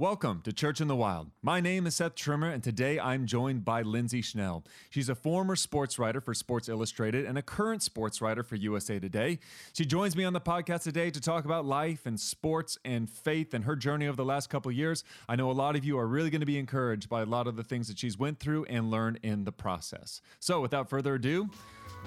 Welcome 0.00 0.42
to 0.42 0.52
Church 0.52 0.80
in 0.80 0.86
the 0.86 0.94
Wild. 0.94 1.32
My 1.42 1.60
name 1.60 1.84
is 1.84 1.96
Seth 1.96 2.14
Trimmer, 2.14 2.48
and 2.48 2.62
today 2.62 3.00
I'm 3.00 3.26
joined 3.26 3.64
by 3.64 3.82
Lindsay 3.82 4.22
Schnell. 4.22 4.62
She's 4.90 5.08
a 5.08 5.16
former 5.16 5.56
sports 5.56 5.98
writer 5.98 6.20
for 6.20 6.34
Sports 6.34 6.68
Illustrated 6.68 7.24
and 7.24 7.36
a 7.36 7.42
current 7.42 7.82
sports 7.82 8.22
writer 8.22 8.44
for 8.44 8.54
USA 8.54 9.00
Today. 9.00 9.40
She 9.72 9.84
joins 9.84 10.14
me 10.14 10.22
on 10.22 10.34
the 10.34 10.40
podcast 10.40 10.84
today 10.84 11.10
to 11.10 11.20
talk 11.20 11.44
about 11.44 11.66
life 11.66 12.06
and 12.06 12.20
sports 12.20 12.78
and 12.84 13.10
faith 13.10 13.54
and 13.54 13.64
her 13.64 13.74
journey 13.74 14.06
over 14.06 14.14
the 14.14 14.24
last 14.24 14.50
couple 14.50 14.70
years. 14.70 15.02
I 15.28 15.34
know 15.34 15.50
a 15.50 15.52
lot 15.52 15.74
of 15.74 15.84
you 15.84 15.98
are 15.98 16.06
really 16.06 16.30
going 16.30 16.42
to 16.42 16.46
be 16.46 16.60
encouraged 16.60 17.08
by 17.08 17.22
a 17.22 17.26
lot 17.26 17.48
of 17.48 17.56
the 17.56 17.64
things 17.64 17.88
that 17.88 17.98
she's 17.98 18.16
went 18.16 18.38
through 18.38 18.66
and 18.66 18.92
learned 18.92 19.18
in 19.24 19.42
the 19.42 19.52
process. 19.52 20.20
So, 20.38 20.60
without 20.60 20.88
further 20.88 21.16
ado, 21.16 21.50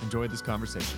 enjoy 0.02 0.30
this 0.30 0.42
conversation. 0.42 0.98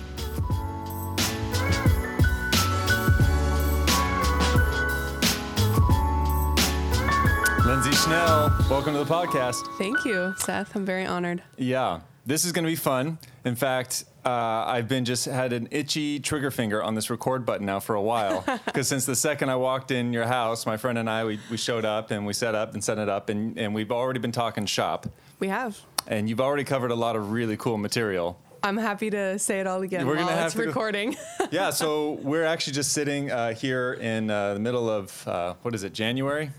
Lindsay 7.74 7.90
Schnell, 7.90 8.56
welcome 8.70 8.92
to 8.92 9.02
the 9.02 9.04
podcast. 9.04 9.66
Thank 9.78 10.04
you, 10.04 10.32
Seth. 10.36 10.76
I'm 10.76 10.84
very 10.86 11.04
honored. 11.04 11.42
Yeah, 11.56 12.02
this 12.24 12.44
is 12.44 12.52
going 12.52 12.64
to 12.64 12.70
be 12.70 12.76
fun. 12.76 13.18
In 13.44 13.56
fact, 13.56 14.04
uh, 14.24 14.28
I've 14.30 14.86
been 14.86 15.04
just 15.04 15.24
had 15.24 15.52
an 15.52 15.66
itchy 15.72 16.20
trigger 16.20 16.52
finger 16.52 16.80
on 16.80 16.94
this 16.94 17.10
record 17.10 17.44
button 17.44 17.66
now 17.66 17.80
for 17.80 17.96
a 17.96 18.00
while. 18.00 18.44
Because 18.64 18.86
since 18.86 19.06
the 19.06 19.16
second 19.16 19.50
I 19.50 19.56
walked 19.56 19.90
in 19.90 20.12
your 20.12 20.24
house, 20.24 20.66
my 20.66 20.76
friend 20.76 20.98
and 20.98 21.10
I, 21.10 21.24
we, 21.24 21.40
we 21.50 21.56
showed 21.56 21.84
up 21.84 22.12
and 22.12 22.24
we 22.24 22.32
set 22.32 22.54
up 22.54 22.74
and 22.74 22.84
set 22.84 22.98
it 22.98 23.08
up, 23.08 23.28
and, 23.28 23.58
and 23.58 23.74
we've 23.74 23.90
already 23.90 24.20
been 24.20 24.30
talking 24.30 24.66
shop. 24.66 25.08
We 25.40 25.48
have. 25.48 25.80
And 26.06 26.28
you've 26.28 26.40
already 26.40 26.62
covered 26.62 26.92
a 26.92 26.94
lot 26.94 27.16
of 27.16 27.32
really 27.32 27.56
cool 27.56 27.76
material. 27.76 28.38
I'm 28.62 28.76
happy 28.76 29.10
to 29.10 29.36
say 29.40 29.58
it 29.58 29.66
all 29.66 29.82
again 29.82 30.06
We're 30.06 30.14
while 30.14 30.26
gonna 30.26 30.36
have 30.36 30.46
it's 30.46 30.54
to 30.54 30.62
recording. 30.62 31.16
yeah, 31.50 31.70
so 31.70 32.12
we're 32.22 32.44
actually 32.44 32.74
just 32.74 32.92
sitting 32.92 33.32
uh, 33.32 33.52
here 33.52 33.94
in 33.94 34.30
uh, 34.30 34.54
the 34.54 34.60
middle 34.60 34.88
of, 34.88 35.26
uh, 35.26 35.54
what 35.62 35.74
is 35.74 35.82
it, 35.82 35.92
January? 35.92 36.52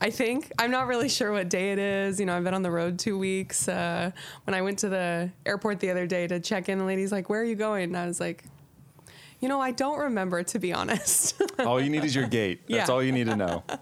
I 0.00 0.10
think 0.10 0.52
I'm 0.58 0.70
not 0.70 0.86
really 0.86 1.08
sure 1.08 1.32
what 1.32 1.48
day 1.50 1.72
it 1.72 1.78
is. 1.78 2.20
You 2.20 2.26
know, 2.26 2.36
I've 2.36 2.44
been 2.44 2.54
on 2.54 2.62
the 2.62 2.70
road 2.70 2.98
two 2.98 3.18
weeks. 3.18 3.68
Uh, 3.68 4.12
when 4.44 4.54
I 4.54 4.62
went 4.62 4.78
to 4.80 4.88
the 4.88 5.30
airport 5.44 5.80
the 5.80 5.90
other 5.90 6.06
day 6.06 6.26
to 6.28 6.38
check 6.38 6.68
in, 6.68 6.78
the 6.78 6.84
lady's 6.84 7.10
like, 7.10 7.28
"Where 7.28 7.40
are 7.40 7.44
you 7.44 7.56
going?" 7.56 7.84
And 7.84 7.96
I 7.96 8.06
was 8.06 8.20
like, 8.20 8.44
"You 9.40 9.48
know, 9.48 9.60
I 9.60 9.72
don't 9.72 9.98
remember 9.98 10.42
to 10.44 10.58
be 10.60 10.72
honest." 10.72 11.40
All 11.58 11.80
you 11.80 11.90
need 11.90 12.04
is 12.04 12.14
your 12.14 12.26
gate. 12.28 12.60
That's 12.68 12.88
Yeah. 12.88 12.94
all 12.94 13.02
you 13.02 13.12
need 13.12 13.26
to 13.26 13.36
know. 13.36 13.64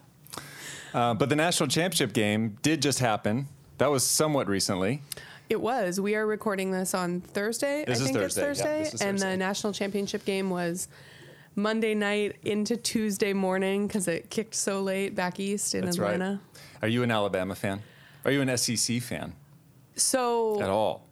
Uh, 0.94 1.12
but 1.12 1.28
the 1.28 1.36
national 1.36 1.68
championship 1.68 2.14
game 2.14 2.56
did 2.62 2.80
just 2.80 3.00
happen. 3.00 3.46
That 3.76 3.91
was 3.91 4.02
somewhat 4.02 4.48
recently. 4.48 5.02
it 5.50 5.60
was. 5.60 6.00
We 6.00 6.14
are 6.14 6.26
recording 6.26 6.70
this 6.70 6.94
on 6.94 7.20
Thursday. 7.20 7.84
This 7.86 7.98
I 7.98 8.00
is 8.00 8.06
think 8.06 8.16
Thursday, 8.16 8.50
it's 8.50 8.60
Thursday, 8.62 8.82
is 8.82 8.92
and 9.02 9.19
Thursday. 9.19 9.30
the 9.32 9.36
national 9.36 9.72
championship 9.74 10.24
game 10.24 10.48
was. 10.48 10.88
Monday 11.56 11.94
night 11.94 12.36
into 12.44 12.76
Tuesday 12.76 13.32
morning 13.32 13.86
because 13.86 14.06
it 14.08 14.30
kicked 14.30 14.54
so 14.54 14.82
late 14.82 15.14
back 15.14 15.40
east 15.40 15.74
in 15.74 15.86
That's 15.86 15.96
Atlanta. 15.98 16.40
right. 16.52 16.62
Are 16.82 16.88
you 16.88 17.02
an 17.02 17.10
Alabama 17.10 17.54
fan? 17.54 17.82
Are 18.24 18.30
you 18.30 18.42
an 18.42 18.56
SEC 18.58 19.00
fan 19.00 19.32
So 19.94 20.60
at 20.62 20.68
all? 20.68 21.06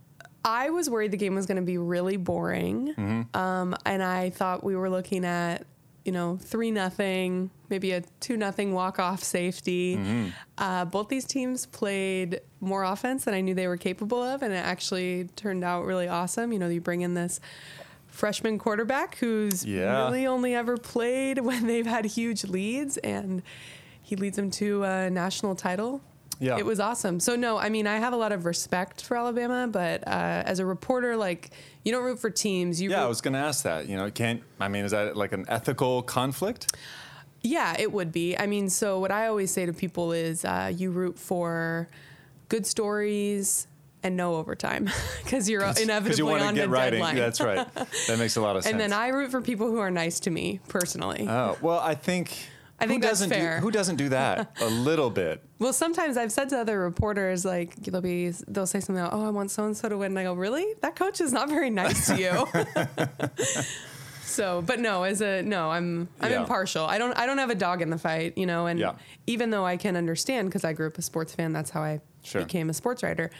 I 0.44 0.68
was 0.70 0.90
worried 0.90 1.10
the 1.10 1.16
game 1.16 1.34
was 1.34 1.46
going 1.46 1.56
to 1.56 1.62
be 1.62 1.78
really 1.78 2.18
boring, 2.18 2.94
Mm-hmm. 2.94 3.34
um, 3.36 3.74
and 3.86 4.02
I 4.02 4.28
thought 4.28 4.62
we 4.62 4.76
were 4.76 4.90
looking 4.90 5.24
at, 5.24 5.64
you 6.04 6.12
know, 6.12 6.36
three 6.36 6.70
nothing, 6.70 7.48
maybe 7.70 7.92
a 7.92 8.02
two 8.20 8.36
nothing 8.36 8.74
walk 8.74 8.98
off 8.98 9.24
safety. 9.24 9.96
Mm-hmm. 9.96 10.28
Uh, 10.58 10.84
both 10.84 11.08
these 11.08 11.24
teams 11.24 11.64
played 11.64 12.40
more 12.60 12.84
offense 12.84 13.24
than 13.24 13.32
I 13.32 13.40
knew 13.40 13.54
they 13.54 13.66
were 13.68 13.78
capable 13.78 14.22
of, 14.22 14.42
and 14.42 14.52
it 14.52 14.58
actually 14.58 15.28
turned 15.34 15.64
out 15.64 15.86
really 15.86 16.08
awesome. 16.08 16.52
You 16.52 16.58
know, 16.58 16.68
you 16.68 16.82
bring 16.82 17.00
in 17.00 17.14
this 17.14 17.40
freshman 18.14 18.58
quarterback 18.58 19.16
who's 19.16 19.64
Yeah. 19.66 20.04
really 20.04 20.26
only 20.26 20.54
ever 20.54 20.76
played 20.76 21.38
when 21.48 21.66
they've 21.66 21.86
had 21.86 22.04
huge 22.06 22.44
leads, 22.44 22.96
and 22.98 23.42
he 24.02 24.16
leads 24.16 24.36
them 24.36 24.50
to 24.52 24.84
a 24.84 25.10
national 25.10 25.54
title. 25.56 26.00
Yeah. 26.40 26.58
It 26.58 26.66
was 26.66 26.80
awesome. 26.80 27.20
So 27.20 27.36
no, 27.36 27.58
I 27.58 27.68
mean, 27.68 27.86
I 27.86 27.98
have 27.98 28.12
a 28.12 28.16
lot 28.16 28.32
of 28.32 28.44
respect 28.44 29.04
for 29.04 29.16
Alabama, 29.16 29.68
but 29.70 30.06
uh, 30.06 30.42
as 30.44 30.58
a 30.58 30.66
reporter, 30.66 31.16
like 31.16 31.50
you 31.84 31.92
don't 31.92 32.04
root 32.04 32.18
for 32.18 32.28
teams. 32.30 32.80
You 32.82 32.90
Yeah, 32.90 33.04
I 33.04 33.06
was 33.06 33.20
going 33.20 33.34
to 33.34 33.40
ask 33.40 33.62
that. 33.64 33.88
You 33.88 33.96
know, 33.96 34.10
can't. 34.10 34.42
I 34.58 34.68
mean, 34.68 34.84
is 34.84 34.90
that 34.90 35.16
like 35.16 35.32
an 35.32 35.44
ethical 35.48 36.02
conflict? 36.02 36.74
yeah, 37.46 37.76
it 37.78 37.92
would 37.92 38.10
be. 38.10 38.36
I 38.38 38.46
mean, 38.46 38.70
so 38.70 38.98
what 38.98 39.10
I 39.12 39.26
always 39.26 39.50
say 39.52 39.66
to 39.66 39.72
people 39.74 40.12
is, 40.12 40.44
uh, 40.46 40.72
you 40.74 40.90
root 40.90 41.18
for 41.18 41.88
good 42.48 42.66
stories 42.66 43.66
and 44.04 44.16
no 44.16 44.36
overtime 44.36 44.88
because 45.24 45.48
you're 45.50 45.62
inevitably 45.62 46.02
Because 46.04 46.18
you 46.18 46.26
want 46.26 46.42
to 46.42 46.48
on 46.48 46.54
get 46.54 46.62
the 46.62 46.68
writing. 46.68 47.00
deadline. 47.00 47.16
That's 47.16 47.40
right. 47.40 47.66
That 48.06 48.18
makes 48.18 48.36
a 48.36 48.40
lot 48.42 48.54
of 48.56 48.62
sense. 48.62 48.70
and 48.72 48.80
then 48.80 48.92
I 48.92 49.08
root 49.08 49.30
for 49.32 49.40
people 49.40 49.68
who 49.70 49.78
are 49.78 49.90
nice 49.90 50.20
to 50.20 50.30
me 50.30 50.60
personally. 50.68 51.26
Oh 51.28 51.56
well, 51.60 51.80
I 51.80 51.94
think. 51.96 52.36
I 52.80 52.86
think 52.86 53.02
who 53.04 53.08
that's 53.08 53.20
doesn't 53.20 53.30
fair. 53.30 53.60
Do, 53.60 53.62
who 53.62 53.70
doesn't 53.70 53.96
do 53.96 54.08
that 54.10 54.56
a 54.60 54.66
little 54.66 55.08
bit? 55.08 55.42
Well, 55.60 55.72
sometimes 55.72 56.16
I've 56.16 56.32
said 56.32 56.48
to 56.50 56.58
other 56.58 56.78
reporters, 56.80 57.44
like 57.44 57.76
they'll 57.76 58.00
be, 58.00 58.30
they'll 58.48 58.66
say 58.66 58.80
something, 58.80 59.02
like, 59.02 59.12
"Oh, 59.14 59.24
I 59.24 59.30
want 59.30 59.52
so 59.52 59.64
and 59.64 59.76
so 59.76 59.88
to 59.88 59.96
win," 59.96 60.10
and 60.12 60.18
I 60.18 60.24
go, 60.24 60.34
"Really? 60.34 60.66
That 60.82 60.96
coach 60.96 61.20
is 61.20 61.32
not 61.32 61.48
very 61.48 61.70
nice 61.70 62.08
to 62.08 62.18
you." 62.20 62.46
so, 64.24 64.62
but 64.62 64.80
no, 64.80 65.04
as 65.04 65.20
a 65.20 65.42
no, 65.42 65.70
I'm 65.70 66.08
I'm 66.20 66.32
Yeah. 66.32 66.40
impartial. 66.40 66.84
I 66.84 66.98
don't 66.98 67.16
I 67.16 67.26
don't 67.26 67.38
have 67.38 67.50
a 67.50 67.54
dog 67.54 67.80
in 67.80 67.90
the 67.90 67.98
fight, 67.98 68.36
you 68.36 68.44
know. 68.46 68.66
And 68.66 68.80
Yeah. 68.80 68.94
even 69.28 69.50
though 69.50 69.64
I 69.64 69.76
can 69.76 69.96
understand 69.96 70.48
because 70.48 70.64
I 70.64 70.72
grew 70.72 70.88
up 70.88 70.98
a 70.98 71.02
sports 71.02 71.32
fan, 71.34 71.52
that's 71.52 71.70
how 71.70 71.80
I 71.82 72.00
Sure. 72.22 72.42
became 72.42 72.70
a 72.70 72.74
sports 72.74 73.02
writer. 73.02 73.30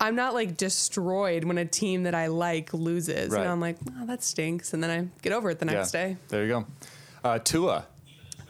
I'm 0.00 0.16
not 0.16 0.32
like 0.32 0.56
destroyed 0.56 1.44
when 1.44 1.58
a 1.58 1.66
team 1.66 2.04
that 2.04 2.14
I 2.14 2.28
like 2.28 2.72
loses. 2.72 3.30
Right. 3.30 3.40
You 3.40 3.44
know, 3.44 3.52
I'm 3.52 3.60
like, 3.60 3.76
oh, 3.98 4.06
that 4.06 4.22
stinks, 4.22 4.72
and 4.72 4.82
then 4.82 4.90
I 4.90 5.08
get 5.22 5.32
over 5.32 5.50
it 5.50 5.58
the 5.58 5.66
next 5.66 5.92
yeah. 5.92 6.06
day. 6.06 6.16
There 6.28 6.42
you 6.42 6.48
go. 6.48 6.66
Uh, 7.22 7.38
Tua, 7.38 7.86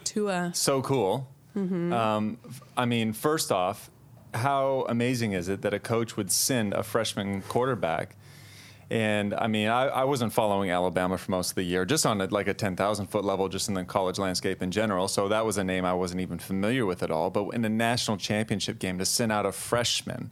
Tua. 0.05 0.51
so 0.55 0.81
cool. 0.81 1.27
Mm-hmm. 1.55 1.91
Um, 1.91 2.37
I 2.77 2.85
mean, 2.85 3.11
first 3.11 3.51
off, 3.51 3.91
how 4.33 4.85
amazing 4.87 5.33
is 5.33 5.49
it 5.49 5.61
that 5.63 5.73
a 5.73 5.79
coach 5.79 6.15
would 6.15 6.31
send 6.31 6.73
a 6.73 6.83
freshman 6.83 7.41
quarterback? 7.41 8.15
And 8.89 9.33
I 9.33 9.47
mean, 9.47 9.69
I, 9.69 9.87
I 9.87 10.03
wasn't 10.03 10.33
following 10.33 10.69
Alabama 10.69 11.17
for 11.17 11.31
most 11.31 11.51
of 11.51 11.55
the 11.55 11.63
year, 11.63 11.85
just 11.85 12.05
on 12.05 12.19
a, 12.19 12.25
like 12.25 12.47
a 12.47 12.53
10,000 12.53 13.07
foot 13.07 13.23
level, 13.23 13.47
just 13.47 13.69
in 13.69 13.73
the 13.73 13.85
college 13.85 14.19
landscape 14.19 14.61
in 14.61 14.71
general. 14.71 15.07
So 15.07 15.29
that 15.29 15.45
was 15.45 15.57
a 15.57 15.63
name 15.63 15.85
I 15.85 15.93
wasn't 15.93 16.21
even 16.21 16.39
familiar 16.39 16.85
with 16.85 17.01
at 17.01 17.09
all. 17.09 17.29
But 17.29 17.49
in 17.49 17.63
a 17.63 17.69
national 17.69 18.17
championship 18.17 18.79
game, 18.79 18.97
to 18.99 19.05
send 19.05 19.31
out 19.31 19.45
a 19.45 19.53
freshman 19.53 20.31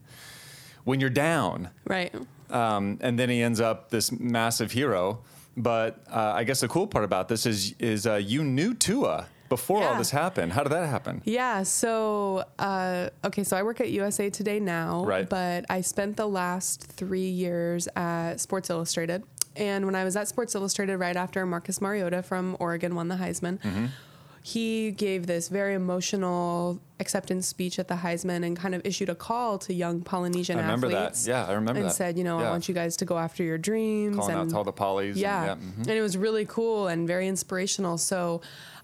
when 0.83 0.99
you're 0.99 1.09
down, 1.09 1.69
Right. 1.85 2.13
um, 2.49 2.97
and 3.01 3.17
then 3.19 3.29
he 3.29 3.41
ends 3.41 3.59
up 3.61 3.89
this 3.89 4.11
massive 4.11 4.71
hero. 4.71 5.19
But 5.57 6.01
uh, 6.09 6.33
I 6.35 6.43
guess 6.45 6.61
the 6.61 6.67
cool 6.67 6.87
part 6.87 7.03
about 7.03 7.27
this 7.27 7.45
is 7.45 7.73
is 7.79 8.07
uh, 8.07 8.15
you 8.15 8.43
knew 8.43 8.73
Tua 8.73 9.27
before 9.49 9.83
all 9.83 9.97
this 9.97 10.11
happened. 10.11 10.53
How 10.53 10.63
did 10.63 10.71
that 10.71 10.87
happen? 10.87 11.21
Yeah. 11.25 11.63
So, 11.63 12.45
uh, 12.59 13.09
okay. 13.25 13.43
So 13.43 13.57
I 13.57 13.63
work 13.63 13.81
at 13.81 13.89
USA 13.89 14.29
Today 14.29 14.59
now, 14.59 15.03
Right. 15.03 15.27
but 15.27 15.65
I 15.69 15.81
spent 15.81 16.15
the 16.17 16.27
last 16.27 16.83
three 16.83 17.27
years 17.29 17.87
at 17.95 18.35
Sports 18.39 18.69
Illustrated. 18.69 19.23
And 19.55 19.85
when 19.85 19.95
I 19.95 20.03
was 20.05 20.15
at 20.15 20.27
Sports 20.27 20.53
Illustrated, 20.55 20.97
right 20.97 21.15
after 21.15 21.45
Marcus 21.45 21.81
Mariota 21.81 22.21
from 22.21 22.55
Oregon 22.59 22.93
won 22.95 23.07
the 23.09 23.15
Heisman, 23.15 23.59
Mm-hmm. 23.59 23.85
he 24.43 24.91
gave 24.91 25.25
this 25.27 25.49
very 25.49 25.73
emotional 25.73 26.79
acceptance 26.99 27.47
speech 27.47 27.79
at 27.79 27.87
the 27.87 27.95
Heisman 27.95 28.45
and 28.45 28.57
kind 28.57 28.75
of 28.75 28.81
issued 28.85 29.09
a 29.09 29.15
call 29.15 29.57
to 29.59 29.73
young 29.73 30.01
Polynesian 30.01 30.57
I 30.57 30.61
remember 30.61 30.89
that. 30.89 30.97
athletes. 30.97 31.27
Yeah, 31.27 31.45
I 31.45 31.53
remember 31.53 31.79
and 31.81 31.89
that. 31.89 31.93
said, 31.95 32.17
you 32.17 32.23
know, 32.23 32.39
Yeah. 32.39 32.47
I 32.47 32.51
want 32.51 32.67
you 32.67 32.73
guys 32.75 32.97
to 32.97 33.05
go 33.05 33.17
after 33.17 33.43
your 33.43 33.57
dreams. 33.57 34.17
Calling 34.17 34.35
out 34.35 34.41
and 34.41 34.49
to 34.51 34.57
all 34.57 34.63
the 34.63 34.73
polys. 34.73 35.09
and- 35.11 35.17
yeah. 35.17 35.55
mhm. 35.55 35.77
And 35.87 35.89
it 35.91 36.01
was 36.01 36.17
really 36.17 36.45
cool 36.45 36.87
and 36.87 37.07
very 37.07 37.27
inspirational. 37.27 37.97
So 37.97 38.41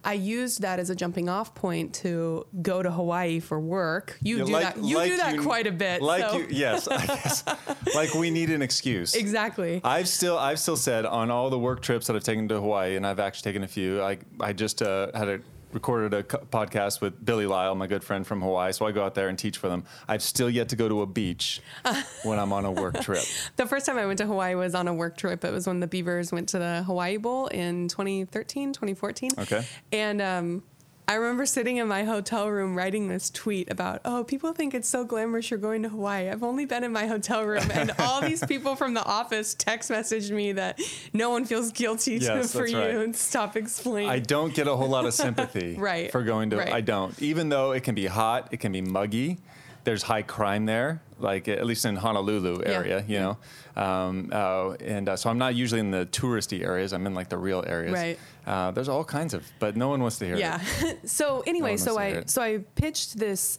I 0.08 0.14
used 0.14 0.62
that 0.62 0.78
as 0.80 0.90
a 0.92 0.96
jumping 0.96 1.30
off 1.30 1.56
point 1.56 1.94
to 1.96 2.46
go 2.62 2.84
to 2.84 2.92
Hawaii 2.92 3.40
for 3.40 3.60
work. 3.60 4.18
You 4.22 4.38
Yeah, 4.38 4.44
do 4.46 4.52
like- 4.54 4.76
that 4.76 4.84
you 4.84 4.98
like 4.98 5.12
do 5.12 5.18
that 5.18 5.36
you- 5.36 5.42
quite 5.42 5.68
a 5.68 5.72
bit. 5.72 6.02
Like 6.02 6.30
so- 6.30 6.38
you, 6.38 6.48
yes, 6.52 6.88
I 6.88 7.06
guess. 7.08 7.44
like 7.96 8.14
we 8.14 8.30
need 8.30 8.50
an 8.52 8.62
excuse. 8.62 9.16
Exactly. 9.16 9.82
I've 9.84 10.08
still 10.08 10.38
I've 10.38 10.60
still 10.60 10.78
said 10.78 11.06
on 11.06 11.32
all 11.32 11.50
the 11.50 11.58
work 11.60 11.82
trips 11.82 12.06
that 12.08 12.16
I've 12.16 12.24
taken 12.24 12.48
to 12.50 12.56
Hawaii, 12.62 12.96
and 12.96 13.06
I've 13.06 13.20
actually 13.20 13.52
taken 13.52 13.64
a 13.64 13.68
few. 13.68 14.02
I 14.02 14.20
I 14.40 14.54
just 14.54 14.82
uh, 14.82 15.08
had 15.16 15.28
a 15.28 15.40
recorded 15.76 16.14
a 16.14 16.24
co- 16.24 16.40
podcast 16.40 17.02
with 17.02 17.24
Billy 17.24 17.46
Lyle, 17.46 17.76
my 17.76 17.86
good 17.86 18.04
friend 18.04 18.26
from 18.26 18.42
Hawaii. 18.42 18.72
So 18.72 18.88
I 18.88 18.92
go 18.92 19.04
out 19.04 19.14
there 19.14 19.28
and 19.28 19.38
teach 19.38 19.60
for 19.60 19.70
them. 19.70 19.84
I've 20.08 20.24
still 20.24 20.50
yet 20.50 20.70
to 20.70 20.76
go 20.76 20.90
to 20.90 21.02
a 21.04 21.06
beach 21.06 21.62
when 22.24 22.40
I'm 22.40 22.52
on 22.52 22.66
a 22.66 22.72
work 22.72 23.00
trip. 23.02 23.24
The 23.58 23.68
first 23.68 23.86
time 23.86 23.98
I 23.98 24.08
went 24.08 24.18
to 24.20 24.26
Hawaii 24.26 24.56
was 24.56 24.74
on 24.74 24.88
a 24.88 24.94
work 24.94 25.18
trip. 25.18 25.44
It 25.46 25.52
was 25.52 25.68
when 25.68 25.82
the 25.82 25.88
Beavers 25.88 26.32
went 26.32 26.50
to 26.50 26.58
the 26.58 26.84
Hawaii 26.88 27.18
Bowl 27.18 27.48
in 27.48 27.90
2013, 27.90 28.74
2014. 28.74 29.32
Okay. 29.38 29.66
And 29.92 30.22
um, 30.22 30.64
I 31.08 31.16
remember 31.16 31.46
sitting 31.46 31.78
in 31.78 31.88
my 31.88 32.04
hotel 32.04 32.50
room 32.50 32.76
writing 32.76 33.08
this 33.10 33.30
tweet 33.30 33.70
about, 33.72 34.02
oh, 34.06 34.24
people 34.24 34.54
think 34.54 34.74
it's 34.74 34.90
so 34.90 35.04
glamorous 35.04 35.52
you're 35.52 35.60
going 35.60 35.84
to 35.84 35.90
Hawaii. 35.90 36.30
I've 36.30 36.42
only 36.42 36.66
been 36.66 36.84
in 36.84 36.92
my 36.92 37.06
hotel 37.06 37.44
room, 37.46 37.70
and 37.72 37.92
all 38.00 38.22
these 38.22 38.44
people 38.48 38.76
from 38.76 38.96
the 38.96 39.04
office 39.06 39.54
text 39.54 39.92
messaged 39.92 40.32
me 40.32 40.54
that 40.54 40.80
no 41.14 41.30
one 41.30 41.46
feels 41.46 41.72
guilty 41.72 42.16
Yes, 42.16 42.52
to, 42.52 42.58
for 42.58 42.66
you 42.66 42.80
right. 42.80 42.90
and 42.96 43.16
stop 43.16 43.56
explaining. 43.56 44.10
I 44.10 44.18
don't 44.18 44.54
get 44.56 44.68
a 44.68 44.76
whole 44.76 44.90
lot 44.90 45.06
of 45.06 45.14
sympathy 45.26 45.76
Right, 45.78 46.12
for 46.12 46.24
going 46.24 46.50
to. 46.50 46.58
right. 46.58 46.74
I 46.74 46.82
don't, 46.82 47.20
even 47.22 47.50
though 47.50 47.72
it 47.74 47.84
can 47.84 47.94
be 47.94 48.08
hot, 48.08 48.50
it 48.52 48.58
can 48.60 48.72
be 48.72 48.82
muggy. 48.82 49.38
There's 49.86 50.04
high 50.04 50.22
crime 50.24 50.66
there, 50.66 51.02
like 51.20 51.48
at 51.48 51.66
least 51.66 51.86
in 51.86 51.96
Honolulu 51.96 52.60
Yeah. 52.62 52.72
area, 52.72 53.06
you 53.08 53.20
know. 53.20 53.38
Um, 53.82 54.30
uh, 54.34 54.72
and 54.74 55.08
uh, 55.10 55.16
so 55.16 55.30
I'm 55.30 55.38
not 55.38 55.56
usually 55.56 55.80
in 55.80 55.92
the 55.92 56.06
touristy 56.08 56.64
areas. 56.64 56.92
I'm 56.92 57.06
in 57.08 57.14
like 57.14 57.30
the 57.30 57.38
real 57.38 57.64
areas. 57.66 57.94
Right. 57.94 58.20
Uh, 58.46 58.72
there's 58.72 58.90
all 58.90 59.04
kinds 59.04 59.34
of, 59.34 59.44
but 59.60 59.76
no 59.78 59.88
one 59.90 60.02
wants 60.02 60.18
to 60.20 60.26
hear 60.26 60.36
Yeah. 60.36 60.60
it. 60.82 61.10
so 61.10 61.44
anyway, 61.48 61.72
one 61.72 61.78
so 61.78 61.96
wants 61.96 62.04
to 62.04 62.10
hear 62.12 62.20
I 62.22 62.26
so 62.26 62.42
I 62.42 62.58
pitched 62.76 63.18
this. 63.18 63.58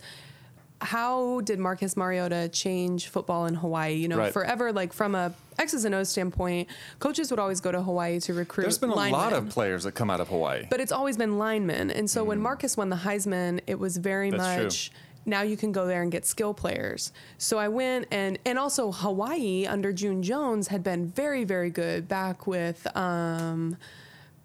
How 0.82 1.40
did 1.40 1.58
Marcus 1.58 1.96
Mariota 1.96 2.50
change 2.52 3.08
football 3.08 3.46
in 3.46 3.54
Hawaii? 3.54 3.94
You 3.94 4.08
know, 4.08 4.18
Right. 4.18 4.32
forever, 4.32 4.72
like 4.74 4.92
from 4.92 5.14
a 5.14 5.32
X's 5.58 5.86
and 5.86 5.94
O's 5.94 6.10
standpoint, 6.10 6.68
coaches 6.98 7.30
would 7.30 7.40
always 7.40 7.62
go 7.62 7.72
to 7.72 7.80
Hawaii 7.80 8.20
to 8.20 8.34
recruit. 8.34 8.64
There's 8.64 8.76
been 8.76 8.90
a 8.90 8.94
lot 8.94 9.32
of 9.32 9.48
players 9.48 9.84
that 9.84 9.92
come 9.92 10.10
out 10.10 10.20
of 10.20 10.28
Hawaii. 10.28 10.66
but 10.68 10.80
it's 10.80 10.92
always 10.92 11.16
been 11.16 11.38
linemen. 11.38 11.90
And 11.90 12.10
so 12.10 12.24
when 12.24 12.40
Marcus 12.40 12.76
won 12.76 12.90
the 12.90 12.96
Heisman, 12.96 13.60
it 13.66 13.78
was 13.78 13.96
very 13.96 14.30
Mm. 14.30 14.36
That's 14.38 14.84
true. 14.88 14.96
Now 15.26 15.42
you 15.42 15.56
can 15.56 15.72
go 15.72 15.86
there 15.86 16.02
and 16.02 16.10
get 16.12 16.24
skill 16.24 16.54
players. 16.54 17.12
So 17.38 17.58
I 17.58 17.68
went 17.68 18.06
and 18.10 18.38
and 18.46 18.58
also 18.58 18.92
Hawaii 18.92 19.66
under 19.66 19.92
June 19.92 20.22
Jones 20.22 20.68
had 20.68 20.82
been 20.82 21.08
very 21.08 21.44
very 21.44 21.70
good 21.70 22.08
back 22.08 22.46
with 22.46 22.86
um, 22.96 23.76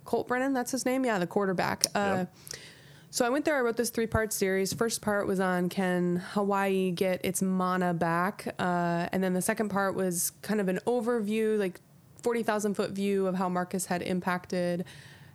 Colt 0.06 0.28
Brennan. 0.28 0.54
That's 0.54 0.72
his 0.72 0.86
name. 0.86 1.06
Yeah, 1.06 1.19
the 1.19 1.28
quarterback. 1.28 1.86
Uh, 1.95 2.25
Yep. 2.25 2.33
so 3.12 3.25
I 3.25 3.30
went 3.30 3.45
there. 3.45 3.56
I 3.57 3.62
wrote 3.62 3.78
this 3.78 3.92
three 3.92 4.07
part 4.07 4.33
series. 4.33 4.74
First 4.74 5.01
part 5.01 5.28
was 5.28 5.39
on 5.39 5.69
can 5.69 6.18
Hawaii 6.33 6.92
get 6.92 7.24
its 7.24 7.42
mana 7.42 7.94
back, 7.94 8.54
uh, 8.60 9.07
and 9.12 9.24
then 9.24 9.34
the 9.34 9.42
second 9.42 9.69
part 9.69 9.95
was 9.95 10.31
kind 10.42 10.60
of 10.60 10.68
an 10.68 10.80
overview, 10.88 11.57
like 11.60 11.80
forty 12.24 12.42
thousand 12.44 12.74
foot 12.74 12.92
view 12.92 13.27
of 13.27 13.36
how 13.36 13.48
Marcus 13.50 13.86
had 13.86 14.01
impacted 14.01 14.84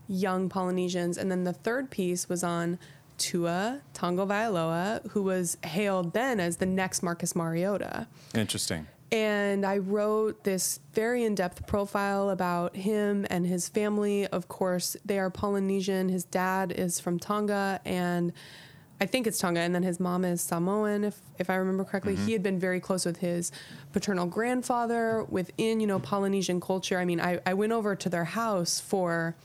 young 0.09 0.49
Polynesians, 0.49 1.19
and 1.19 1.31
then 1.31 1.45
the 1.45 1.53
third 1.53 1.91
piece 1.91 2.29
was 2.29 2.43
on 2.45 2.79
Tua 3.19 3.81
Tagovailoa, 3.95 5.11
who 5.11 5.23
was 5.23 5.57
hailed 5.65 6.13
then 6.13 6.41
as 6.41 6.57
the 6.59 6.67
next 6.67 7.03
Marcus 7.03 7.35
Mariota. 7.35 8.07
Interesting. 8.35 8.87
And 9.13 9.65
I 9.65 9.79
wrote 9.79 10.43
this 10.43 10.81
very 10.93 11.25
in 11.25 11.37
depth 11.37 11.67
profile 11.67 12.31
about 12.31 12.75
him 12.75 13.25
and 13.31 13.47
his 13.47 13.69
family. 13.69 14.27
Of 14.27 14.49
course, 14.49 14.97
they 15.05 15.19
are 15.19 15.31
Polynesian. 15.31 16.09
His 16.09 16.25
dad 16.25 16.73
is 16.73 16.99
from 16.99 17.21
Tonga, 17.21 17.81
and 17.85 18.33
I 19.01 19.07
think 19.07 19.27
it's 19.27 19.39
Tonga, 19.39 19.61
and 19.61 19.75
then 19.75 19.85
his 19.85 20.01
mom 20.01 20.25
is 20.25 20.41
Samoan, 20.41 21.05
if, 21.05 21.21
if 21.39 21.51
I 21.51 21.55
remember 21.55 21.85
correctly. 21.85 22.17
He 22.17 22.23
mm-hmm. 22.23 22.33
had 22.33 22.43
been 22.43 22.59
very 22.59 22.81
close 22.81 23.05
with 23.05 23.19
his 23.19 23.53
paternal 23.93 24.27
grandfather 24.27 25.25
within, 25.29 25.81
you 25.81 25.87
know, 25.87 26.01
Polynesian 26.01 26.61
culture. 26.61 26.99
I 26.99 27.05
mean, 27.05 27.21
I, 27.21 27.39
I 27.47 27.55
went 27.55 27.73
over 27.73 27.95
to 27.95 28.09
their 28.09 28.25
house 28.25 28.81
for 28.81 29.37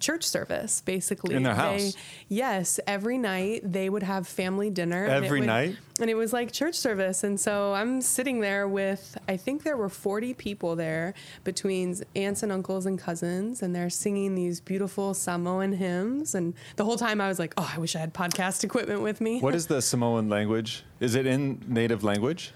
church 0.00 0.24
service, 0.24 0.80
basically. 0.80 1.34
In 1.34 1.42
their 1.42 1.54
They- 1.54 1.60
house? 1.60 1.96
yes, 2.28 2.80
every 2.86 3.18
night 3.18 3.60
they 3.64 3.88
would 3.90 4.02
have 4.02 4.26
family 4.28 4.70
dinner. 4.70 5.04
and 5.04 5.24
Every 5.24 5.40
would- 5.40 5.46
night? 5.46 5.76
and 6.00 6.08
it 6.08 6.14
was 6.14 6.32
like 6.32 6.52
church 6.52 6.76
service 6.76 7.24
and 7.24 7.40
so 7.40 7.74
i'm 7.74 8.00
sitting 8.00 8.38
there 8.38 8.68
with 8.68 9.18
i 9.26 9.36
think 9.36 9.64
there 9.64 9.76
were 9.76 9.88
40 9.88 10.32
people 10.32 10.76
there 10.76 11.12
between 11.42 11.96
aunts 12.14 12.44
and 12.44 12.52
uncles 12.52 12.86
and 12.86 13.00
cousins 13.00 13.62
and 13.62 13.74
they're 13.74 13.90
singing 13.90 14.36
these 14.36 14.60
beautiful 14.60 15.12
samoan 15.12 15.72
hymns 15.72 16.36
and 16.36 16.54
the 16.76 16.84
whole 16.84 16.96
time 16.96 17.20
i 17.20 17.26
was 17.26 17.40
like 17.40 17.52
oh 17.56 17.68
i 17.74 17.78
wish 17.80 17.96
i 17.96 17.98
had 17.98 18.14
podcast 18.14 18.62
equipment 18.62 19.02
with 19.02 19.20
me 19.20 19.40
What 19.40 19.56
is 19.56 19.66
the 19.74 19.82
Samoan 19.82 20.28
language? 20.28 20.84
Is 21.00 21.16
it 21.16 21.26
in 21.26 21.64
native 21.66 22.04
language? 22.04 22.52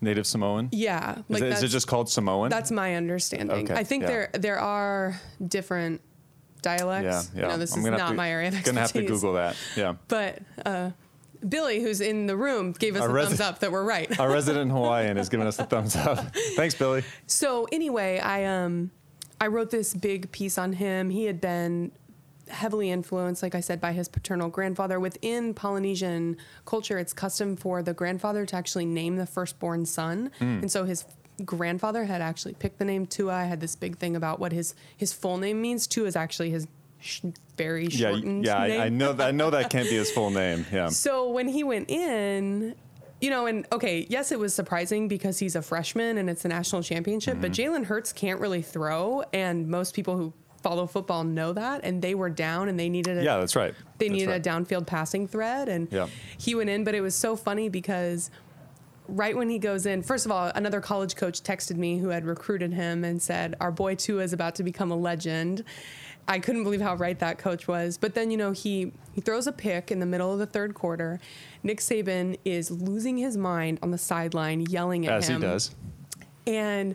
Native 0.00 0.26
Samoan? 0.26 0.70
yeah 0.72 1.18
Is, 1.18 1.24
like 1.28 1.42
it, 1.42 1.46
is 1.48 1.50
that's, 1.56 1.62
it 1.64 1.68
just 1.68 1.88
called 1.88 2.08
Samoan? 2.08 2.48
that's 2.48 2.70
my 2.70 2.94
understanding 2.94 3.64
Okay, 3.70 3.74
i 3.74 3.84
think 3.84 4.04
yeah. 4.04 4.08
there 4.08 4.30
there 4.32 4.58
are 4.58 5.20
different 5.46 6.00
dialects 6.62 7.30
yeah, 7.34 7.40
yeah. 7.40 7.46
you 7.46 7.52
know 7.52 7.58
this 7.58 7.74
I'm 7.74 7.80
is 7.84 7.90
not 7.90 8.08
to, 8.10 8.14
my 8.14 8.30
area 8.30 8.48
of 8.48 8.54
expertise 8.54 8.72
Gonna 8.72 8.80
have 8.80 8.92
to 8.92 9.02
Google 9.04 9.32
that. 9.34 9.56
Yeah. 9.76 9.94
but 10.08 10.38
uh, 10.66 10.90
billy 11.48 11.80
who's 11.80 12.00
in 12.00 12.26
the 12.26 12.36
room 12.36 12.72
gave 12.72 12.96
us 12.96 13.02
Our 13.02 13.10
a 13.10 13.12
resi- 13.12 13.26
thumbs 13.28 13.40
up 13.40 13.58
that 13.60 13.70
we're 13.72 13.84
right 13.84 14.18
Our 14.18 14.30
resident 14.38 14.70
Hawaiian 14.70 15.16
is 15.18 15.28
giving 15.28 15.46
us 15.46 15.58
a 15.58 15.64
thumbs 15.64 15.94
up. 15.96 16.34
Thanks, 16.56 16.74
Billy. 16.74 17.04
So 17.26 17.66
anyway, 17.72 18.18
I 18.18 18.44
um 18.44 18.90
I 19.40 19.46
wrote 19.46 19.70
this 19.70 19.94
big 19.94 20.32
piece 20.32 20.58
on 20.58 20.72
him. 20.72 21.10
He 21.10 21.26
had 21.26 21.40
been 21.40 21.92
heavily 22.48 22.90
influenced, 22.90 23.42
like 23.42 23.54
I 23.54 23.60
said, 23.60 23.78
by 23.80 23.92
his 23.92 24.08
paternal 24.08 24.48
grandfather. 24.48 24.98
Within 24.98 25.52
Polynesian 25.54 26.36
culture, 26.64 26.98
it's 26.98 27.12
custom 27.12 27.54
for 27.56 27.82
the 27.82 27.92
grandfather 27.94 28.46
to 28.46 28.56
actually 28.56 28.86
name 28.86 29.16
the 29.16 29.26
firstborn 29.26 29.84
son, 29.86 30.30
Hmm. 30.38 30.44
and 30.62 30.72
so 30.72 30.84
his 30.86 31.04
grandfather 31.44 32.04
had 32.04 32.20
actually 32.20 32.54
picked 32.54 32.78
the 32.78 32.84
name 32.84 33.06
Tua. 33.06 33.34
I 33.34 33.44
had 33.44 33.60
this 33.60 33.76
big 33.76 33.96
thing 33.98 34.16
about 34.16 34.38
what 34.40 34.52
his 34.52 34.74
his 34.96 35.12
full 35.12 35.38
name 35.38 35.60
means. 35.60 35.86
Tua 35.86 36.06
is 36.06 36.16
actually 36.16 36.50
his 36.50 36.66
sh- 37.00 37.20
very 37.56 37.88
shortened 37.90 38.44
yeah. 38.44 38.66
name. 38.66 38.80
I, 38.80 38.84
I 38.84 38.88
know. 38.88 39.16
I 39.18 39.30
know 39.30 39.50
that 39.50 39.70
can't 39.70 39.88
be 39.88 39.96
his 39.96 40.10
full 40.10 40.30
name. 40.30 40.66
Yeah. 40.72 40.88
So 40.90 41.30
when 41.30 41.48
he 41.48 41.64
went 41.64 41.90
in, 41.90 42.74
you 43.20 43.30
know, 43.30 43.46
and 43.46 43.66
okay, 43.72 44.06
yes, 44.08 44.30
it 44.32 44.38
was 44.38 44.54
surprising 44.54 45.08
because 45.08 45.38
he's 45.38 45.56
a 45.56 45.62
freshman 45.62 46.18
and 46.18 46.28
it's 46.30 46.44
a 46.44 46.48
national 46.48 46.82
championship, 46.82 47.38
but 47.40 47.52
Mm-hmm. 47.52 47.74
Jalen 47.74 47.84
Hurts 47.86 48.12
can't 48.12 48.40
really 48.40 48.62
throw, 48.62 49.22
and 49.32 49.68
most 49.68 49.94
people 49.94 50.16
who 50.16 50.32
follow 50.62 50.86
football 50.88 51.22
know 51.22 51.52
that, 51.52 51.80
and 51.84 52.02
they 52.02 52.14
were 52.16 52.28
down 52.30 52.68
and 52.68 52.78
they 52.78 52.88
needed 52.88 53.16
a 53.18 53.22
Yeah, 53.24 53.38
that's 53.38 53.54
right. 53.54 53.74
they 53.98 54.08
That's 54.08 54.18
needed 54.18 54.30
right. 54.30 54.44
a 54.46 54.50
downfield 54.50 54.86
passing 54.86 55.28
thread, 55.28 55.68
and 55.68 55.86
Yeah. 55.90 56.08
he 56.36 56.54
went 56.56 56.68
in, 56.70 56.82
but 56.84 56.94
it 56.96 57.00
was 57.00 57.14
so 57.14 57.36
funny 57.36 57.68
because. 57.68 58.30
Right 59.08 59.34
when 59.34 59.48
he 59.48 59.58
goes 59.58 59.86
in, 59.86 60.02
first 60.02 60.26
of 60.26 60.32
all, 60.32 60.52
another 60.54 60.80
college 60.82 61.16
coach 61.16 61.42
texted 61.42 61.76
me 61.76 61.98
who 61.98 62.08
had 62.10 62.26
recruited 62.26 62.74
him 62.74 63.04
and 63.04 63.20
said, 63.20 63.54
Our 63.58 63.72
boy 63.72 63.94
Tua 63.94 64.22
is 64.22 64.34
about 64.34 64.54
to 64.56 64.62
become 64.62 64.90
a 64.90 64.96
legend. 64.96 65.64
I 66.30 66.38
couldn't 66.38 66.62
believe 66.62 66.82
how 66.82 66.94
right 66.94 67.18
that 67.20 67.38
coach 67.38 67.66
was. 67.66 67.96
But 67.96 68.14
then, 68.14 68.30
you 68.30 68.36
know, 68.36 68.52
he, 68.52 68.92
he 69.14 69.22
throws 69.22 69.46
a 69.46 69.52
pick 69.52 69.90
in 69.90 69.98
the 69.98 70.04
middle 70.04 70.30
of 70.30 70.38
the 70.38 70.44
third 70.46 70.74
quarter. 70.74 71.20
Nick 71.62 71.78
Saban 71.80 72.38
is 72.44 72.70
losing 72.70 73.16
his 73.16 73.34
mind 73.38 73.78
on 73.82 73.90
the 73.92 73.98
sideline, 73.98 74.60
yelling 74.68 75.06
at 75.06 75.12
As 75.14 75.28
him. 75.28 75.40
he 75.40 75.46
does. 75.46 75.74
And 76.46 76.94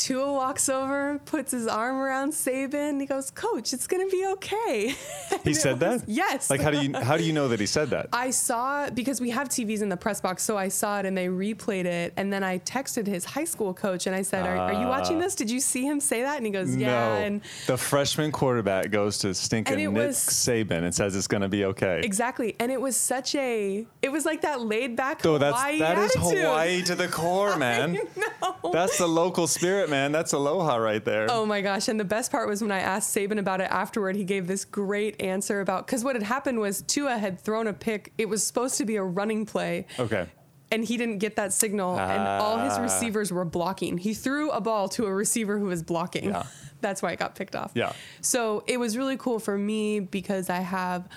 Tua 0.00 0.32
walks 0.32 0.70
over, 0.70 1.20
puts 1.26 1.52
his 1.52 1.66
arm 1.66 1.96
around 1.96 2.32
Saban. 2.32 2.98
He 3.00 3.06
goes, 3.06 3.30
Coach, 3.30 3.74
it's 3.74 3.86
going 3.86 4.08
to 4.08 4.10
be 4.10 4.26
okay. 4.32 4.94
He 5.44 5.54
said 5.54 5.80
that. 5.80 6.02
Yes. 6.06 6.50
Like, 6.50 6.60
how 6.60 6.70
do 6.70 6.80
you 6.80 6.92
how 6.92 7.16
do 7.16 7.22
you 7.22 7.32
know 7.32 7.48
that 7.48 7.60
he 7.60 7.66
said 7.66 7.90
that? 7.90 8.08
I 8.12 8.30
saw 8.30 8.90
because 8.90 9.20
we 9.20 9.30
have 9.30 9.48
TVs 9.48 9.80
in 9.80 9.88
the 9.88 9.96
press 9.96 10.20
box, 10.20 10.42
so 10.42 10.56
I 10.58 10.68
saw 10.68 10.98
it 10.98 11.06
and 11.06 11.16
they 11.16 11.28
replayed 11.28 11.84
it, 11.84 12.12
and 12.16 12.32
then 12.32 12.42
I 12.42 12.58
texted 12.58 13.06
his 13.06 13.24
high 13.24 13.44
school 13.44 13.72
coach 13.72 14.06
and 14.06 14.14
I 14.14 14.22
said, 14.22 14.44
"Are, 14.44 14.56
are 14.56 14.72
you 14.72 14.86
ah. 14.86 14.88
watching 14.88 15.18
this? 15.18 15.34
Did 15.34 15.50
you 15.50 15.60
see 15.60 15.84
him 15.84 16.00
say 16.00 16.22
that?" 16.22 16.36
And 16.36 16.46
he 16.46 16.52
goes, 16.52 16.76
"Yeah." 16.76 16.88
no. 16.88 17.24
And 17.24 17.40
the 17.66 17.76
freshman 17.76 18.32
quarterback 18.32 18.90
goes 18.90 19.18
to 19.18 19.32
stinking 19.34 19.76
Nick 19.76 19.90
was- 19.92 20.18
Saban 20.18 20.82
and 20.82 20.94
says 20.94 21.14
it's 21.14 21.28
going 21.28 21.42
to 21.42 21.48
be 21.48 21.64
okay. 21.66 22.00
exactly, 22.02 22.56
and 22.58 22.72
it 22.72 22.80
was 22.80 22.96
such 22.96 23.34
a, 23.36 23.86
it 24.02 24.10
was 24.10 24.24
like 24.26 24.42
that 24.42 24.60
laid 24.60 24.96
back 24.96 25.22
So 25.22 25.38
that's 25.38 25.56
Hawaii 25.56 25.78
that 25.78 25.98
is. 25.98 26.14
Hawaii 26.14 26.82
to 26.82 26.94
the 26.94 27.08
core, 27.08 27.56
man. 27.66 27.98
No. 28.16 28.72
That's 28.72 28.98
the 28.98 29.08
local 29.08 29.46
spirit, 29.46 29.89
man. 29.90 30.12
That's 30.12 30.32
aloha 30.32 30.76
right 30.76 31.04
there. 31.04 31.26
Oh 31.30 31.44
my 31.44 31.60
gosh. 31.60 31.88
And 31.88 31.98
the 32.00 32.04
best 32.04 32.30
part 32.32 32.48
was 32.48 32.62
when 32.62 32.72
I 32.72 32.78
asked 32.80 33.14
Saban 33.14 33.38
about 33.38 33.60
it 33.60 33.68
afterward, 33.70 34.16
he 34.16 34.24
gave 34.24 34.46
this 34.46 34.64
great 34.64 35.20
answer 35.20 35.60
about 35.60 35.86
because 35.86 36.04
what 36.04 36.14
had 36.16 36.22
happened 36.22 36.58
was 36.60 36.82
Tua 36.82 37.18
had 37.18 37.40
thrown 37.40 37.66
a 37.66 37.72
pick. 37.72 38.12
It 38.16 38.28
was 38.28 38.46
supposed 38.46 38.78
to 38.78 38.84
be 38.84 38.96
a 38.96 39.02
running 39.02 39.44
play. 39.46 39.86
Okay. 39.98 40.26
And 40.72 40.84
he 40.84 40.96
didn't 40.96 41.18
get 41.18 41.34
that 41.34 41.52
signal, 41.52 41.98
and 41.98 42.22
all 42.22 42.58
his 42.58 42.74
Ah. 42.74 42.82
receivers 42.82 43.32
were 43.32 43.44
blocking. 43.44 43.98
He 43.98 44.14
threw 44.14 44.52
a 44.52 44.60
ball 44.60 44.88
to 44.90 45.04
a 45.06 45.12
receiver 45.12 45.58
who 45.58 45.64
was 45.64 45.82
blocking. 45.82 46.26
Yeah. 46.26 46.44
That's 46.80 47.02
why 47.02 47.10
it 47.10 47.18
got 47.18 47.34
picked 47.34 47.56
off. 47.56 47.72
Yeah. 47.74 47.92
So 48.20 48.62
it 48.68 48.78
was 48.78 48.96
really 48.96 49.16
cool 49.16 49.40
for 49.40 49.58
me 49.58 49.98
because 49.98 50.48
I 50.48 50.60
have, 50.60 51.08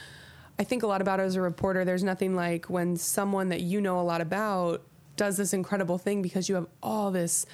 I 0.58 0.63
think 0.63 0.82
a 0.82 0.88
lot 0.88 1.01
about 1.01 1.20
it 1.20 1.24
as 1.24 1.36
a 1.36 1.42
reporter. 1.42 1.86
There's 1.86 2.03
nothing 2.03 2.36
like 2.36 2.65
when 2.65 2.98
someone 2.98 3.50
that 3.50 3.62
you 3.62 3.80
know 3.80 4.00
a 4.00 4.01
lot 4.01 4.22
about 4.22 4.82
does 5.18 5.38
this 5.38 5.53
incredible 5.53 6.00
thing 6.00 6.24
because 6.24 6.50
you 6.50 6.56
have 6.56 6.65
all 6.82 7.12
this 7.12 7.46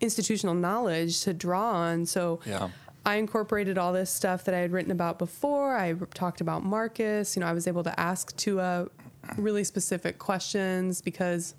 institutional 0.00 0.54
knowledge 0.54 1.20
to 1.22 1.32
draw 1.32 1.72
on. 1.72 2.06
So 2.06 2.40
Yeah. 2.44 2.68
I 3.04 3.16
incorporated 3.16 3.78
all 3.78 3.92
this 3.92 4.10
stuff 4.10 4.42
that 4.44 4.54
I 4.54 4.58
had 4.58 4.72
written 4.72 4.90
about 4.90 5.16
before. 5.16 5.76
I 5.76 5.94
talked 6.12 6.40
about 6.40 6.64
Marcus. 6.64 7.36
You 7.36 7.40
know, 7.40 7.46
I 7.46 7.52
was 7.52 7.68
able 7.68 7.84
to 7.84 8.00
ask 8.00 8.36
Tua 8.36 8.88
really 9.36 9.62
specific 9.62 10.18
questions 10.18 11.00
because 11.00 11.54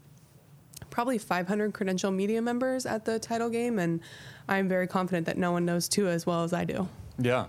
probably 0.89 1.17
500 1.17 1.74
credential 1.74 2.12
media 2.12 2.41
members 2.41 2.86
at 2.86 3.06
the 3.06 3.17
title 3.17 3.50
game, 3.50 3.79
and 3.79 4.01
I'm 4.50 4.67
very 4.67 4.88
confident 4.88 5.25
that 5.25 5.38
no 5.38 5.51
one 5.53 5.63
knows 5.65 5.88
Tua 5.88 6.12
as 6.12 6.25
well 6.25 6.44
as 6.44 6.51
I 6.53 6.65
do. 6.65 6.88
Yeah. 7.17 7.46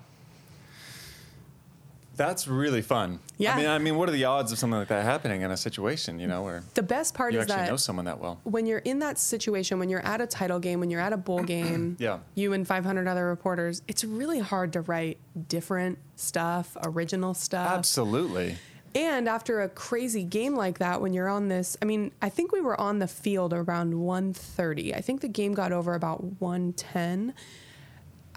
That's 2.18 2.46
really 2.46 2.82
fun. 2.82 3.20
Yeah. 3.38 3.54
I 3.54 3.56
mean, 3.56 3.66
I 3.66 3.78
mean, 3.78 3.96
what 3.96 4.08
are 4.10 4.12
the 4.12 4.24
odds 4.26 4.52
of 4.52 4.58
something 4.58 4.78
like 4.78 4.88
that 4.88 5.04
happening 5.04 5.40
in 5.42 5.50
a 5.50 5.56
situation, 5.56 6.18
you 6.20 6.26
know, 6.26 6.42
where 6.42 6.62
The 6.74 6.82
best 6.82 7.14
part 7.14 7.32
you 7.32 7.38
is 7.38 7.44
actually 7.44 7.62
that 7.64 7.70
know 7.70 7.76
someone 7.76 8.04
that 8.04 8.20
well? 8.20 8.40
when 8.44 8.66
you're 8.66 8.80
in 8.80 8.98
that 8.98 9.18
situation, 9.18 9.78
when 9.78 9.88
you're 9.88 10.04
at 10.04 10.20
a 10.20 10.26
title 10.26 10.58
game, 10.58 10.80
when 10.80 10.90
you're 10.90 11.00
at 11.00 11.12
a 11.14 11.16
bowl 11.16 11.42
game, 11.56 11.96
Yeah. 11.98 12.18
you 12.34 12.52
and 12.52 12.66
500 12.66 13.08
other 13.08 13.24
reporters, 13.26 13.80
it's 13.88 14.04
really 14.04 14.40
hard 14.40 14.74
to 14.74 14.82
write 14.82 15.16
different 15.48 15.98
stuff, 16.16 16.76
original 16.84 17.32
stuff. 17.32 17.70
Absolutely. 17.70 18.56
And 18.94 19.28
after 19.28 19.60
a 19.60 19.68
crazy 19.68 20.24
game 20.24 20.56
like 20.56 20.78
that, 20.78 21.00
when 21.00 21.12
you're 21.12 21.28
on 21.28 21.48
this, 21.48 21.76
I 21.80 21.84
mean, 21.84 22.10
I 22.20 22.30
think 22.30 22.50
we 22.52 22.60
were 22.60 22.78
on 22.80 22.98
the 22.98 23.06
field 23.06 23.52
around 23.52 23.92
1:30. 23.94 24.94
I 24.96 25.00
think 25.02 25.20
the 25.20 25.28
game 25.28 25.52
got 25.54 25.72
over 25.72 25.94
about 25.94 26.40
1:10. 26.40 27.32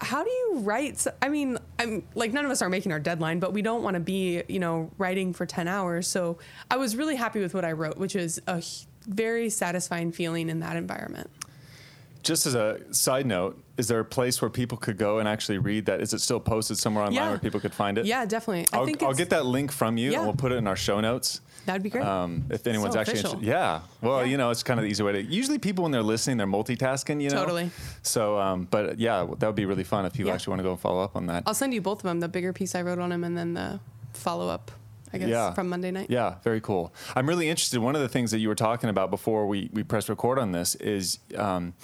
How 0.02 0.24
do 0.24 0.30
you 0.30 0.58
write? 0.58 1.06
i 1.22 1.28
mean, 1.28 1.58
I'm 1.78 2.02
like 2.14 2.32
none 2.32 2.44
of 2.44 2.50
us 2.50 2.60
are 2.60 2.68
making 2.68 2.90
our 2.92 2.98
deadline, 2.98 3.38
but 3.38 3.52
we 3.52 3.62
don't 3.62 3.82
want 3.84 3.94
to 3.94 4.00
be, 4.00 4.42
you 4.48 4.58
know, 4.58 4.90
writing 4.98 5.32
for 5.32 5.46
10 5.46 5.68
hours. 5.68 6.08
So 6.08 6.38
I 6.70 6.76
was 6.76 6.96
really 6.96 7.14
happy 7.16 7.40
with 7.40 7.54
what 7.54 7.64
I 7.64 7.72
wrote, 7.72 7.96
which 7.98 8.16
is 8.16 8.40
a 8.48 8.62
very 9.06 9.48
satisfying 9.48 10.10
feeling 10.12 10.48
in 10.48 10.60
that 10.60 10.76
environment. 10.76 11.30
Just 12.22 12.46
as 12.46 12.54
a 12.54 12.80
side 12.92 13.26
note, 13.26 13.60
is 13.76 13.88
there 13.88 13.98
a 14.00 14.04
place 14.04 14.40
where 14.42 14.50
people 14.50 14.76
could 14.78 14.96
go 14.96 15.18
and 15.18 15.28
actually 15.28 15.58
read 15.58 15.86
that? 15.86 16.00
Is 16.00 16.12
it 16.12 16.20
still 16.20 16.38
posted 16.40 16.78
somewhere 16.78 17.04
online 17.04 17.22
Yeah. 17.24 17.30
where 17.30 17.38
people 17.38 17.58
could 17.60 17.74
find 17.74 17.96
it? 17.98 18.04
Yeah, 18.06 18.24
definitely. 18.26 18.66
I 18.72 18.78
I'll, 18.78 18.84
think 18.86 19.02
I'll 19.02 19.14
get 19.14 19.30
that 19.30 19.46
link 19.46 19.72
from 19.72 19.96
you 19.96 20.10
Yeah. 20.12 20.18
and 20.18 20.26
we'll 20.26 20.36
put 20.36 20.52
it 20.52 20.56
in 20.56 20.66
our 20.66 20.76
show 20.76 21.00
notes. 21.00 21.40
That'd 21.66 21.82
be 21.82 21.90
great. 21.90 22.04
Um, 22.04 22.44
if 22.50 22.66
anyone's 22.66 22.94
So 22.94 23.00
actually 23.00 23.18
interested. 23.18 23.42
Yeah. 23.42 23.80
Well, 24.00 24.20
Yeah. 24.24 24.30
you 24.30 24.36
know, 24.36 24.50
it's 24.50 24.62
kind 24.62 24.80
of 24.80 24.84
the 24.84 24.90
easy 24.90 25.02
way 25.02 25.12
to. 25.12 25.22
Usually, 25.22 25.58
people 25.58 25.82
when 25.82 25.92
they're 25.92 26.02
listening, 26.02 26.36
they're 26.36 26.46
multitasking. 26.46 27.22
You 27.22 27.30
know. 27.30 27.36
Totally. 27.36 27.70
So, 28.02 28.38
um, 28.38 28.66
but 28.70 28.98
yeah, 28.98 29.26
that 29.38 29.46
would 29.46 29.54
be 29.56 29.64
really 29.64 29.84
fun 29.84 30.04
if 30.06 30.12
people 30.12 30.28
Yeah. 30.28 30.34
actually 30.34 30.50
want 30.52 30.58
to 30.60 30.64
go 30.64 30.70
and 30.72 30.80
follow 30.80 31.00
up 31.02 31.14
on 31.16 31.26
that. 31.26 31.44
I'll 31.46 31.54
send 31.54 31.72
you 31.74 31.80
both 31.80 31.98
of 31.98 32.02
them. 32.04 32.20
The 32.20 32.28
bigger 32.28 32.52
piece 32.52 32.74
I 32.74 32.82
wrote 32.82 32.98
on 32.98 33.12
him, 33.12 33.22
and 33.24 33.36
then 33.38 33.54
the 33.54 33.80
follow 34.12 34.48
up. 34.48 34.70
I 35.14 35.18
guess 35.18 35.28
Yeah. 35.28 35.52
from 35.52 35.68
Monday 35.68 35.90
night. 35.90 36.06
Yeah, 36.08 36.36
very 36.42 36.62
cool. 36.62 36.90
I'm 37.14 37.28
really 37.28 37.50
interested. 37.50 37.78
One 37.80 37.94
of 37.94 38.00
the 38.00 38.08
things 38.08 38.30
that 38.30 38.38
you 38.38 38.48
were 38.48 38.54
talking 38.54 38.88
about 38.88 39.10
before 39.10 39.46
we, 39.46 39.68
we 39.70 39.82
press 39.82 40.08
record 40.08 40.38
on 40.38 40.52
this 40.52 40.74
is 40.76 41.18
um, 41.36 41.74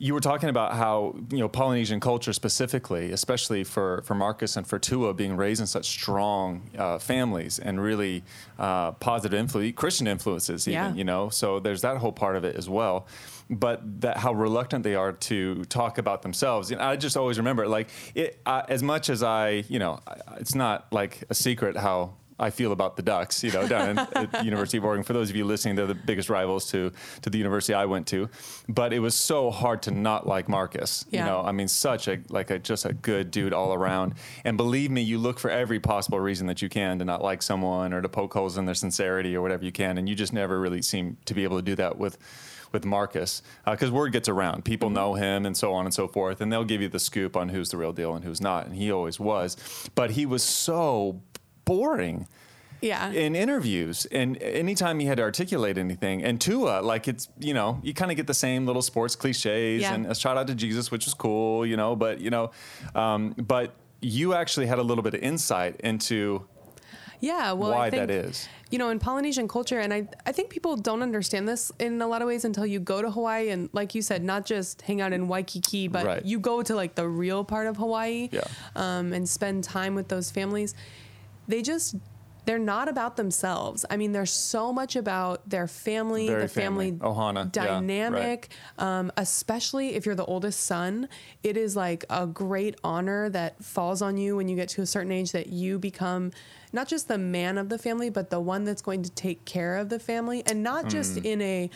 you 0.00 0.14
were 0.14 0.20
talking 0.20 0.48
about 0.48 0.74
how 0.74 1.16
you 1.30 1.38
know 1.38 1.48
Polynesian 1.48 1.98
culture 2.00 2.32
specifically, 2.32 3.10
especially 3.12 3.64
for, 3.64 4.02
for 4.02 4.14
Marcus 4.14 4.56
and 4.56 4.66
for 4.66 4.78
Tua, 4.78 5.12
being 5.14 5.36
raised 5.36 5.60
in 5.60 5.66
such 5.66 5.86
strong 5.86 6.70
uh, 6.78 6.98
families 6.98 7.58
and 7.58 7.80
really 7.82 8.22
uh, 8.58 8.92
positive 8.92 9.36
influence, 9.38 9.74
Christian 9.76 10.06
influences, 10.06 10.68
even 10.68 10.72
Yeah. 10.74 10.94
you 10.94 11.04
know. 11.04 11.28
So 11.30 11.58
there's 11.58 11.82
that 11.82 11.96
whole 11.96 12.12
part 12.12 12.36
of 12.36 12.44
it 12.44 12.54
as 12.56 12.68
well. 12.68 13.06
But 13.50 14.02
that 14.02 14.18
how 14.18 14.34
reluctant 14.34 14.84
they 14.84 14.94
are 14.94 15.12
to 15.12 15.64
talk 15.64 15.96
about 15.98 16.20
themselves. 16.22 16.70
And 16.70 16.80
I 16.82 16.96
just 16.96 17.16
always 17.16 17.38
remember, 17.38 17.66
like, 17.66 17.88
it, 18.14 18.38
uh, 18.44 18.62
as 18.68 18.82
much 18.82 19.08
as 19.08 19.22
I, 19.22 19.64
you 19.68 19.78
know, 19.78 20.00
it's 20.36 20.54
not 20.54 20.92
like 20.92 21.24
a 21.30 21.34
secret 21.34 21.74
how 21.76 22.12
I 22.38 22.50
feel 22.50 22.72
about 22.72 22.96
the 22.96 23.02
Ducks, 23.02 23.42
you 23.42 23.50
know, 23.50 23.66
down 23.66 23.98
at 24.12 24.30
the 24.30 24.44
University 24.44 24.78
of 24.78 24.84
Oregon. 24.84 25.02
For 25.02 25.12
those 25.12 25.28
of 25.30 25.36
you 25.36 25.44
listening, 25.44 25.74
they're 25.74 25.86
the 25.86 25.94
biggest 25.94 26.30
rivals 26.30 26.70
to 26.70 26.92
to 27.22 27.30
the 27.30 27.38
university 27.38 27.74
I 27.74 27.86
went 27.86 28.06
to. 28.08 28.28
But 28.68 28.92
it 28.92 29.00
was 29.00 29.14
so 29.14 29.50
hard 29.50 29.82
to 29.82 29.90
not 29.90 30.26
like 30.26 30.48
Marcus. 30.48 31.04
Yeah. 31.10 31.20
You 31.20 31.30
know, 31.30 31.40
I 31.40 31.52
mean, 31.52 31.68
such 31.68 32.06
a 32.06 32.20
like 32.28 32.50
a 32.50 32.58
just 32.58 32.84
a 32.84 32.92
good 32.92 33.30
dude 33.30 33.52
all 33.52 33.74
around. 33.74 34.14
And 34.44 34.56
believe 34.56 34.90
me, 34.90 35.02
you 35.02 35.18
look 35.18 35.38
for 35.38 35.50
every 35.50 35.80
possible 35.80 36.20
reason 36.20 36.46
that 36.46 36.62
you 36.62 36.68
can 36.68 36.98
to 37.00 37.04
not 37.04 37.22
like 37.22 37.42
someone 37.42 37.92
or 37.92 38.00
to 38.00 38.08
poke 38.08 38.34
holes 38.34 38.56
in 38.56 38.66
their 38.66 38.74
sincerity 38.74 39.34
or 39.34 39.42
whatever 39.42 39.64
you 39.64 39.72
can, 39.72 39.98
and 39.98 40.08
you 40.08 40.14
just 40.14 40.32
never 40.32 40.60
really 40.60 40.82
seem 40.82 41.16
to 41.24 41.34
be 41.34 41.44
able 41.44 41.56
to 41.56 41.62
do 41.62 41.74
that 41.76 41.98
with. 41.98 42.18
With 42.70 42.84
Marcus, 42.84 43.40
uh, 43.64 43.70
because 43.70 43.90
word 43.90 44.12
gets 44.12 44.28
around, 44.28 44.66
people 44.66 44.88
mm-hmm. 44.88 44.96
know 44.96 45.14
him, 45.14 45.46
and 45.46 45.56
so 45.56 45.72
on 45.72 45.86
and 45.86 45.94
so 45.94 46.06
forth, 46.06 46.42
and 46.42 46.52
they'll 46.52 46.64
give 46.64 46.82
you 46.82 46.88
the 46.90 46.98
scoop 46.98 47.34
on 47.34 47.48
who's 47.48 47.70
the 47.70 47.78
real 47.78 47.94
deal 47.94 48.14
and 48.14 48.26
who's 48.26 48.42
not, 48.42 48.66
and 48.66 48.74
he 48.76 48.92
always 48.92 49.18
was. 49.18 49.56
But 49.94 50.10
he 50.10 50.26
was 50.26 50.42
so 50.42 51.22
boring 51.68 52.26
Yeah. 52.80 53.10
in 53.24 53.34
interviews 53.44 54.06
and 54.20 54.30
anytime 54.42 54.96
he 55.02 55.06
had 55.10 55.16
to 55.18 55.24
articulate 55.24 55.76
anything 55.86 56.22
and 56.26 56.40
Tua 56.40 56.80
like 56.92 57.04
it's 57.12 57.24
you 57.48 57.54
know 57.58 57.70
you 57.82 57.92
kind 58.00 58.10
of 58.12 58.16
get 58.16 58.26
the 58.34 58.40
same 58.46 58.60
little 58.66 58.82
sports 58.90 59.14
cliches 59.16 59.82
Yeah. 59.82 59.94
and 59.94 60.06
a 60.06 60.14
shout 60.14 60.36
out 60.40 60.46
to 60.52 60.54
Jesus 60.64 60.90
which 60.92 61.04
was 61.08 61.14
cool 61.14 61.66
you 61.70 61.76
know 61.76 61.96
but 62.04 62.14
you 62.24 62.30
know 62.30 62.44
um, 62.94 63.20
but 63.54 63.68
you 64.00 64.26
actually 64.34 64.66
had 64.72 64.78
a 64.78 64.86
little 64.90 65.02
bit 65.08 65.14
of 65.18 65.20
insight 65.32 65.74
into 65.90 66.20
Yeah, 67.20 67.50
well, 67.60 67.72
why 67.72 67.86
I 67.88 67.90
think, 67.90 68.00
that 68.06 68.10
is. 68.26 68.48
You 68.70 68.78
know, 68.78 68.90
in 68.94 68.98
Polynesian 69.00 69.48
culture, 69.48 69.80
and 69.84 69.92
I, 69.92 70.00
I 70.24 70.30
think 70.30 70.50
people 70.50 70.76
don't 70.76 71.02
understand 71.02 71.48
this 71.48 71.72
in 71.80 72.00
a 72.00 72.06
lot 72.06 72.22
of 72.22 72.28
ways 72.28 72.44
until 72.44 72.64
you 72.64 72.78
go 72.78 73.02
to 73.02 73.10
Hawaii 73.10 73.48
and, 73.54 73.68
like 73.72 73.90
you 73.96 74.02
said, 74.02 74.22
not 74.22 74.46
just 74.46 74.82
hang 74.82 75.00
out 75.00 75.12
in 75.12 75.26
Waikiki, 75.26 75.88
but 75.88 76.06
Right. 76.06 76.24
you 76.24 76.38
go 76.38 76.62
to 76.62 76.76
like 76.76 76.94
the 76.94 77.08
real 77.08 77.42
part 77.42 77.66
of 77.66 77.76
Hawaii 77.76 78.28
Yeah. 78.30 78.42
um, 78.76 79.12
and 79.12 79.28
spend 79.28 79.64
time 79.64 79.96
with 79.96 80.06
those 80.14 80.30
families. 80.30 80.76
They 81.48 81.62
just, 81.62 81.96
they're 82.44 82.58
not 82.58 82.88
about 82.88 83.16
themselves. 83.16 83.84
I 83.90 83.96
mean, 83.96 84.12
they're 84.12 84.24
so 84.26 84.72
much 84.72 84.96
about 84.96 85.48
their 85.48 85.66
family, 85.66 86.28
Very 86.28 86.42
the 86.42 86.48
family, 86.48 86.90
family. 86.92 87.14
Ohana, 87.14 87.34
yeah, 87.34 87.40
right. 87.40 87.52
dynamic, 87.52 88.48
um, 88.78 89.10
especially 89.16 89.94
if 89.94 90.06
you're 90.06 90.14
the 90.14 90.24
oldest 90.24 90.60
son. 90.60 91.08
It 91.42 91.56
is 91.56 91.74
like 91.76 92.04
a 92.10 92.26
great 92.26 92.76
honor 92.84 93.28
that 93.30 93.62
falls 93.64 94.00
on 94.02 94.16
you 94.16 94.36
when 94.36 94.48
you 94.48 94.56
get 94.56 94.68
to 94.70 94.82
a 94.82 94.86
certain 94.86 95.10
age 95.12 95.32
that 95.32 95.48
you 95.48 95.78
become 95.78 96.30
not 96.72 96.86
just 96.86 97.08
the 97.08 97.18
man 97.18 97.56
of 97.58 97.70
the 97.70 97.78
family, 97.78 98.10
but 98.10 98.28
the 98.30 98.40
one 98.40 98.64
that's 98.64 98.82
going 98.82 99.02
to 99.02 99.10
take 99.10 99.44
care 99.46 99.76
of 99.76 99.88
the 99.88 99.98
family, 99.98 100.42
and 100.46 100.62
not 100.62 100.88
just 100.88 101.16
Mm. 101.16 101.24
in 101.24 101.42
a 101.42 101.70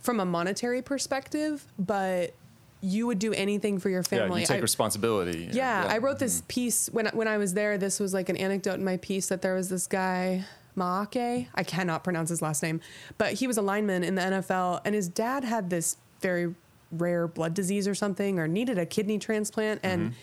from 0.00 0.18
a 0.18 0.24
monetary 0.24 0.80
perspective, 0.80 1.66
but 1.78 2.32
you 2.80 3.06
would 3.06 3.18
do 3.18 3.32
anything 3.34 3.78
for 3.78 3.90
your 3.90 4.02
family. 4.02 4.40
yeah 4.40 4.40
you 4.40 4.46
take 4.46 4.58
I- 4.58 4.60
responsibility 4.60 5.48
yeah, 5.52 5.86
I 5.88 5.98
wrote 5.98 6.16
mm-hmm. 6.16 6.24
this 6.24 6.42
piece 6.48 6.88
when 6.88 7.06
when 7.08 7.28
I 7.28 7.38
was 7.38 7.54
there. 7.54 7.78
This 7.78 8.00
was 8.00 8.14
like 8.14 8.28
an 8.28 8.36
anecdote 8.36 8.74
in 8.74 8.84
my 8.84 8.96
piece 8.96 9.28
that 9.28 9.42
there 9.42 9.54
was 9.54 9.68
this 9.68 9.86
guy 9.86 10.44
Maake. 10.76 11.48
I 11.54 11.62
cannot 11.62 12.04
pronounce 12.04 12.30
his 12.30 12.42
last 12.42 12.62
name, 12.62 12.80
but 13.18 13.34
he 13.34 13.46
was 13.46 13.56
a 13.56 13.62
lineman 13.62 14.04
in 14.04 14.14
the 14.14 14.22
NFL, 14.22 14.80
and 14.84 14.94
his 14.94 15.08
dad 15.08 15.44
had 15.44 15.70
this 15.70 15.96
very 16.20 16.54
rare 16.92 17.28
blood 17.28 17.54
disease 17.54 17.86
or 17.86 17.94
something, 17.94 18.38
or 18.38 18.48
needed 18.48 18.78
a 18.78 18.86
kidney 18.86 19.18
transplant, 19.18 19.80
and 19.82 20.02
mm-hmm. 20.02 20.14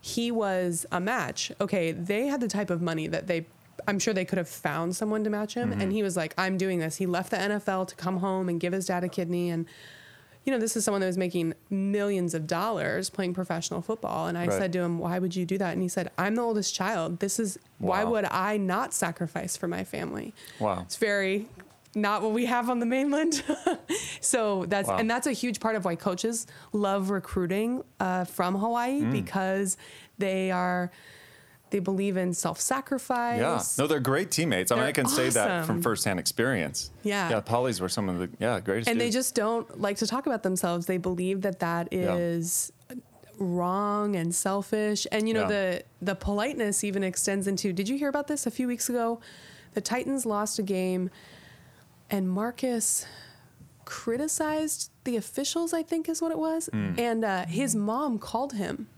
he 0.00 0.30
was 0.30 0.86
a 0.90 1.00
match. 1.00 1.52
Okay, 1.60 1.92
they 1.92 2.26
had 2.26 2.40
the 2.40 2.48
type 2.48 2.70
of 2.70 2.82
money 2.82 3.06
that 3.06 3.26
they. 3.26 3.46
I'm 3.88 3.98
sure 3.98 4.12
they 4.12 4.26
could 4.26 4.36
have 4.36 4.48
found 4.48 4.94
someone 4.94 5.24
to 5.24 5.30
match 5.30 5.54
him, 5.54 5.72
and 5.72 5.82
mm-hmm. 5.82 5.90
he 5.90 6.02
was 6.02 6.16
like, 6.16 6.34
"I'm 6.36 6.58
doing 6.58 6.80
this." 6.80 6.96
He 6.96 7.06
left 7.06 7.30
the 7.30 7.38
NFL 7.38 7.88
to 7.88 7.94
come 7.94 8.18
home 8.18 8.48
and 8.48 8.60
give 8.60 8.72
his 8.72 8.86
dad 8.86 9.04
a 9.04 9.08
kidney, 9.08 9.50
and 9.50 9.66
you 10.44 10.52
know, 10.52 10.58
this 10.58 10.74
is 10.76 10.84
someone 10.84 11.00
that 11.02 11.06
was 11.06 11.18
making 11.18 11.52
millions 11.68 12.32
of 12.34 12.46
dollars 12.46 13.10
playing 13.10 13.34
professional 13.34 13.82
football. 13.82 14.26
And 14.26 14.38
I 14.38 14.46
Right. 14.46 14.58
said 14.58 14.72
to 14.72 14.80
him, 14.80 14.98
Why 14.98 15.18
would 15.18 15.36
you 15.36 15.44
do 15.44 15.58
that? 15.58 15.72
And 15.74 15.82
he 15.82 15.88
said, 15.88 16.10
I'm 16.16 16.34
the 16.34 16.42
oldest 16.42 16.74
child. 16.74 17.20
This 17.20 17.38
is 17.38 17.58
why 17.78 18.04
would 18.04 18.24
I 18.24 18.56
not 18.56 18.92
sacrifice 18.94 19.56
for 19.56 19.68
my 19.68 19.84
family? 19.84 20.34
wow 20.58 20.80
It's 20.82 20.96
very 20.96 21.46
not 21.94 22.22
what 22.22 22.32
we 22.32 22.46
have 22.46 22.70
on 22.70 22.78
the 22.78 22.86
mainland. 22.86 23.42
so 24.20 24.64
that's 24.66 24.88
Wow. 24.88 24.96
and 24.98 25.10
that's 25.10 25.26
a 25.26 25.32
huge 25.32 25.60
part 25.60 25.76
of 25.76 25.84
why 25.84 25.96
coaches 25.96 26.46
love 26.72 27.10
recruiting 27.10 27.82
uh, 27.98 28.24
from 28.24 28.54
Hawaii 28.56 29.00
Mm. 29.02 29.12
because 29.12 29.76
they 30.18 30.50
are 30.50 30.90
they 31.70 31.78
believe 31.78 32.16
in 32.16 32.34
self-sacrifice. 32.34 33.38
yeah 33.40 33.62
no 33.78 33.86
they're 33.86 34.00
great 34.00 34.30
teammates 34.30 34.70
I 34.70 34.74
mean 34.74 34.82
I 34.82 34.86
They're 34.86 35.04
can 35.04 35.08
say 35.08 35.28
that 35.30 35.64
from 35.66 35.82
firsthand 35.82 36.18
experience 36.20 36.90
Yeah. 37.02 37.30
yeah 37.30 37.40
Polly's 37.40 37.80
were 37.80 37.88
some 37.88 38.08
of 38.08 38.18
the 38.18 38.28
yeah 38.38 38.60
greatest 38.60 38.88
and 38.90 39.00
they 39.00 39.10
just 39.10 39.34
don't 39.34 39.80
like 39.80 39.96
to 39.98 40.06
talk 40.06 40.26
about 40.26 40.42
themselves. 40.42 40.86
They 40.86 40.98
believe 40.98 41.42
that 41.42 41.60
that 41.60 41.92
is. 41.92 42.72
Yeah. 42.90 42.96
wrong 43.38 44.16
and 44.16 44.34
selfish. 44.34 45.06
And 45.10 45.26
you 45.26 45.32
know 45.32 45.42
Yeah. 45.48 45.56
the 45.56 45.82
the 46.02 46.14
politeness 46.14 46.84
even 46.84 47.02
extends 47.02 47.46
into. 47.46 47.72
Did 47.72 47.88
you 47.88 47.96
hear 47.96 48.08
about 48.10 48.26
this 48.26 48.46
a 48.46 48.50
few 48.50 48.66
weeks 48.68 48.88
ago? 48.90 49.20
The 49.72 49.80
Titans 49.80 50.26
lost 50.26 50.58
a 50.58 50.62
game, 50.62 51.08
and 52.10 52.28
Marcus 52.28 53.06
criticized 53.84 54.90
the 55.04 55.16
officials. 55.16 55.72
I 55.72 55.82
think 55.82 56.08
is 56.08 56.20
what 56.20 56.32
it 56.32 56.38
was. 56.38 56.68
Hmm. 56.72 56.94
And 56.98 57.24
uh, 57.24 57.46
his 57.46 57.74
mom 57.74 58.18
called 58.18 58.52
him 58.54 58.88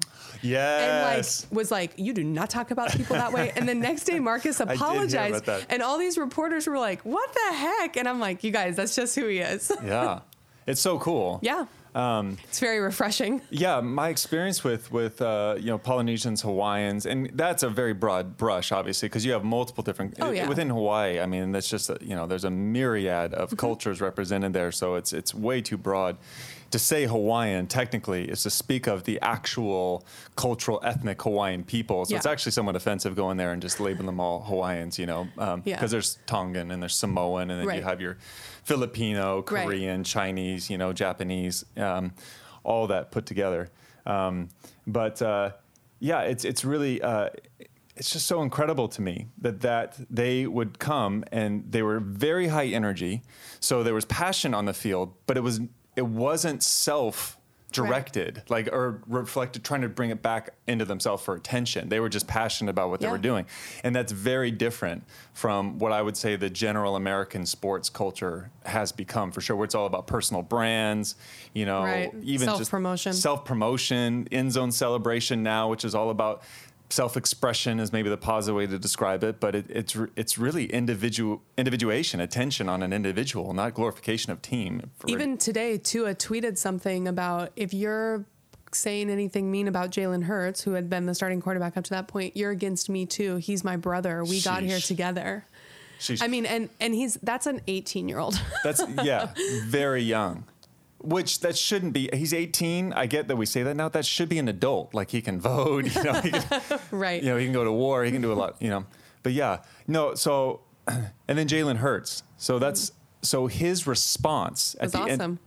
and 0.43 1.17
like 1.19 1.27
was 1.53 1.71
like, 1.71 1.93
"You 1.97 2.13
do 2.13 2.25
not 2.25 2.51
talk 2.51 2.71
about 2.71 2.93
people 2.93 3.17
that 3.17 3.33
way." 3.33 3.53
And 3.57 3.69
the 3.69 3.75
next 3.75 4.05
day, 4.05 4.19
Marcus 4.19 4.61
apologized, 4.67 5.49
and 5.71 5.83
all 5.83 5.99
these 5.99 6.19
reporters 6.19 6.67
were 6.67 6.79
like, 6.79 7.03
"What 7.03 7.33
the 7.33 7.55
heck?" 7.57 7.97
And 7.97 8.09
I'm 8.09 8.21
like, 8.21 8.43
"You 8.45 8.51
guys, 8.51 8.77
that's 8.77 8.95
just 8.97 9.15
who 9.15 9.27
he 9.29 9.39
is." 9.39 9.71
yeah 9.85 10.21
it's 10.67 10.81
so 10.81 10.97
cool 10.99 11.41
Yeah. 11.43 11.67
Um, 11.95 12.39
it's 12.45 12.59
very 12.59 12.79
refreshing. 12.81 13.43
Yeah, 13.51 13.83
my 13.83 14.09
experience 14.09 14.65
with 14.65 14.91
with 14.91 15.21
uh, 15.21 15.57
you 15.59 15.67
know 15.67 15.77
Polynesians, 15.77 16.41
Hawaiians, 16.41 17.05
and 17.05 17.31
that's 17.35 17.63
a 17.63 17.69
very 17.69 17.93
broad 17.93 18.39
brush, 18.39 18.73
obviously, 18.73 19.11
because 19.11 19.27
you 19.27 19.33
have 19.33 19.45
multiple 19.45 19.83
different 19.85 20.15
Oh, 20.19 20.31
yeah. 20.31 20.49
within 20.49 20.71
Hawaii. 20.71 21.21
I 21.21 21.27
mean, 21.27 21.53
that's 21.53 21.69
just 21.69 21.91
a, 21.91 21.99
you 22.01 22.15
know 22.17 22.27
there's 22.27 22.45
a 22.45 22.51
myriad 22.51 23.33
Mm-hmm. 23.33 23.43
of 23.43 23.57
cultures 23.59 24.01
represented 24.01 24.55
there, 24.55 24.73
so 24.73 24.95
it's 24.95 25.13
it's 25.13 25.35
way 25.35 25.61
too 25.61 25.77
broad. 25.77 26.17
To 26.73 26.79
say 26.79 27.05
Hawaiian 27.07 27.67
technically 27.67 28.25
is 28.31 28.43
to 28.45 28.51
speak 28.51 28.87
of 28.87 29.05
the 29.05 29.21
actual 29.21 30.07
cultural 30.37 30.81
ethnic 30.83 31.21
Hawaiian 31.23 31.65
people. 31.65 32.07
So 32.07 32.17
it's 32.17 32.25
actually 32.27 32.53
somewhat 32.53 32.77
offensive 32.77 33.15
going 33.15 33.37
there 33.37 33.53
and 33.53 33.61
just 33.61 33.79
labeling 33.79 34.07
them 34.07 34.19
all 34.21 34.41
Hawaiians, 34.41 34.99
you 34.99 35.05
know, 35.07 35.25
because 35.35 35.61
Yeah. 35.67 35.87
there's 35.87 36.19
Tongan 36.27 36.71
and 36.71 36.83
there's 36.83 36.95
Samoan, 36.95 37.51
and 37.51 37.61
then 37.69 37.77
you 37.77 37.83
have 37.83 38.01
your 38.01 38.17
Filipino, 38.65 39.45
Right. 39.51 39.67
Korean, 39.67 40.03
Chinese, 40.03 40.71
you 40.71 40.79
know, 40.79 40.93
Japanese, 40.95 41.65
um, 41.77 42.15
all 42.65 42.87
that 42.87 43.11
put 43.11 43.27
together. 43.27 43.71
Um, 44.07 44.49
but 44.87 45.21
uh, 45.21 45.51
yeah, 46.01 46.23
it's 46.23 46.45
it's 46.45 46.65
really 46.65 47.03
uh, 47.03 47.29
it's 47.97 48.11
just 48.11 48.27
so 48.27 48.41
incredible 48.43 48.89
to 48.89 49.03
me 49.03 49.27
that 49.39 49.61
that 49.61 49.97
they 50.09 50.47
would 50.47 50.79
come 50.79 51.23
and 51.33 51.71
they 51.71 51.83
were 51.83 52.01
very 52.01 52.49
high 52.49 52.67
energy, 52.69 53.23
so 53.61 53.83
there 53.83 53.95
was 53.95 54.07
passion 54.07 54.55
on 54.55 54.65
the 54.65 54.73
field, 54.75 55.13
but 55.27 55.37
it 55.37 55.43
was 55.43 55.61
it 55.97 56.07
wasn't 56.07 56.63
self 56.63 57.37
directed 57.73 58.43
like 58.51 58.69
or 58.71 59.01
reflected 59.07 59.65
trying 59.65 59.81
to 59.81 59.89
bring 59.89 60.11
it 60.11 60.21
back 60.21 60.51
into 60.67 60.85
themselves 60.85 61.23
for 61.25 61.35
attention 61.35 61.89
they 61.89 62.01
were 62.01 62.09
just 62.11 62.27
passionate 62.27 62.71
about 62.71 62.91
what 62.91 63.01
they 63.01 63.09
were 63.09 63.17
doing 63.17 63.47
and 63.83 63.97
that's 63.97 64.13
very 64.13 64.51
different 64.51 65.03
from 65.33 65.79
what 65.79 65.91
i 65.91 66.03
would 66.03 66.15
say 66.15 66.37
the 66.37 66.51
general 66.51 66.97
american 66.97 67.47
sports 67.47 67.89
culture 67.89 68.51
has 68.67 68.93
become 68.93 69.33
for 69.33 69.41
sure 69.41 69.57
where 69.57 69.65
it's 69.65 69.75
all 69.75 69.87
about 69.87 70.07
personal 70.07 70.43
brands 70.43 71.15
you 71.55 71.65
know 71.65 71.83
Right. 71.83 72.13
even 72.23 72.47
just 72.47 72.59
Self-promotion. 72.59 73.15
self-promotion 73.15 74.29
end 74.31 74.53
zone 74.53 74.71
celebration 74.71 75.43
now 75.43 75.69
which 75.71 75.87
is 75.87 75.95
all 75.95 76.11
about 76.11 76.43
self-expression 76.93 77.81
is 77.81 77.93
maybe 77.93 78.11
the 78.11 78.17
positive 78.17 78.57
way 78.57 78.67
to 78.67 78.79
describe 78.79 79.25
it, 79.25 79.41
but 79.41 79.55
it, 79.55 79.67
it's 79.69 79.97
it's 80.15 80.39
really 80.39 80.67
individual 80.67 81.43
individuation, 81.57 82.21
attention 82.21 82.69
on 82.69 82.83
an 82.83 82.93
individual, 82.93 83.53
not 83.55 83.75
glorification 83.75 84.31
of 84.31 84.43
team. 84.43 84.91
Even 85.07 85.39
today, 85.39 85.79
Tua 85.79 86.15
tweeted 86.15 86.59
something 86.59 87.09
about 87.09 87.51
if 87.57 87.73
you're 87.73 88.27
saying 88.75 89.11
anything 89.11 89.51
mean 89.51 89.69
about 89.69 89.91
Jalen 89.91 90.25
Hurts, 90.25 90.63
who 90.63 90.73
had 90.73 90.89
been 90.89 91.07
the 91.07 91.15
starting 91.15 91.41
quarterback 91.41 91.77
up 91.77 91.85
to 91.85 91.91
that 91.91 92.09
point, 92.09 92.37
you're 92.37 92.51
against 92.51 92.89
me 92.89 93.07
too. 93.07 93.37
He's 93.37 93.65
my 93.65 93.77
brother. 93.77 94.25
We 94.25 94.41
got 94.41 94.63
here 94.63 94.81
together. 94.81 95.47
Sheesh. 95.99 96.23
I 96.23 96.29
mean, 96.29 96.47
and 96.47 96.69
and 96.81 96.95
he's 96.95 97.15
that's 97.23 97.47
an 97.47 97.61
18 97.67 98.09
year 98.09 98.19
old. 98.19 98.41
That's 98.65 98.83
yeah, 99.03 99.33
very 99.67 100.03
young. 100.03 100.45
Which 101.03 101.41
that 101.41 101.57
shouldn't 101.57 101.93
be. 101.93 102.09
He's 102.13 102.33
18. 102.33 102.93
I 102.93 103.07
get 103.07 103.29
that 103.29 103.37
we 103.37 103.47
say 103.47 103.63
that 103.63 103.75
now. 103.75 103.89
That 103.89 104.07
should 104.07 104.29
be 104.29 104.39
an 104.39 104.49
adult. 104.49 104.95
Like 104.95 105.11
he 105.11 105.21
can 105.21 105.41
vote. 105.41 105.95
You 105.95 106.03
know, 106.05 106.13
he 106.15 106.31
can, 106.31 106.61
right. 106.91 107.23
you 107.23 107.29
know, 107.29 107.37
he 107.37 107.45
can 107.45 107.53
go 107.53 107.65
to 107.65 107.73
war. 107.73 108.05
He 108.05 108.13
can 108.13 108.23
do 108.23 108.33
a 108.33 108.35
lot. 108.35 108.57
You 108.61 108.71
know, 108.71 108.87
but 109.23 109.33
yeah, 109.33 109.59
no. 109.87 110.15
So, 110.15 110.61
and 110.87 111.39
then 111.39 111.49
Jalen 111.49 111.77
Hurts. 111.77 112.23
So 112.37 112.59
that's 112.59 112.93
so 113.23 113.47
his 113.47 113.87
response 113.87 114.77
at 114.81 114.93
the 114.93 115.01
end. 115.01 115.21
awesome. 115.23 115.39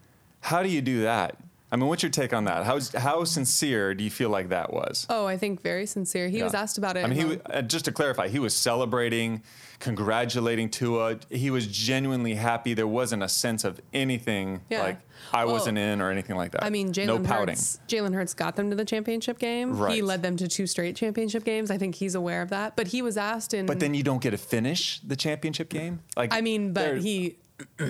How 0.42 0.62
do 0.62 0.70
you 0.70 0.82
do 0.82 1.04
that? 1.04 1.38
I 1.72 1.78
mean, 1.78 1.88
what's 1.88 2.04
your 2.04 2.12
take 2.12 2.32
on 2.32 2.46
that? 2.46 2.64
How 2.66 2.80
how 2.98 3.24
sincere 3.24 3.94
do 3.96 4.04
you 4.04 4.12
feel 4.12 4.30
like 4.30 4.50
that 4.50 4.72
was? 4.72 5.06
Oh, 5.10 5.26
I 5.26 5.36
think 5.38 5.62
very 5.62 5.86
sincere. 5.86 6.30
He 6.30 6.42
was 6.44 6.54
asked 6.54 6.78
about 6.78 6.96
it. 6.96 7.04
I 7.04 7.08
mean, 7.08 7.18
he 7.18 7.24
um, 7.24 7.30
wa- 7.30 7.56
uh, 7.58 7.62
just 7.64 7.86
to 7.86 7.92
clarify, 7.92 8.28
he 8.28 8.40
was 8.40 8.56
celebrating, 8.56 9.42
congratulating 9.80 10.70
Tua. 10.70 11.18
He 11.30 11.50
was 11.50 11.68
genuinely 11.68 12.36
happy. 12.36 12.74
There 12.74 12.88
wasn't 12.88 13.24
a 13.24 13.30
sense 13.30 13.64
of 13.64 13.80
anything 13.94 14.62
Yeah. 14.70 14.84
like 14.84 15.00
I 15.34 15.46
Well, 15.46 15.54
wasn't 15.56 15.78
in 15.78 16.02
or 16.02 16.12
anything 16.12 16.36
like 16.36 16.52
that. 16.52 16.64
I 16.64 16.70
mean, 16.70 16.92
Jalen 16.94 17.06
no 17.08 17.20
pouting. 17.20 17.56
Hurts. 17.56 17.80
Jalen 17.88 18.14
Hurts 18.14 18.34
got 18.34 18.56
them 18.56 18.70
to 18.70 18.76
the 18.76 18.86
championship 18.86 19.40
game. 19.40 19.76
He 19.88 20.02
led 20.02 20.22
them 20.22 20.38
to 20.38 20.48
two 20.48 20.68
straight 20.68 20.96
championship 20.96 21.44
games. 21.44 21.72
I 21.72 21.78
think 21.78 21.96
he's 21.96 22.16
aware 22.16 22.42
of 22.42 22.50
that. 22.50 22.76
But 22.76 22.88
he 22.88 23.02
was 23.02 23.18
asked 23.18 23.54
in. 23.54 23.66
But 23.66 23.80
then 23.80 23.94
you 23.94 24.04
don't 24.04 24.22
get 24.22 24.32
to 24.32 24.38
finish 24.38 25.00
the 25.02 25.16
championship 25.16 25.70
game. 25.70 26.02
Like 26.16 26.34
I 26.34 26.42
mean, 26.42 26.74
but 26.74 27.00
he. 27.00 27.38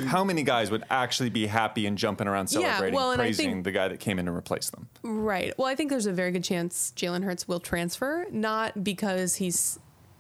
How 0.08 0.24
many 0.24 0.44
guys 0.44 0.70
would 0.72 0.84
actually 0.90 1.30
be 1.30 1.48
happy 1.48 1.86
and 1.86 1.98
jumping 1.98 2.28
around 2.28 2.52
Yeah, 2.52 2.62
celebrating, 2.78 2.96
well, 2.96 3.16
praising 3.16 3.52
think- 3.52 3.64
the 3.64 3.72
guy 3.72 3.88
that 3.88 4.00
came 4.00 4.20
in 4.20 4.28
and 4.28 4.36
replaced 4.36 4.72
them? 4.72 4.88
Right. 5.04 5.54
Well, 5.58 5.68
I 5.68 5.76
think 5.76 5.90
there's 5.90 6.06
a 6.06 6.14
very 6.14 6.32
good 6.32 6.44
chance 6.44 6.94
Jalen 6.96 7.24
Hurts 7.24 7.48
will 7.48 7.60
transfer, 7.60 8.26
not 8.32 8.84
because 8.84 9.36
he's 9.36 9.80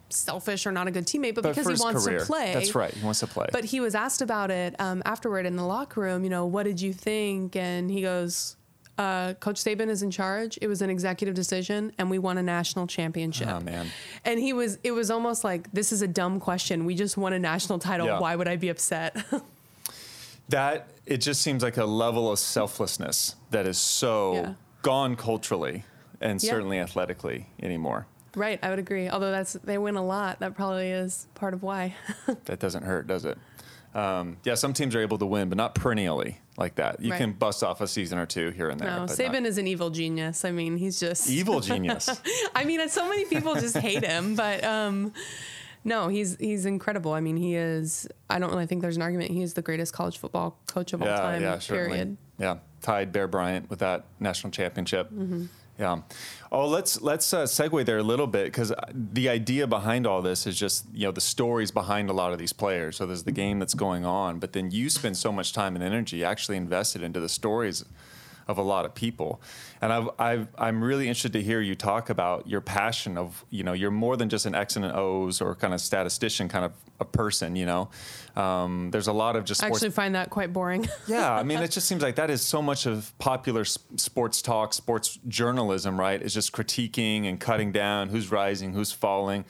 selfish 0.10 0.66
or 0.66 0.72
not 0.72 0.88
a 0.88 0.92
good 0.92 1.06
teammate, 1.06 1.36
but, 1.36 1.44
But 1.44 1.56
because 1.56 1.80
he 1.80 1.84
wants 1.84 2.06
career. 2.06 2.20
to 2.20 2.26
play. 2.26 2.54
That's 2.54 2.76
right. 2.76 2.94
He 2.94 3.04
wants 3.04 3.20
to 3.22 3.28
play. 3.28 3.48
But 3.52 3.66
he 3.66 3.80
was 3.80 3.96
asked 3.96 4.22
about 4.22 4.52
it 4.52 4.76
um, 4.80 5.02
afterward 5.06 5.46
in 5.46 5.56
the 5.56 5.66
locker 5.66 6.02
room. 6.02 6.24
You 6.24 6.30
know, 6.30 6.46
what 6.46 6.64
did 6.64 6.80
you 6.80 6.94
think? 6.94 7.56
And 7.56 7.90
he 7.92 8.02
goes, 8.02 8.56
uh, 8.98 9.34
"Coach 9.36 9.58
Saban 9.64 9.90
is 9.90 10.02
in 10.04 10.12
charge. 10.12 10.58
It 10.62 10.68
was 10.68 10.82
an 10.82 10.90
executive 10.90 11.36
decision, 11.36 11.92
and 11.98 12.10
we 12.10 12.18
won 12.20 12.38
a 12.38 12.44
national 12.44 12.88
championship." 12.88 13.48
Oh, 13.50 13.60
man. 13.60 13.88
And 14.24 14.40
he 14.40 14.54
was. 14.54 14.78
It 14.84 14.92
was 14.92 15.12
almost 15.12 15.44
like 15.44 15.72
this 15.72 15.92
is 15.92 16.02
a 16.02 16.08
dumb 16.08 16.40
question. 16.40 16.86
We 16.86 16.96
just 16.96 17.18
won 17.18 17.34
a 17.34 17.40
national 17.40 17.80
title. 17.80 18.08
Yeah. 18.08 18.20
Why 18.20 18.36
would 18.36 18.48
I 18.48 18.56
be 18.56 18.70
upset? 18.70 19.16
that 20.50 20.88
it 21.06 21.18
just 21.18 21.42
seems 21.42 21.64
like 21.64 21.78
a 21.78 21.86
level 21.86 22.32
of 22.32 22.40
selflessness 22.40 23.36
that 23.52 23.66
is 23.66 23.78
so 23.78 24.34
Yeah. 24.36 24.54
gone 24.82 25.16
culturally 25.16 25.86
and 26.22 26.42
Yeah. 26.42 26.50
certainly 26.52 26.80
athletically 26.80 27.48
anymore. 27.62 28.08
right. 28.36 28.60
I 28.62 28.70
would 28.70 28.80
agree. 28.80 29.08
Although 29.10 29.32
that's 29.32 29.54
they 29.54 29.78
win 29.78 29.96
a 29.96 30.06
lot. 30.06 30.40
That 30.40 30.56
probably 30.56 30.90
is 30.92 31.26
part 31.36 31.54
of 31.54 31.64
why. 31.64 31.96
that 32.46 32.60
doesn't 32.60 32.84
hurt, 32.84 33.08
does 33.08 33.24
it? 33.26 33.38
Um, 33.94 34.38
yeah, 34.44 34.56
some 34.56 34.74
teams 34.74 34.94
are 34.94 35.00
able 35.00 35.18
to 35.20 35.26
win, 35.26 35.48
but 35.48 35.58
not 35.58 35.74
perennially 35.74 36.40
like 36.58 36.76
that. 36.76 37.02
You 37.02 37.12
Right. 37.12 37.18
can 37.18 37.34
bust 37.34 37.64
off 37.64 37.82
a 37.82 37.88
season 37.88 38.18
or 38.18 38.26
two 38.26 38.50
here 38.52 38.70
and 38.70 38.80
there. 38.80 38.90
no, 38.90 39.06
Saban 39.06 39.34
not- 39.42 39.46
is 39.48 39.58
an 39.58 39.68
evil 39.68 39.90
genius. 39.90 40.46
I 40.46 40.52
mean, 40.52 40.78
he's 40.78 41.00
just 41.00 41.30
evil 41.40 41.60
genius. 41.60 42.10
I 42.56 42.64
mean, 42.64 42.88
so 42.90 43.08
many 43.10 43.26
people 43.26 43.56
just 43.56 43.78
hate 43.78 44.06
him, 44.06 44.36
but 44.36 44.64
um, 44.64 45.14
no, 45.84 46.08
he's 46.08 46.38
he's 46.40 46.66
incredible. 46.66 47.14
I 47.14 47.20
mean, 47.22 47.38
he 47.38 47.56
is. 47.56 48.08
I 48.30 48.40
don't 48.40 48.50
really 48.52 48.66
think 48.66 48.82
there's 48.82 48.96
an 48.96 49.02
argument. 49.02 49.32
He 49.32 49.42
is 49.42 49.54
the 49.54 49.62
greatest 49.62 49.94
college 49.94 50.18
football 50.18 50.58
coach 50.68 50.94
of 50.94 51.02
all 51.02 51.08
time. 51.08 51.42
yeah, 51.42 51.60
certainly. 51.60 51.90
period. 51.98 52.18
Yeah, 52.40 52.58
tied 52.82 53.12
Bear 53.12 53.28
Bryant 53.28 53.70
with 53.70 53.80
that 53.80 54.06
national 54.20 54.52
championship. 54.52 55.08
Mm-hmm. 55.12 55.46
Yeah. 55.78 56.02
Oh, 56.52 56.68
let's 56.68 57.02
let's 57.02 57.34
uh, 57.34 57.44
segue 57.44 57.86
there 57.86 57.98
a 57.98 58.04
little 58.04 58.28
bit 58.28 58.46
because 58.46 58.72
the 58.94 59.28
idea 59.28 59.68
behind 59.68 60.08
all 60.08 60.22
this 60.22 60.48
is 60.48 60.58
just 60.58 60.86
you 60.94 61.06
know 61.06 61.12
the 61.12 61.22
stories 61.22 61.70
behind 61.70 62.10
a 62.10 62.14
lot 62.14 62.32
of 62.32 62.40
these 62.40 62.54
players. 62.54 62.96
So 62.96 63.06
there's 63.06 63.24
the 63.24 63.34
game 63.34 63.60
that's 63.60 63.74
going 63.74 64.06
on, 64.06 64.40
but 64.40 64.54
then 64.54 64.72
you 64.72 64.90
spend 64.90 65.18
so 65.18 65.32
much 65.34 65.52
time 65.52 65.76
and 65.76 65.84
energy 65.84 66.24
actually 66.24 66.56
invested 66.56 67.04
into 67.04 67.20
the 67.20 67.28
stories 67.28 67.84
of 68.48 68.58
a 68.58 68.62
lot 68.62 68.86
of 68.86 68.94
people. 68.94 69.42
And 69.82 69.92
I've, 69.92 70.10
I've, 70.20 70.48
I'm 70.58 70.84
really 70.84 71.08
interested 71.08 71.34
to 71.34 71.42
hear 71.42 71.62
you 71.62 71.76
talk 71.76 72.10
about 72.10 72.48
your 72.48 72.62
passion 72.62 73.18
of, 73.18 73.44
you 73.50 73.64
know, 73.64 73.74
you're 73.74 73.92
more 73.92 74.18
than 74.18 74.30
just 74.30 74.46
an 74.46 74.54
X 74.56 74.76
and 74.76 74.86
an 74.86 74.92
O's 74.94 75.42
or 75.42 75.56
kind 75.56 75.74
of 75.74 75.82
statistician 75.82 76.48
kind 76.48 76.66
of 76.66 76.74
a 77.00 77.06
person, 77.06 77.56
you 77.56 77.66
know. 77.66 77.90
Um, 78.36 78.90
there's 78.92 79.08
a 79.08 79.14
lot 79.14 79.36
of 79.36 79.46
just 79.46 79.64
I 79.64 79.68
sports 79.68 79.84
actually 79.84 79.94
find 79.94 80.16
that 80.16 80.30
quite 80.30 80.54
boring. 80.54 80.88
yeah, 81.08 81.34
I 81.34 81.44
mean, 81.44 81.60
it 81.60 81.72
just 81.72 81.88
seems 81.88 82.04
like 82.04 82.16
that 82.16 82.30
is 82.30 82.42
so 82.42 82.62
much 82.62 82.86
of 82.86 83.18
popular 83.18 83.62
s- 83.62 83.80
sports 83.96 84.42
talk, 84.42 84.74
sports 84.74 85.20
journalism, 85.28 86.00
right? 86.00 86.22
Is 86.22 86.34
just 86.34 86.52
critiquing 86.52 87.28
and 87.28 87.40
cutting 87.40 87.72
down 87.72 88.10
who's 88.10 88.32
rising, 88.32 88.74
who's 88.74 88.92
falling. 88.92 89.46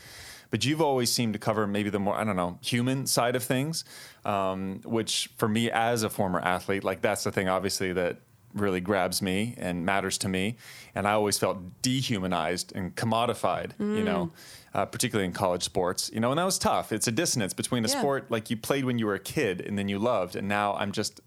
But 0.52 0.64
you've 0.64 0.82
always 0.82 1.12
seemed 1.12 1.34
to 1.34 1.40
cover 1.40 1.68
maybe 1.68 1.90
the 1.90 2.00
more, 2.00 2.16
I 2.16 2.24
don't 2.24 2.36
know, 2.36 2.60
human 2.62 3.08
side 3.08 3.36
of 3.36 3.44
things, 3.44 3.84
um, 4.24 4.80
which 4.86 5.30
for 5.38 5.50
me 5.50 5.70
as 5.70 6.04
a 6.04 6.10
former 6.10 6.40
athlete, 6.40 6.84
like 6.84 7.02
that's 7.02 7.24
the 7.24 7.32
thing, 7.32 7.50
obviously, 7.50 7.92
that 7.94 8.20
really 8.56 8.82
grabs 8.82 9.22
me 9.22 9.54
and 9.58 9.86
matters 9.86 10.18
to 10.20 10.28
me. 10.30 10.56
And 10.96 11.08
I 11.08 11.12
always 11.12 11.38
felt 11.38 11.58
dehumanized 11.82 12.74
and 12.76 12.96
commodified, 12.96 13.72
you 13.80 14.04
know, 14.04 14.32
uh, 14.74 14.86
particularly 14.86 15.26
in 15.28 15.34
college 15.34 15.64
sports, 15.64 16.10
you 16.14 16.20
know, 16.20 16.32
and 16.32 16.40
that 16.40 16.46
was 16.46 16.58
tough. 16.58 16.92
It's 16.92 17.08
a 17.08 17.12
dissonance 17.12 17.54
between 17.54 17.86
a 17.86 17.88
Yeah. 17.90 18.00
sport 18.00 18.32
like 18.32 18.50
you 18.50 18.58
played 18.58 18.86
when 18.86 18.98
you 18.98 19.06
were 19.06 19.16
a 19.16 19.20
kid 19.20 19.62
and 19.62 19.78
then 19.78 19.88
you 19.90 20.00
loved, 20.00 20.36
and 20.36 20.48
now 20.48 20.74
I'm 20.76 20.92
just 20.92 21.22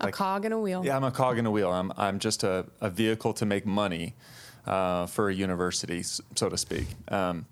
a 0.00 0.10
cog 0.12 0.44
in 0.44 0.52
a 0.52 0.58
wheel. 0.60 0.84
yeah, 0.84 0.96
I'm 0.96 1.04
a 1.04 1.10
cog 1.10 1.38
in 1.38 1.46
a 1.46 1.50
wheel. 1.50 1.70
I'm 1.72 1.92
I'm 1.96 2.18
just 2.20 2.44
a, 2.44 2.66
a 2.80 2.88
vehicle 2.88 3.32
to 3.34 3.44
make 3.46 3.66
money 3.66 4.14
uh, 4.66 5.06
for 5.06 5.28
a 5.28 5.34
university, 5.34 6.02
so 6.04 6.48
to 6.48 6.56
speak. 6.56 6.86
Um, 7.08 7.46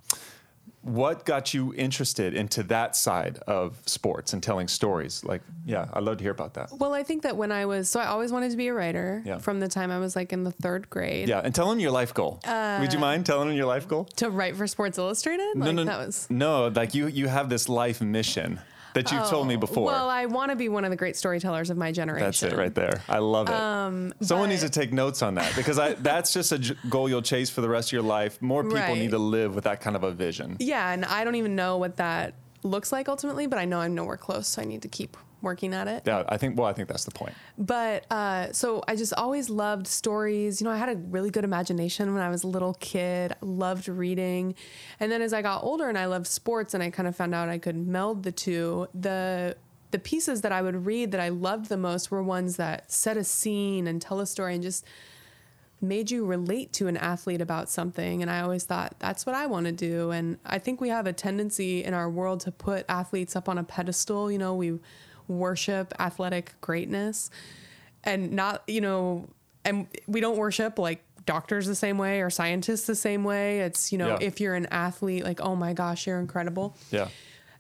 what 0.87 1.25
got 1.25 1.53
you 1.53 1.75
interested 1.75 2.33
into 2.35 2.62
that 2.64 2.94
side 2.94 3.38
of 3.46 3.77
sports 3.87 4.33
and 4.33 4.42
telling 4.42 4.68
stories? 4.68 5.25
Like, 5.25 5.42
yeah, 5.64 5.88
I'd 5.92 6.05
love 6.05 6.18
to 6.18 6.22
hear 6.22 6.31
about 6.33 6.55
that. 6.55 6.70
Well, 6.79 6.94
I 6.94 7.03
think 7.03 7.22
that 7.22 7.37
when 7.37 7.51
I 7.51 7.66
was 7.66 7.90
so 7.90 7.99
I 8.01 8.07
always 8.07 8.31
wanted 8.33 8.53
to 8.53 8.57
be 8.57 8.68
a 8.68 8.75
writer 8.75 9.22
Yeah. 9.27 9.38
from 9.38 9.59
the 9.61 9.68
time 9.68 9.90
I 9.90 9.99
was 9.99 10.14
like 10.14 10.33
in 10.33 10.44
the 10.44 10.53
third 10.53 10.88
grade. 10.88 11.29
Yeah, 11.29 11.40
and 11.42 11.55
tell 11.55 11.68
them 11.68 11.81
your 11.81 11.90
life 11.90 12.14
goal. 12.14 12.40
Uh, 12.44 12.79
Would 12.81 12.92
you 12.92 12.99
mind 13.01 13.27
telling 13.27 13.49
them 13.49 13.57
your 13.57 13.66
life 13.66 13.88
goal? 13.88 14.05
To 14.16 14.31
write 14.31 14.57
for 14.57 14.66
Sports 14.66 14.96
Illustrated, 14.99 15.46
like 15.57 15.66
no, 15.66 15.72
no, 15.72 15.85
that 15.85 15.99
was. 16.07 16.27
no. 16.31 16.68
Like 16.68 16.94
you, 16.94 17.09
you 17.09 17.27
have 17.29 17.49
this 17.49 17.68
life 17.68 18.01
mission 18.01 18.61
that 18.96 19.12
you've 19.12 19.28
told 19.28 19.46
me 19.46 19.56
before. 19.56 19.90
Oh, 19.90 19.94
Well, 19.94 20.09
I 20.11 20.26
want 20.26 20.50
to 20.50 20.56
be 20.56 20.68
one 20.68 20.85
of 20.85 20.90
the 20.90 20.96
great 20.96 21.16
storytellers 21.16 21.70
of 21.70 21.76
my 21.76 21.92
generation. 21.92 22.26
That's 22.26 22.42
it 22.42 22.54
right 22.56 22.74
there. 22.74 23.02
I 23.09 23.18
love 23.18 23.48
it. 23.48 24.26
Someone 24.26 24.48
needs 24.48 24.62
to 24.62 24.66
Um, 24.66 24.70
take 24.70 24.92
notes 24.92 25.22
on 25.22 25.35
that 25.37 25.54
because 25.54 25.78
I, 25.78 25.94
that's 25.94 26.32
just 26.32 26.50
a 26.52 26.59
j- 26.59 26.74
goal 26.88 27.09
you'll 27.09 27.22
chase 27.22 27.50
for 27.50 27.61
the 27.61 27.68
rest 27.68 27.88
of 27.88 27.92
your 27.92 28.02
life. 28.02 28.40
More 28.42 28.62
people 28.62 28.78
Right. 28.80 28.98
need 28.98 29.11
to 29.12 29.18
live 29.18 29.54
with 29.54 29.64
that 29.64 29.80
kind 29.80 29.96
of 29.96 30.02
a 30.02 30.11
vision. 30.11 30.56
Yeah, 30.59 30.90
and 30.92 31.04
I 31.04 31.24
don't 31.24 31.35
even 31.37 31.54
know 31.54 31.76
what 31.76 31.96
that 31.98 32.35
looks 32.62 32.90
like 32.90 33.09
ultimately, 33.09 33.46
but 33.46 33.59
I 33.59 33.64
know 33.66 33.78
I'm 33.80 33.94
nowhere 33.94 34.16
close, 34.16 34.48
so 34.48 34.62
I 34.62 34.64
need 34.64 34.82
to 34.82 34.88
keep 34.88 35.16
working 35.42 35.75
at 35.75 35.88
it. 35.88 36.03
Yeah, 36.07 36.25
I 36.29 36.37
think. 36.37 36.59
Well, 36.59 36.66
I 36.66 36.72
think 36.72 36.88
that's 36.88 37.05
the 37.05 37.11
point. 37.11 37.35
But 37.59 38.11
uh, 38.11 38.53
so 38.53 38.83
I 38.88 38.96
just 38.96 39.12
always 39.14 39.51
loved 39.51 39.87
stories. 39.87 40.61
You 40.61 40.66
know, 40.66 40.70
I 40.70 40.77
had 40.77 40.88
a 40.88 40.96
really 40.96 41.31
good 41.31 41.44
imagination 41.44 42.12
when 42.12 42.22
I 42.22 42.31
was 42.31 42.44
a 42.44 42.49
little 42.49 42.75
kid. 42.75 43.35
Loved 43.40 43.88
reading, 43.88 44.55
and 45.01 45.11
then 45.11 45.22
as 45.22 45.33
I 45.33 45.42
got 45.42 45.62
older 45.62 45.88
and 45.88 45.99
I 45.99 46.07
loved 46.07 46.27
sports, 46.27 46.75
and 46.75 46.83
I 46.83 46.90
kind 46.90 47.09
of 47.09 47.16
found 47.16 47.35
out 47.35 47.49
I 47.49 47.59
could 47.59 47.77
meld 47.77 48.22
the 48.22 48.33
two. 48.33 48.88
The 48.94 49.57
the 49.92 49.99
pieces 49.99 50.42
that 50.42 50.53
I 50.53 50.62
would 50.62 50.85
read 50.85 51.12
that 51.12 51.20
I 51.20 51.29
loved 51.29 51.68
the 51.68 51.77
most 51.77 52.11
were 52.11 52.22
ones 52.22 52.57
that 52.57 52.90
set 52.90 53.16
a 53.16 53.25
scene 53.25 53.87
and 53.87 54.03
tell 54.03 54.20
a 54.20 54.27
story 54.27 54.55
and 54.55 54.62
just 54.62 54.85
made 55.81 56.11
you 56.11 56.25
relate 56.25 56.72
to 56.72 56.87
an 56.88 56.96
athlete 56.96 57.40
about 57.40 57.68
something 57.68 58.22
and 58.22 58.31
i 58.31 58.40
always 58.40 58.64
thought 58.64 58.94
that's 58.99 59.27
what 59.27 59.35
i 59.35 59.46
want 59.46 59.66
to 59.66 59.72
do 59.72 60.11
and 60.11 60.38
i 60.46 60.59
think 60.59 60.81
we 60.81 60.88
have 60.88 61.07
a 61.07 61.12
tendency 61.12 61.85
in 61.85 61.92
our 61.92 62.09
world 62.09 62.40
to 62.40 62.51
put 62.51 62.85
athletes 62.88 63.37
up 63.37 63.49
on 63.49 63.59
a 63.59 63.64
pedestal 63.64 64.31
you 64.31 64.38
know 64.38 64.55
we 64.55 64.79
worship 65.28 65.92
athletic 65.98 66.52
greatness 66.60 67.30
and 68.04 68.32
not 68.32 68.62
you 68.66 68.80
know 68.80 69.28
and 69.64 69.86
we 70.06 70.20
don't 70.20 70.36
worship 70.36 70.78
like 70.78 71.02
doctors 71.24 71.66
the 71.66 71.74
same 71.74 71.98
way 71.98 72.20
or 72.20 72.30
scientists 72.30 72.86
the 72.86 72.94
same 72.94 73.24
way 73.24 73.60
it's 73.60 73.90
you 73.90 73.98
know 73.98 74.10
Yeah. 74.10 74.18
if 74.28 74.40
you're 74.40 74.54
an 74.54 74.66
athlete 74.66 75.24
like 75.24 75.40
oh 75.40 75.56
my 75.56 75.72
gosh 75.72 76.06
you're 76.06 76.20
incredible 76.20 76.76
Yeah. 76.92 77.08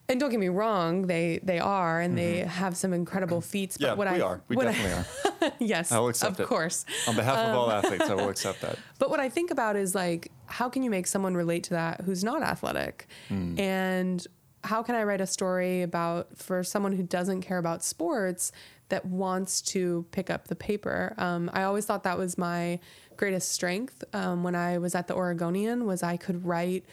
and 0.08 0.20
don't 0.20 0.30
get 0.30 0.38
me 0.38 0.48
wrong 0.48 1.08
they 1.08 1.40
they 1.42 1.58
are 1.58 2.00
and 2.00 2.16
they 2.16 2.38
have 2.40 2.76
some 2.76 2.92
incredible 2.92 3.40
feats 3.52 3.76
Mm-hmm. 3.76 3.84
Yeah, 3.84 3.90
but 3.90 3.98
what 3.98 4.12
we 4.12 4.22
I, 4.22 4.24
are. 4.24 4.40
We 4.48 4.56
what 4.56 4.68
I- 4.68 4.72
definitely 4.72 5.04
are. 5.48 5.52
yes 5.58 5.90
I 5.90 5.98
will 5.98 6.08
accept 6.10 6.34
of 6.34 6.40
it. 6.40 6.46
course 6.46 6.84
On 7.08 7.16
behalf 7.16 7.38
of 7.38 7.50
Um, 7.50 7.56
all 7.56 7.70
athletes, 7.72 8.08
I 8.08 8.14
will 8.14 8.28
accept 8.36 8.60
that. 8.60 8.78
but 9.00 9.10
what 9.10 9.18
I 9.18 9.28
think 9.28 9.50
about 9.50 9.74
is 9.74 9.94
like, 9.96 10.30
how 10.46 10.68
can 10.68 10.84
you 10.84 10.90
make 10.90 11.08
someone 11.08 11.34
relate 11.34 11.64
to 11.64 11.70
that 11.70 12.02
who's 12.02 12.22
not 12.22 12.42
athletic? 12.42 13.08
Hmm. 13.28 13.58
And 13.58 14.24
how 14.66 14.82
can 14.82 14.94
I 14.94 15.04
write 15.04 15.20
a 15.20 15.26
story 15.26 15.82
about 15.82 16.36
for 16.36 16.62
someone 16.62 16.92
who 16.92 17.02
doesn't 17.02 17.42
care 17.42 17.58
about 17.58 17.82
sports 17.82 18.52
that 18.88 19.04
wants 19.04 19.60
to 19.62 20.04
pick 20.10 20.30
up 20.30 20.48
the 20.48 20.56
paper? 20.56 21.14
Um, 21.18 21.50
I 21.52 21.62
always 21.62 21.86
thought 21.86 22.02
that 22.04 22.18
was 22.18 22.36
my 22.36 22.80
greatest 23.16 23.52
strength 23.52 24.04
um, 24.12 24.42
when 24.42 24.54
I 24.54 24.78
was 24.78 24.94
at 24.94 25.06
the 25.06 25.14
Oregonian 25.14 25.86
was 25.86 26.02
I 26.02 26.16
could 26.16 26.44
write 26.44 26.84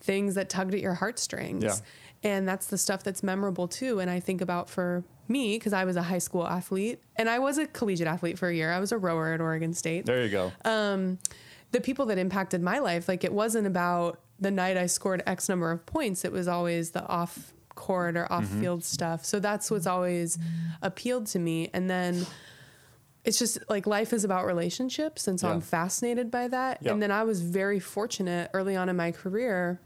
things 0.00 0.34
that 0.34 0.48
tugged 0.48 0.74
at 0.74 0.80
your 0.80 0.94
heartstrings. 0.94 1.64
Yeah. 1.64 1.76
And 2.24 2.48
that's 2.48 2.66
the 2.66 2.78
stuff 2.78 3.02
that's 3.02 3.22
memorable 3.22 3.68
too. 3.68 3.98
And 3.98 4.10
I 4.10 4.20
think 4.20 4.40
about 4.40 4.70
for 4.70 5.04
me, 5.28 5.56
because 5.56 5.72
I 5.72 5.84
was 5.84 5.96
a 5.96 6.02
high 6.02 6.18
school 6.18 6.46
athlete 6.46 7.00
and 7.16 7.28
I 7.28 7.38
was 7.38 7.58
a 7.58 7.66
collegiate 7.66 8.06
athlete 8.06 8.38
for 8.38 8.48
a 8.48 8.54
year. 8.54 8.72
I 8.72 8.78
was 8.78 8.92
a 8.92 8.98
rower 8.98 9.32
at 9.32 9.40
Oregon 9.40 9.74
State 9.74 10.06
There 10.06 10.24
you 10.24 10.30
go. 10.30 10.52
Um, 10.64 11.18
the 11.72 11.80
people 11.80 12.06
that 12.06 12.18
impacted 12.18 12.62
my 12.62 12.78
life, 12.78 13.08
like 13.08 13.24
it 13.24 13.32
wasn't 13.32 13.66
about 13.66 14.20
the 14.42 14.50
night 14.50 14.76
I 14.76 14.86
scored 14.86 15.22
X 15.26 15.48
number 15.48 15.70
of 15.70 15.86
points. 15.86 16.24
It 16.24 16.32
was 16.32 16.48
always 16.48 16.90
the 16.90 17.06
off 17.06 17.52
court 17.74 18.16
or 18.16 18.30
off 18.30 18.44
mm-hmm. 18.44 18.60
field 18.60 18.84
stuff. 18.84 19.24
So 19.24 19.40
that's 19.40 19.70
what's 19.70 19.86
always 19.86 20.38
appealed 20.82 21.26
to 21.28 21.38
me. 21.38 21.70
And 21.72 21.88
then 21.88 22.26
it's 23.24 23.38
just 23.38 23.58
like 23.68 23.86
life 23.86 24.12
is 24.12 24.24
about 24.24 24.46
relationships. 24.46 25.28
And 25.28 25.38
so 25.38 25.48
Yeah. 25.48 25.54
I'm 25.54 25.60
fascinated 25.60 26.30
by 26.30 26.48
that. 26.48 26.78
Yeah. 26.80 26.92
And 26.92 27.02
then 27.02 27.10
I 27.10 27.24
was 27.24 27.40
very 27.40 27.78
fortunate 27.78 28.50
early 28.52 28.76
on 28.76 28.88
in 28.88 28.96
my 28.96 29.12
career 29.12 29.80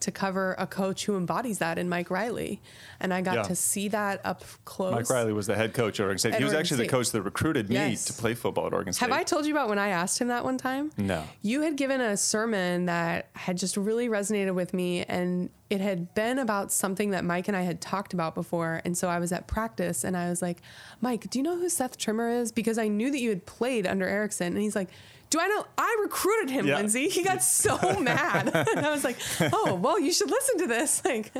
to 0.00 0.10
cover 0.10 0.54
a 0.58 0.66
coach 0.66 1.04
who 1.04 1.16
embodies 1.16 1.58
that 1.58 1.78
in 1.78 1.88
Mike 1.88 2.10
Riley. 2.10 2.60
And 2.98 3.12
I 3.14 3.20
got 3.20 3.34
Yeah. 3.36 3.42
to 3.44 3.54
see 3.54 3.88
that 3.88 4.20
up 4.24 4.42
close. 4.64 4.92
Mike 4.94 5.10
Riley 5.10 5.32
was 5.32 5.46
the 5.46 5.54
head 5.54 5.74
coach 5.74 6.00
at 6.00 6.04
Oregon 6.04 6.18
State. 6.18 6.32
At 6.34 6.38
he 6.38 6.44
was 6.44 6.52
Oregon 6.54 6.60
actually 6.64 6.86
the 6.86 6.90
coach 6.90 7.10
that 7.10 7.22
recruited 7.22 7.68
me 7.68 7.74
Yes. 7.74 8.04
to 8.06 8.12
play 8.14 8.34
football 8.34 8.66
at 8.66 8.72
Oregon 8.72 8.92
State. 8.92 9.06
Have 9.08 9.16
I 9.18 9.22
told 9.22 9.46
you 9.46 9.52
about 9.52 9.68
when 9.68 9.78
I 9.78 9.88
asked 9.88 10.18
him 10.20 10.28
that 10.28 10.44
one 10.44 10.58
time? 10.58 10.90
No. 10.96 11.24
You 11.42 11.62
had 11.62 11.76
given 11.76 12.00
a 12.00 12.16
sermon 12.16 12.86
that 12.86 13.28
had 13.34 13.56
just 13.58 13.76
really 13.76 14.08
resonated 14.08 14.54
with 14.54 14.72
me, 14.74 15.04
and 15.04 15.50
it 15.68 15.80
had 15.80 16.14
been 16.14 16.38
about 16.38 16.72
something 16.72 17.10
that 17.10 17.24
Mike 17.24 17.46
and 17.46 17.56
I 17.56 17.62
had 17.62 17.80
talked 17.80 18.12
about 18.14 18.34
before. 18.34 18.80
And 18.84 18.96
so 18.98 19.08
I 19.08 19.18
was 19.18 19.32
at 19.32 19.46
practice, 19.46 20.02
and 20.02 20.16
I 20.16 20.28
was 20.30 20.40
like, 20.42 20.62
Mike, 21.00 21.28
do 21.30 21.38
you 21.38 21.42
know 21.42 21.56
who 21.58 21.68
Seth 21.68 21.96
Trimmer 21.96 22.28
is? 22.30 22.50
Because 22.52 22.78
I 22.78 22.88
knew 22.88 23.10
that 23.10 23.20
you 23.20 23.28
had 23.28 23.46
played 23.46 23.86
under 23.86 24.06
Erickson. 24.06 24.48
And 24.48 24.58
he's 24.62 24.74
like, 24.74 24.88
do 25.30 25.38
I 25.40 25.46
know? 25.48 25.64
I 25.78 25.96
recruited 26.02 26.50
him, 26.50 26.66
Yeah. 26.66 26.76
Lindsay. 26.76 27.08
He 27.08 27.22
got 27.22 27.42
so 27.42 27.76
mad. 28.00 28.50
and 28.52 28.80
I 28.86 28.90
was 28.90 29.04
like, 29.04 29.16
oh, 29.52 29.74
well, 29.76 29.98
you 29.98 30.12
should 30.12 30.30
listen 30.30 30.58
to 30.58 30.66
this. 30.66 31.02
Like, 31.10 31.32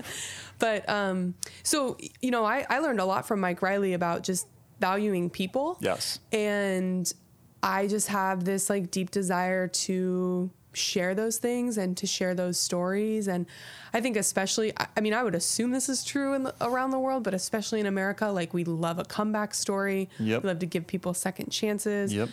but 0.59 0.89
um, 0.89 1.35
so, 1.63 1.97
you 2.21 2.31
know, 2.31 2.45
I, 2.45 2.67
I 2.69 2.79
learned 2.81 3.01
a 3.01 3.05
lot 3.05 3.27
from 3.27 3.41
Mike 3.41 3.63
Riley 3.63 3.95
about 3.95 4.23
just 4.23 4.47
valuing 4.79 5.29
people. 5.31 5.77
Yes. 5.81 6.19
And 6.33 7.11
I 7.63 7.87
just 7.87 8.09
have 8.09 8.45
this 8.45 8.69
like 8.71 8.91
deep 8.91 9.11
desire 9.11 9.69
to 9.69 10.51
share 10.73 11.15
those 11.15 11.39
things 11.39 11.79
and 11.79 11.97
to 11.97 12.07
share 12.07 12.35
those 12.35 12.59
stories. 12.59 13.27
And 13.27 13.47
I 13.93 14.01
think, 14.01 14.17
especially, 14.17 14.73
I, 14.79 14.87
I 14.97 15.01
mean, 15.01 15.15
I 15.15 15.23
would 15.25 15.35
assume 15.35 15.71
this 15.73 15.89
is 15.89 16.05
true 16.05 16.35
in 16.35 16.45
the, 16.45 16.55
around 16.61 16.91
the 16.91 16.99
world, 16.99 17.25
but 17.25 17.35
especially 17.35 17.81
in 17.81 17.87
America, 17.87 18.29
like 18.29 18.53
we 18.55 18.65
love 18.65 18.99
a 18.99 19.05
comeback 19.05 19.53
story. 19.55 20.09
Yep. 20.19 20.43
We 20.43 20.47
love 20.49 20.59
to 20.61 20.67
give 20.67 20.87
people 20.87 21.13
second 21.15 21.51
chances. 21.51 22.13
Yep. 22.15 22.29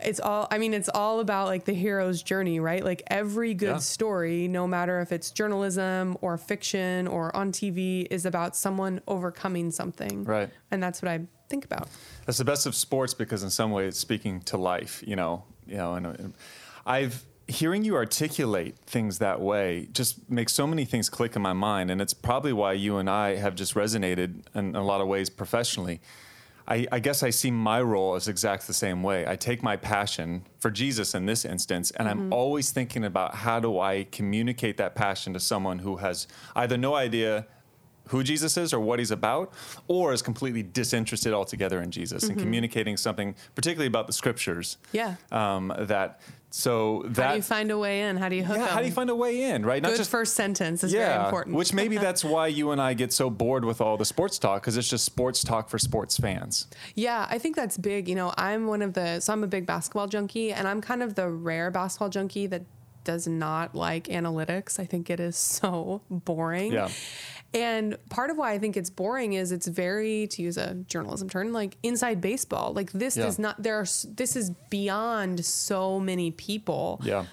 It's 0.00 0.20
all, 0.20 0.46
I 0.50 0.58
mean, 0.58 0.74
it's 0.74 0.88
all 0.88 1.20
about 1.20 1.46
like 1.46 1.64
the 1.64 1.72
hero's 1.72 2.22
journey, 2.22 2.60
right? 2.60 2.84
Like 2.84 3.02
every 3.08 3.54
good 3.54 3.66
Yeah. 3.68 3.78
story, 3.78 4.48
no 4.48 4.66
matter 4.66 5.00
if 5.00 5.12
it's 5.12 5.30
journalism 5.30 6.16
or 6.20 6.36
fiction 6.38 7.06
or 7.08 7.34
on 7.34 7.52
TV, 7.52 8.06
is 8.10 8.24
about 8.26 8.56
someone 8.56 9.00
overcoming 9.08 9.70
something. 9.70 10.24
Right. 10.24 10.50
And 10.70 10.82
that's 10.82 11.02
what 11.02 11.10
I 11.10 11.20
think 11.48 11.64
about. 11.64 11.88
That's 12.26 12.38
the 12.38 12.44
best 12.44 12.66
of 12.66 12.74
sports 12.74 13.14
because 13.14 13.42
in 13.42 13.50
some 13.50 13.72
way 13.72 13.86
it's 13.86 13.98
speaking 13.98 14.40
to 14.42 14.56
life, 14.56 15.02
you 15.06 15.16
know, 15.16 15.44
you 15.66 15.76
know, 15.76 15.94
and, 15.94 16.06
and 16.06 16.34
I've 16.86 17.24
hearing 17.50 17.82
you 17.82 17.94
articulate 17.96 18.76
things 18.84 19.20
that 19.20 19.40
way 19.40 19.88
just 19.92 20.28
makes 20.30 20.52
so 20.52 20.66
many 20.66 20.84
things 20.84 21.08
click 21.08 21.34
in 21.34 21.40
my 21.40 21.54
mind, 21.54 21.90
and 21.90 21.98
it's 21.98 22.12
probably 22.12 22.52
why 22.52 22.74
you 22.74 22.98
and 22.98 23.08
I 23.08 23.36
have 23.36 23.54
just 23.54 23.72
resonated 23.74 24.42
in 24.54 24.76
a 24.76 24.84
lot 24.84 25.00
of 25.00 25.08
ways 25.08 25.30
professionally. 25.30 26.02
I, 26.68 26.86
I 26.92 26.98
guess 27.00 27.22
I 27.22 27.30
see 27.30 27.50
my 27.50 27.80
role 27.80 28.14
as 28.14 28.28
exact 28.28 28.66
the 28.66 28.74
same 28.74 29.02
way. 29.02 29.26
I 29.26 29.36
take 29.36 29.62
my 29.62 29.76
passion 29.76 30.44
for 30.60 30.70
Jesus 30.70 31.14
in 31.14 31.24
this 31.24 31.46
instance, 31.46 31.90
and 31.92 32.06
I'm 32.06 32.30
always 32.32 32.70
thinking 32.70 33.04
about 33.04 33.34
how 33.34 33.58
do 33.58 33.80
I 33.80 34.06
communicate 34.12 34.76
that 34.76 34.94
passion 34.94 35.32
to 35.32 35.40
someone 35.40 35.78
who 35.78 35.96
has 35.96 36.28
either 36.54 36.76
no 36.76 36.94
idea 36.94 37.46
who 38.08 38.22
Jesus 38.22 38.56
is 38.56 38.72
or 38.72 38.80
what 38.80 38.98
he's 38.98 39.10
about, 39.10 39.52
or 39.86 40.12
is 40.12 40.22
completely 40.22 40.62
disinterested 40.62 41.32
altogether 41.32 41.80
in 41.80 41.90
Jesus 41.90 42.24
and 42.24 42.38
communicating 42.38 42.96
something, 42.96 43.34
particularly 43.54 43.86
about 43.86 44.06
the 44.06 44.12
scriptures. 44.12 44.78
Yeah. 44.92 45.16
Um, 45.30 45.72
that 45.78 46.20
so 46.50 47.04
that 47.08 47.22
How 47.22 47.30
do 47.32 47.36
you 47.36 47.42
find 47.42 47.70
a 47.70 47.78
way 47.78 48.02
in? 48.02 48.16
How 48.16 48.28
do 48.28 48.36
you 48.36 48.44
hook 48.44 48.56
yeah, 48.56 48.64
them? 48.64 48.74
how 48.74 48.80
do 48.80 48.86
you 48.86 48.92
find 48.92 49.10
a 49.10 49.14
way 49.14 49.50
in, 49.50 49.66
right? 49.66 49.82
Good 49.82 50.06
first 50.06 50.34
sentence 50.34 50.82
is 50.82 50.92
very 50.92 51.24
important. 51.24 51.56
Which 51.56 51.74
maybe 51.74 51.98
that's 52.06 52.24
why 52.24 52.46
you 52.46 52.70
and 52.70 52.80
I 52.80 52.94
get 52.94 53.12
so 53.12 53.28
bored 53.28 53.64
with 53.64 53.80
all 53.80 53.96
the 53.96 54.04
sports 54.04 54.38
talk 54.38 54.62
because 54.62 54.76
it's 54.76 54.88
just 54.88 55.04
sports 55.04 55.44
talk 55.44 55.68
for 55.68 55.78
sports 55.78 56.16
fans. 56.16 56.66
yeah, 56.94 57.26
I 57.28 57.38
think 57.38 57.54
that's 57.54 57.76
big. 57.76 58.08
You 58.08 58.14
know, 58.14 58.32
I'm 58.36 58.66
one 58.66 58.82
of 58.82 58.94
the 58.94 59.20
so 59.20 59.32
I'm 59.32 59.44
a 59.44 59.48
big 59.48 59.66
basketball 59.66 60.06
junkie, 60.06 60.52
and 60.52 60.66
I'm 60.66 60.80
kind 60.80 61.02
of 61.02 61.14
the 61.14 61.28
rare 61.28 61.70
basketball 61.70 62.08
junkie 62.08 62.46
that 62.46 62.62
does 63.04 63.26
not 63.26 63.74
like 63.74 64.04
analytics. 64.04 64.78
I 64.78 64.84
think 64.84 65.10
it 65.10 65.20
is 65.20 65.36
so 65.60 66.02
boring. 66.10 66.72
Yeah. 66.72 66.88
And 67.54 67.96
part 68.10 68.28
of 68.30 68.36
why 68.36 68.52
I 68.52 68.58
think 68.58 68.76
it's 68.76 68.90
boring 68.90 69.32
is 69.32 69.52
it's 69.52 69.66
very, 69.66 70.26
to 70.28 70.42
use 70.42 70.58
a 70.58 70.74
journalism 70.74 71.30
term, 71.30 71.52
like 71.52 71.76
inside 71.82 72.20
baseball. 72.20 72.74
Like 72.74 72.92
this 72.92 73.16
Yeah. 73.16 73.24
does 73.24 73.38
not. 73.38 73.62
There 73.62 73.76
are. 73.78 73.86
This 74.06 74.36
is 74.36 74.50
beyond 74.70 75.44
so 75.44 75.98
many 75.98 76.30
people. 76.30 77.00
Yeah. 77.02 77.24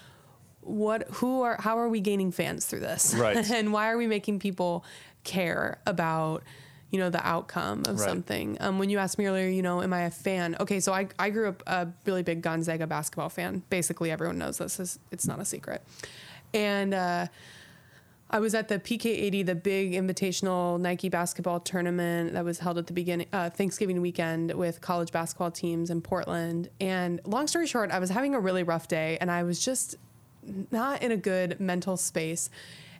what 0.62 1.06
who 1.12 1.42
are 1.42 1.56
how 1.60 1.78
are 1.78 1.88
we 1.88 2.00
gaining 2.00 2.32
fans 2.32 2.66
through 2.66 2.80
this 2.80 3.14
Right. 3.14 3.48
and 3.52 3.72
why 3.72 3.88
are 3.92 3.96
we 3.96 4.08
making 4.08 4.40
people 4.40 4.84
care 5.22 5.78
about 5.86 6.42
you 6.90 6.98
know 6.98 7.08
the 7.08 7.24
outcome 7.24 7.84
of 7.86 8.00
Right. 8.00 8.08
something 8.08 8.56
um, 8.60 8.80
when 8.80 8.90
you 8.90 8.98
asked 8.98 9.16
me 9.16 9.26
earlier 9.26 9.46
you 9.48 9.62
know 9.62 9.80
am 9.80 9.92
i 9.92 10.02
a 10.02 10.10
fan 10.10 10.56
okay 10.58 10.80
so 10.80 10.92
i, 10.92 11.06
I 11.20 11.30
grew 11.30 11.48
up 11.50 11.62
a 11.68 11.86
really 12.04 12.24
big 12.24 12.42
gonzaga 12.42 12.86
basketball 12.88 13.28
fan 13.28 13.62
basically 13.70 14.10
everyone 14.10 14.38
knows 14.38 14.58
this 14.58 14.80
is 14.80 14.98
it's 15.12 15.26
not 15.28 15.38
a 15.38 15.44
secret 15.44 15.84
and 16.52 16.92
uh, 16.94 17.26
I 18.28 18.40
was 18.40 18.54
at 18.56 18.66
the 18.68 18.78
PK80, 18.80 19.46
the 19.46 19.54
big 19.54 19.92
invitational 19.92 20.80
Nike 20.80 21.08
basketball 21.08 21.60
tournament 21.60 22.32
that 22.32 22.44
was 22.44 22.58
held 22.58 22.76
at 22.76 22.88
the 22.88 22.92
beginning 22.92 23.28
uh, 23.32 23.50
Thanksgiving 23.50 24.00
weekend 24.00 24.52
with 24.52 24.80
college 24.80 25.12
basketball 25.12 25.52
teams 25.52 25.90
in 25.90 26.00
Portland. 26.00 26.68
And 26.80 27.20
long 27.24 27.46
story 27.46 27.68
short, 27.68 27.92
I 27.92 28.00
was 28.00 28.10
having 28.10 28.34
a 28.34 28.40
really 28.40 28.64
rough 28.64 28.88
day, 28.88 29.16
and 29.20 29.30
I 29.30 29.44
was 29.44 29.64
just 29.64 29.94
not 30.72 31.02
in 31.02 31.12
a 31.12 31.16
good 31.16 31.60
mental 31.60 31.96
space. 31.96 32.50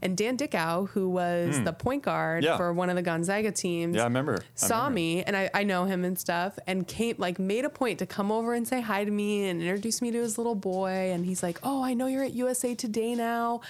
And 0.02 0.16
Dan 0.16 0.36
Dickau, 0.36 0.84
who 0.86 1.08
was 1.08 1.60
the 1.64 1.72
point 1.72 2.02
guard. 2.04 2.44
Yeah. 2.44 2.56
for 2.58 2.72
one 2.72 2.90
of 2.90 2.96
the 2.96 3.02
Gonzaga 3.02 3.50
teams, 3.50 3.96
Yeah, 3.96 4.02
I 4.02 4.04
remember. 4.04 4.36
I 4.42 4.44
saw 4.54 4.76
remember. 4.84 4.94
me 4.94 5.24
and 5.24 5.36
I, 5.36 5.50
I 5.54 5.62
know 5.64 5.86
him 5.86 6.04
and 6.04 6.16
stuff 6.18 6.58
and 6.66 6.86
came 6.86 7.16
like 7.18 7.38
made 7.38 7.64
a 7.64 7.70
point 7.70 7.98
to 8.00 8.06
come 8.06 8.30
over 8.30 8.52
and 8.52 8.68
say 8.68 8.80
hi 8.82 9.04
to 9.04 9.10
me 9.10 9.48
and 9.48 9.60
introduce 9.62 10.02
me 10.02 10.10
to 10.12 10.18
his 10.18 10.36
little 10.36 10.54
boy 10.54 10.90
and 11.12 11.24
he's 11.24 11.42
like 11.42 11.58
oh 11.62 11.82
i 11.82 11.94
know 11.94 12.06
you're 12.06 12.22
at 12.22 12.34
usa 12.34 12.74
today 12.74 13.14
now 13.14 13.62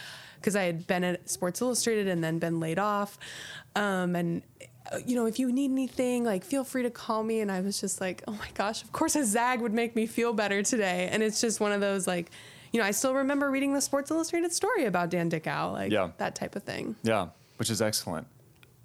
because 0.47 0.55
i 0.55 0.63
had 0.63 0.87
been 0.87 1.03
at 1.03 1.29
sports 1.29 1.61
illustrated 1.61 2.07
and 2.07 2.23
then 2.23 2.39
been 2.39 2.61
laid 2.61 2.79
off 2.79 3.19
um, 3.75 4.15
and 4.15 4.43
you 5.05 5.17
know 5.17 5.27
if 5.27 5.41
you 5.41 5.51
need 5.51 5.73
anything 5.73 6.23
like 6.25 6.45
feel 6.45 6.63
free 6.63 6.85
to 6.85 6.91
call 6.91 7.25
me 7.25 7.41
and 7.41 7.51
i 7.51 7.61
was 7.61 7.81
just 7.81 8.01
like 8.01 8.23
oh 8.29 8.33
my 8.33 8.47
gosh 8.55 8.85
of 8.85 8.93
course 8.93 9.17
a 9.17 9.25
zag 9.25 9.61
would 9.61 9.73
make 9.75 9.97
me 9.97 10.07
feel 10.07 10.33
better 10.33 10.63
today 10.63 11.09
and 11.11 11.21
it's 11.25 11.41
just 11.41 11.59
one 11.59 11.73
of 11.73 11.81
those 11.81 12.07
like 12.07 12.31
you 12.73 12.79
know 12.81 12.87
i 12.87 12.93
still 12.93 13.13
remember 13.13 13.51
reading 13.51 13.75
the 13.75 13.81
sports 13.81 14.09
illustrated 14.13 14.53
story 14.53 14.85
about 14.85 15.11
dan 15.11 15.29
dickau 15.29 15.73
like 15.73 15.91
Yeah. 15.91 16.11
that 16.19 16.37
type 16.37 16.55
of 16.55 16.63
thing 16.63 16.95
Yeah, 17.03 17.29
which 17.57 17.71
is 17.71 17.83
excellent. 17.83 18.29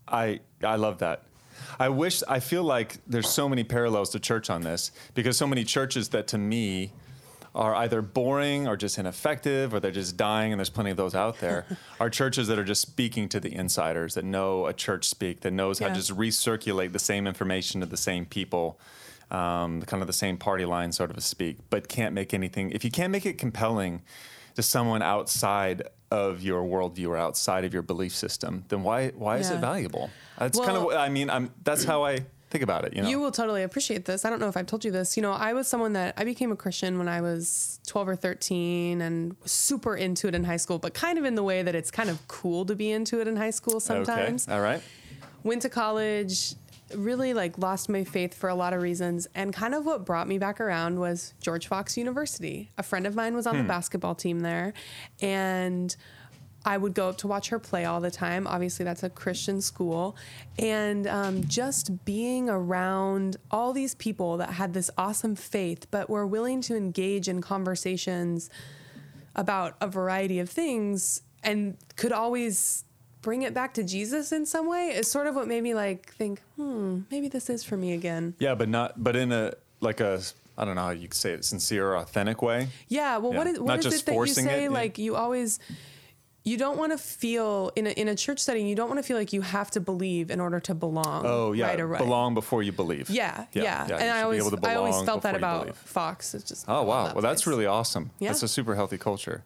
I 0.07 0.39
I 0.63 0.75
love 0.77 0.97
that. 0.99 1.21
I 1.79 1.89
wish 1.89 2.23
I 2.27 2.39
feel 2.39 2.63
like 2.63 2.97
there's 3.07 3.29
so 3.29 3.47
many 3.47 3.63
parallels 3.63 4.09
to 4.11 4.19
church 4.19 4.49
on 4.49 4.61
this 4.63 4.91
because 5.13 5.37
so 5.37 5.45
many 5.45 5.63
churches 5.63 6.09
that 6.09 6.27
to 6.29 6.37
me 6.37 6.91
are 7.53 7.75
either 7.75 8.01
boring 8.01 8.67
or 8.67 8.77
just 8.77 8.97
ineffective 8.97 9.73
or 9.73 9.79
they're 9.79 9.91
just 9.91 10.15
dying 10.15 10.53
and 10.53 10.59
there's 10.59 10.69
plenty 10.69 10.91
of 10.91 10.97
those 10.97 11.13
out 11.13 11.39
there 11.39 11.65
are 11.99 12.09
churches 12.09 12.47
that 12.47 12.57
are 12.57 12.63
just 12.63 12.81
speaking 12.81 13.27
to 13.27 13.39
the 13.39 13.53
insiders 13.53 14.13
that 14.13 14.23
know 14.23 14.65
a 14.67 14.73
church 14.73 15.07
speak 15.07 15.41
that 15.41 15.51
knows 15.51 15.79
how 15.79 15.87
to 15.89 15.93
just 15.93 16.15
recirculate 16.15 16.91
the 16.93 16.99
same 16.99 17.27
information 17.27 17.81
to 17.81 17.85
the 17.85 17.97
same 17.97 18.25
people 18.25 18.79
um, 19.31 19.81
kind 19.83 20.01
of 20.01 20.07
the 20.07 20.13
same 20.13 20.37
party 20.37 20.65
line 20.65 20.91
sort 20.91 21.09
of 21.09 21.17
a 21.17 21.21
speak 21.21 21.57
but 21.69 21.87
can't 21.87 22.13
make 22.13 22.33
anything 22.33 22.71
if 22.71 22.85
you 22.85 22.91
can't 22.91 23.11
make 23.11 23.25
it 23.25 23.37
compelling 23.37 24.01
to 24.55 24.61
someone 24.61 25.01
outside 25.01 25.83
of 26.11 26.41
your 26.41 26.63
worldview 26.63 27.07
or 27.07 27.17
outside 27.17 27.63
of 27.63 27.73
your 27.73 27.81
belief 27.81 28.13
system, 28.13 28.65
then 28.67 28.83
why 28.83 29.09
why 29.09 29.37
is 29.37 29.49
it 29.49 29.59
valuable? 29.59 30.09
That's 30.37 30.59
kind 30.59 30.77
of 30.77 30.83
what 30.83 30.97
I 30.97 31.09
mean. 31.09 31.29
I'm 31.29 31.51
that's 31.63 31.85
how 31.85 32.03
I 32.03 32.25
think 32.51 32.63
about 32.63 32.85
it. 32.85 32.93
You 32.95 33.01
know, 33.01 33.09
You 33.09 33.19
will 33.19 33.31
totally 33.31 33.63
appreciate 33.63 34.05
this. 34.05 34.25
I 34.25 34.29
don't 34.29 34.39
know 34.39 34.47
if 34.49 34.57
I've 34.57 34.65
told 34.67 34.83
you 34.85 34.91
this. 34.91 35.15
You 35.17 35.23
know, 35.23 35.31
I 35.31 35.53
was 35.53 35.67
someone 35.67 35.93
that 35.93 36.13
I 36.17 36.23
became 36.25 36.51
a 36.51 36.55
Christian 36.55 36.97
when 36.97 37.07
I 37.07 37.21
was 37.21 37.79
12 37.87 38.09
or 38.09 38.15
13 38.15 39.01
and 39.01 39.35
was 39.41 39.51
super 39.51 39.95
into 39.95 40.27
it 40.27 40.35
in 40.35 40.43
high 40.43 40.57
school, 40.57 40.77
but 40.79 40.93
kind 40.93 41.17
of 41.17 41.25
in 41.25 41.35
the 41.35 41.43
way 41.43 41.63
that 41.63 41.73
it's 41.75 41.89
kind 41.91 42.09
of 42.09 42.27
cool 42.27 42.65
to 42.65 42.75
be 42.75 42.91
into 42.91 43.19
it 43.21 43.27
in 43.27 43.35
high 43.37 43.49
school 43.51 43.79
sometimes. 43.79 44.47
Okay, 44.47 44.55
all 44.55 44.61
right. 44.61 44.81
Went 45.43 45.61
to 45.63 45.69
college, 45.69 46.53
really 46.95 47.33
like 47.33 47.57
lost 47.57 47.87
my 47.89 48.03
faith 48.03 48.33
for 48.33 48.49
a 48.49 48.55
lot 48.55 48.73
of 48.73 48.81
reasons. 48.81 49.27
And 49.33 49.53
kind 49.53 49.73
of 49.73 49.85
what 49.85 50.05
brought 50.05 50.27
me 50.27 50.37
back 50.37 50.59
around 50.59 50.99
was 50.99 51.33
George 51.41 51.67
Fox 51.67 51.97
University. 51.97 52.69
A 52.77 52.83
friend 52.83 53.07
of 53.07 53.15
mine 53.15 53.33
was 53.33 53.47
on 53.47 53.55
Hmm. 53.55 53.61
the 53.63 53.67
basketball 53.67 54.13
team 54.13 54.41
there. 54.41 54.73
And 55.21 55.95
I 56.63 56.77
would 56.77 56.93
go 56.93 57.09
up 57.09 57.17
to 57.19 57.27
watch 57.27 57.49
her 57.49 57.57
play 57.59 57.85
all 57.85 57.99
the 57.99 58.11
time. 58.11 58.45
Obviously, 58.45 58.85
that's 58.85 59.03
a 59.03 59.09
Christian 59.09 59.61
school. 59.61 60.15
And 60.59 61.07
um, 61.07 61.43
just 61.47 62.05
being 62.05 62.49
around 62.49 63.37
all 63.49 63.73
these 63.73 63.95
people 63.95 64.37
that 64.37 64.51
had 64.51 64.73
this 64.73 64.91
awesome 64.97 65.35
faith, 65.35 65.87
but 65.89 66.09
were 66.09 66.27
willing 66.27 66.61
to 66.61 66.75
engage 66.75 67.27
in 67.27 67.41
conversations 67.41 68.49
about 69.35 69.75
a 69.81 69.87
variety 69.87 70.39
of 70.39 70.49
things 70.49 71.21
and 71.43 71.77
could 71.95 72.11
always 72.11 72.83
bring 73.21 73.41
it 73.43 73.53
back 73.53 73.73
to 73.75 73.83
Jesus 73.83 74.31
in 74.31 74.45
some 74.45 74.67
way 74.67 74.89
is 74.89 75.09
sort 75.09 75.27
of 75.27 75.35
what 75.35 75.47
made 75.47 75.61
me 75.61 75.73
like 75.73 76.13
think, 76.13 76.41
hmm, 76.57 77.01
maybe 77.09 77.27
this 77.27 77.49
is 77.49 77.63
for 77.63 77.77
me 77.77 77.93
again. 77.93 78.33
Yeah, 78.39 78.55
but 78.55 78.67
not, 78.69 79.03
but 79.03 79.15
in 79.15 79.31
a, 79.31 79.53
like 79.79 79.99
a, 79.99 80.21
I 80.57 80.65
don't 80.65 80.75
know 80.75 80.81
how 80.81 80.89
you 80.91 81.07
could 81.07 81.13
say 81.15 81.31
it, 81.33 81.45
sincere 81.45 81.87
or 81.91 81.97
authentic 81.97 82.41
way. 82.41 82.67
Yeah. 82.87 83.17
Well, 83.17 83.31
Yeah. 83.31 83.37
what 83.37 83.47
is, 83.47 83.53
Not 83.57 83.63
what 83.65 83.79
is 83.79 83.85
just 83.85 84.03
it 84.03 84.05
that 84.07 84.15
you 84.15 84.27
say? 84.27 84.59
it, 84.59 84.63
yeah. 84.63 84.69
Like 84.69 84.97
you 84.97 85.15
always, 85.15 85.59
you 86.43 86.57
don't 86.57 86.77
want 86.77 86.91
to 86.91 86.97
feel 86.97 87.71
in 87.75 87.85
a, 87.87 87.91
in 87.91 88.07
a 88.07 88.15
church 88.15 88.39
setting, 88.39 88.65
you 88.67 88.75
don't 88.75 88.89
want 88.89 88.97
to 88.99 89.03
feel 89.03 89.17
like 89.17 89.31
you 89.31 89.41
have 89.41 89.69
to 89.71 89.79
believe 89.79 90.31
in 90.31 90.39
order 90.39 90.59
to 90.61 90.73
belong. 90.73 91.23
Oh 91.25 91.51
yeah, 91.51 91.67
Right 91.67 91.79
right. 91.81 91.99
belong 91.99 92.33
before 92.33 92.63
you 92.63 92.71
believe. 92.71 93.09
Yeah, 93.09 93.45
yeah, 93.53 93.87
you 93.87 93.93
and 93.95 94.09
I 94.09 94.23
always, 94.23 94.51
I 94.63 94.75
always 94.75 94.99
felt 95.03 95.21
that 95.23 95.35
about 95.35 95.61
believe. 95.61 95.75
Fox. 95.77 96.33
It's 96.33 96.43
just, 96.43 96.65
Oh 96.67 96.83
wow, 96.83 97.05
that 97.07 97.15
well 97.15 97.21
that's 97.21 97.45
really 97.45 97.65
awesome. 97.65 98.11
Yeah. 98.19 98.29
That's 98.29 98.43
a 98.43 98.47
super 98.47 98.75
healthy 98.75 98.97
culture. 98.97 99.43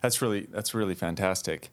That's 0.00 0.20
really 0.20 0.46
that's 0.50 0.74
really 0.74 0.94
fantastic. 0.96 1.70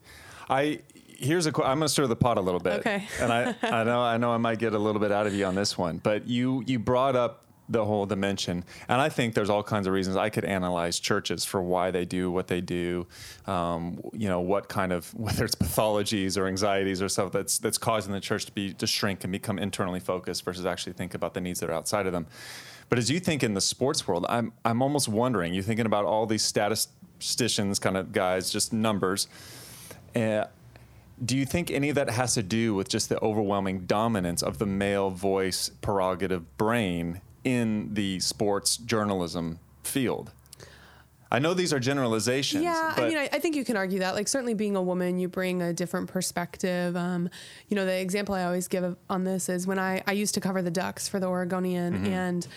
I 0.49 0.81
here's 1.17 1.47
a 1.47 1.49
I'm 1.49 1.79
going 1.79 1.81
to 1.81 1.89
stir 1.89 2.07
the 2.07 2.15
pot 2.15 2.37
a 2.37 2.41
little 2.41 2.59
bit. 2.59 2.79
Okay. 2.79 3.07
and 3.19 3.33
I 3.33 3.55
I 3.63 3.83
know 3.83 4.01
I 4.01 4.17
know 4.17 4.31
I 4.31 4.37
might 4.37 4.59
get 4.59 4.73
a 4.73 4.79
little 4.79 5.01
bit 5.01 5.11
out 5.11 5.25
of 5.25 5.33
you 5.33 5.45
on 5.45 5.55
this 5.55 5.77
one, 5.77 5.97
but 5.97 6.27
you 6.27 6.63
you 6.67 6.77
brought 6.79 7.15
up 7.15 7.45
the 7.69 7.85
whole 7.85 8.05
dimension, 8.05 8.63
and 8.87 8.99
I 8.99 9.09
think 9.09 9.35
there's 9.35 9.49
all 9.49 9.63
kinds 9.63 9.87
of 9.87 9.93
reasons 9.93 10.17
I 10.17 10.29
could 10.29 10.43
analyze 10.43 10.99
churches 10.99 11.45
for 11.45 11.61
why 11.61 11.91
they 11.91 12.03
do 12.03 12.31
what 12.31 12.47
they 12.47 12.61
do. 12.61 13.07
Um, 13.47 14.01
you 14.13 14.27
know 14.27 14.41
what 14.41 14.67
kind 14.67 14.91
of 14.91 15.13
whether 15.19 15.45
it's 15.45 15.55
pathologies 15.55 16.37
or 16.37 16.47
anxieties 16.47 17.01
or 17.01 17.09
stuff 17.09 17.31
that's 17.31 17.59
that's 17.59 17.77
causing 17.77 18.11
the 18.11 18.19
church 18.19 18.45
to 18.45 18.51
be 18.51 18.73
to 18.73 18.87
shrink 18.87 19.23
and 19.23 19.31
become 19.31 19.59
internally 19.59 19.99
focused 19.99 20.43
versus 20.43 20.65
actually 20.65 20.93
think 20.93 21.13
about 21.13 21.33
the 21.33 21.41
needs 21.41 21.59
that 21.59 21.69
are 21.69 21.73
outside 21.73 22.05
of 22.05 22.11
them. 22.11 22.25
But 22.89 22.97
as 22.97 23.11
you 23.11 23.19
think 23.19 23.43
in 23.43 23.53
the 23.53 23.61
sports 23.61 24.07
world, 24.07 24.25
I'm 24.27 24.51
I'm 24.65 24.81
almost 24.81 25.07
wondering. 25.07 25.53
You're 25.53 25.63
thinking 25.63 25.85
about 25.85 26.05
all 26.05 26.25
these 26.25 26.43
statisticians, 26.43 27.79
kind 27.79 27.97
of 27.97 28.11
guys, 28.11 28.49
just 28.49 28.73
numbers. 28.73 29.27
Uh, 30.15 30.45
do 31.23 31.35
you 31.35 31.45
think 31.45 31.69
any 31.69 31.89
of 31.89 31.95
that 31.95 32.09
has 32.09 32.33
to 32.35 32.43
do 32.43 32.73
with 32.73 32.87
just 32.87 33.09
the 33.09 33.21
overwhelming 33.21 33.81
dominance 33.81 34.41
of 34.41 34.57
the 34.57 34.65
male 34.65 35.09
voice 35.09 35.69
prerogative 35.81 36.57
brain 36.57 37.21
in 37.43 37.93
the 37.93 38.19
sports 38.19 38.77
journalism 38.77 39.59
field? 39.83 40.31
I 41.31 41.37
know 41.37 41.53
these 41.53 41.71
are 41.73 41.79
generalizations. 41.79 42.63
Yeah, 42.63 42.93
I 42.97 43.07
mean, 43.07 43.17
I, 43.17 43.29
I 43.31 43.37
think 43.39 43.55
you 43.55 43.63
can 43.63 43.77
argue 43.77 43.99
that. 43.99 44.15
Like, 44.15 44.27
certainly 44.27 44.55
being 44.55 44.75
a 44.75 44.81
woman, 44.81 45.19
you 45.19 45.27
bring 45.27 45.61
a 45.61 45.71
different 45.73 46.07
perspective. 46.09 46.95
Um, 46.97 47.29
you 47.67 47.75
know, 47.75 47.85
the 47.85 47.99
example 47.99 48.33
I 48.33 48.45
always 48.45 48.67
give 48.67 48.95
on 49.11 49.23
this 49.25 49.47
is 49.47 49.67
when 49.67 49.77
I, 49.77 50.01
I 50.07 50.13
used 50.13 50.33
to 50.33 50.41
cover 50.41 50.63
the 50.63 50.71
Ducks 50.71 51.07
for 51.07 51.19
the 51.19 51.27
Oregonian, 51.27 51.93
Mm-hmm. 51.93 52.05
and 52.07 52.47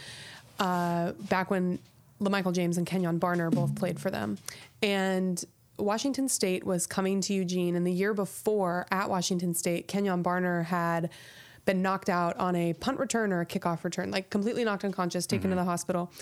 uh, 0.59 1.13
back 1.29 1.51
when 1.51 1.81
LaMichael 2.21 2.55
James 2.55 2.79
and 2.79 2.87
Kenjon 2.87 3.19
Barner 3.19 3.51
both 3.51 3.75
played 3.75 4.01
for 4.01 4.11
them. 4.11 4.39
And 4.83 5.45
Washington 5.77 6.29
State 6.31 6.65
was 6.65 6.87
coming 6.87 7.21
to 7.23 7.35
Eugene, 7.35 7.77
and 7.77 7.87
the 7.87 7.93
year 7.93 8.15
before 8.15 8.87
at 8.91 9.11
Washington 9.11 9.53
State, 9.55 9.87
Kenjon 9.87 10.23
Barner 10.23 10.65
had 10.65 11.11
been 11.65 11.83
knocked 11.83 12.09
out 12.09 12.37
on 12.39 12.57
a 12.57 12.73
punt 12.75 12.99
return 12.99 13.33
or 13.33 13.41
a 13.41 13.47
kickoff 13.47 13.85
return, 13.85 14.11
like 14.11 14.31
completely 14.31 14.65
knocked 14.65 14.85
unconscious, 14.85 15.27
taken 15.27 15.51
to 15.51 15.57
the 15.57 15.65
hospital. 15.65 16.13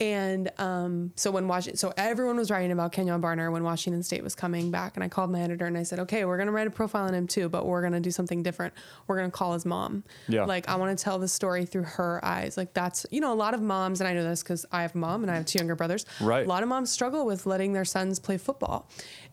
And 0.00 0.50
um, 0.58 1.12
so 1.14 1.30
when 1.30 1.46
Washington, 1.46 1.76
so 1.76 1.92
everyone 1.96 2.36
was 2.36 2.50
writing 2.50 2.72
about 2.72 2.92
Kenjon 2.92 3.20
Barner 3.20 3.52
when 3.52 3.62
Washington 3.62 4.02
State 4.02 4.24
was 4.24 4.34
coming 4.34 4.72
back, 4.72 4.96
and 4.96 5.04
I 5.04 5.08
called 5.08 5.30
my 5.30 5.40
editor 5.40 5.66
and 5.66 5.78
I 5.78 5.84
said, 5.84 6.00
"Okay, 6.00 6.24
we're 6.24 6.36
gonna 6.36 6.50
write 6.50 6.66
a 6.66 6.70
profile 6.70 7.06
on 7.06 7.14
him 7.14 7.28
too, 7.28 7.48
but 7.48 7.64
we're 7.64 7.80
gonna 7.80 8.00
do 8.00 8.10
something 8.10 8.42
different. 8.42 8.74
We're 9.06 9.16
gonna 9.16 9.30
call 9.30 9.52
his 9.52 9.64
mom. 9.64 10.02
Yeah. 10.26 10.46
Like 10.46 10.68
I 10.68 10.74
want 10.76 10.96
to 10.98 11.02
tell 11.02 11.20
the 11.20 11.28
story 11.28 11.64
through 11.64 11.84
her 11.84 12.24
eyes. 12.24 12.56
Like 12.56 12.74
that's 12.74 13.06
you 13.12 13.20
know 13.20 13.32
a 13.32 13.36
lot 13.36 13.54
of 13.54 13.62
moms, 13.62 14.00
and 14.00 14.08
I 14.08 14.14
know 14.14 14.24
this 14.24 14.42
because 14.42 14.66
I 14.72 14.82
have 14.82 14.96
a 14.96 14.98
mom 14.98 15.22
and 15.22 15.30
I 15.30 15.36
have 15.36 15.46
two 15.46 15.58
younger 15.58 15.76
brothers. 15.76 16.06
Right. 16.20 16.44
A 16.44 16.48
lot 16.48 16.64
of 16.64 16.68
moms 16.68 16.90
struggle 16.90 17.24
with 17.24 17.46
letting 17.46 17.72
their 17.72 17.84
sons 17.84 18.18
play 18.18 18.36
football, 18.36 18.90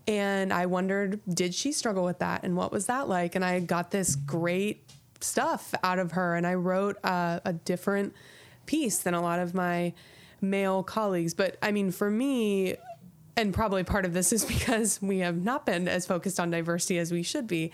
and 0.07 0.53
I 0.53 0.67
wondered, 0.67 1.21
did 1.27 1.55
she 1.55 1.71
struggle 1.71 2.05
with 2.05 2.19
that, 2.19 2.43
and 2.43 2.55
what 2.55 2.71
was 2.71 2.85
that 2.85 3.09
like? 3.09 3.33
And 3.33 3.43
I 3.43 3.61
got 3.61 3.89
this 3.89 4.15
great 4.15 4.87
stuff 5.23 5.73
out 5.83 5.99
of 5.99 6.13
her, 6.13 6.35
and 6.35 6.45
I 6.47 6.55
wrote 6.55 6.97
uh, 7.03 7.39
a 7.45 7.53
different 7.53 8.13
piece 8.65 8.99
than 8.99 9.13
a 9.13 9.21
lot 9.21 9.39
of 9.39 9.53
my 9.53 9.93
male 10.41 10.83
colleagues. 10.83 11.33
But 11.33 11.57
I 11.61 11.71
mean, 11.71 11.91
for 11.91 12.09
me, 12.09 12.75
and 13.37 13.53
probably 13.53 13.83
part 13.83 14.05
of 14.05 14.13
this 14.13 14.31
is 14.33 14.45
because 14.59 15.01
we 15.01 15.19
have 15.19 15.43
not 15.43 15.65
been 15.65 15.87
as 15.87 16.05
focused 16.05 16.39
on 16.39 16.51
diversity 16.51 16.97
as 16.97 17.11
we 17.11 17.23
should 17.23 17.47
be. 17.47 17.71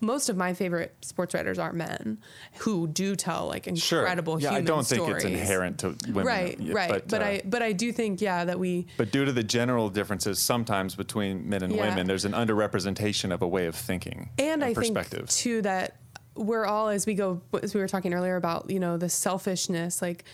Most 0.00 0.28
of 0.28 0.36
my 0.36 0.54
favorite 0.54 0.94
sports 1.00 1.34
writers 1.34 1.58
are 1.58 1.72
men 1.72 2.18
who 2.58 2.86
do 2.86 3.16
tell 3.16 3.48
like 3.48 3.66
incredible 3.66 4.34
sure. 4.38 4.40
yeah, 4.42 4.50
I 4.50 4.52
human 4.60 4.66
don't 4.66 4.84
stories. 4.84 5.04
think 5.24 5.34
it's 5.34 5.42
inherent 5.42 5.78
to 5.80 5.96
women. 6.06 6.24
Right, 6.24 6.56
right. 6.60 7.02
But, 7.08 7.20
uh, 7.20 7.24
I 7.24 7.42
but 7.44 7.60
I 7.60 7.72
do 7.72 7.90
think 7.90 8.20
yeah 8.20 8.44
that 8.44 8.60
we 8.60 8.86
But 8.96 9.10
due 9.10 9.24
to 9.24 9.32
the 9.32 9.42
general 9.42 9.88
differences 9.88 10.38
sometimes 10.38 10.94
between 10.94 11.48
men 11.48 11.64
and 11.64 11.72
Yeah. 11.74 11.88
women, 11.88 12.06
there's 12.06 12.24
an 12.24 12.34
underrepresentation 12.34 13.34
of 13.34 13.42
a 13.42 13.48
way 13.48 13.66
of 13.66 13.74
thinking 13.74 14.30
and 14.38 14.62
I 14.62 14.74
perspective. 14.74 15.18
think 15.28 15.30
too 15.30 15.62
that 15.62 15.96
we're 16.36 16.64
all 16.64 16.88
as 16.88 17.06
we 17.06 17.14
go 17.14 17.40
as 17.62 17.74
we 17.74 17.80
were 17.80 17.88
talking 17.88 18.12
earlier 18.14 18.36
about 18.36 18.68
you 18.70 18.80
know 18.80 18.96
the 18.96 19.08
selfishness 19.08 20.02
like 20.02 20.24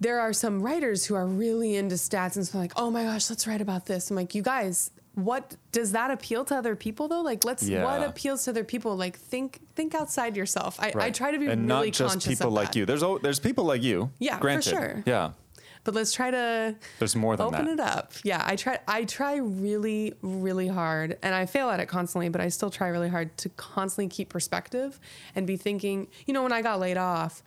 there 0.00 0.20
are 0.20 0.32
some 0.32 0.62
writers 0.62 1.04
who 1.06 1.14
are 1.14 1.26
really 1.26 1.76
into 1.76 1.94
stats 1.94 2.36
and 2.36 2.46
so 2.46 2.58
like 2.58 2.72
oh 2.76 2.90
my 2.90 3.04
gosh 3.04 3.30
let's 3.30 3.46
write 3.46 3.60
about 3.60 3.86
this 3.86 4.10
i'm 4.10 4.16
like 4.16 4.34
you 4.34 4.42
guys 4.42 4.90
what 5.14 5.56
does 5.72 5.92
that 5.92 6.10
appeal 6.10 6.44
to 6.44 6.54
other 6.54 6.76
people 6.76 7.08
though 7.08 7.20
like 7.22 7.44
let's 7.44 7.68
what 7.68 8.02
appeals 8.02 8.44
to 8.44 8.50
other 8.50 8.64
people 8.64 8.96
like 8.96 9.18
think 9.18 9.58
think 9.74 9.94
outside 9.94 10.36
yourself 10.36 10.78
i, 10.80 10.92
I 10.94 11.10
try 11.10 11.30
to 11.30 11.38
be 11.38 11.46
and 11.46 11.68
really 11.68 11.86
not 11.88 11.92
just 11.94 12.14
conscious 12.14 12.38
people 12.38 12.50
like 12.50 12.72
that. 12.72 12.78
you. 12.78 12.86
There's 12.86 13.02
there's 13.22 13.40
people 13.40 13.64
like 13.64 13.82
you. 13.82 14.10
Yeah, 14.18 14.38
for 14.38 14.62
sure. 14.62 15.02
Yeah, 15.06 15.32
but 15.90 15.96
let's 15.98 16.12
try 16.12 16.30
to 16.30 16.74
there's 17.00 17.16
more 17.16 17.36
than 17.36 17.46
open 17.46 17.64
that. 17.66 17.72
it 17.72 17.80
up 17.80 18.12
yeah 18.22 18.42
i 18.46 18.54
try 18.54 18.78
i 18.86 19.04
try 19.04 19.36
really 19.36 20.14
really 20.22 20.68
hard 20.68 21.18
and 21.22 21.34
i 21.34 21.44
fail 21.46 21.68
at 21.68 21.80
it 21.80 21.86
constantly 21.86 22.28
but 22.28 22.40
i 22.40 22.48
still 22.48 22.70
try 22.70 22.86
really 22.88 23.08
hard 23.08 23.36
to 23.36 23.48
constantly 23.50 24.08
keep 24.08 24.28
perspective 24.28 25.00
and 25.34 25.46
be 25.46 25.56
thinking 25.56 26.06
you 26.26 26.32
know 26.34 26.42
when 26.42 26.52
i 26.52 26.62
got 26.62 26.78
laid 26.78 26.96
off 26.96 27.42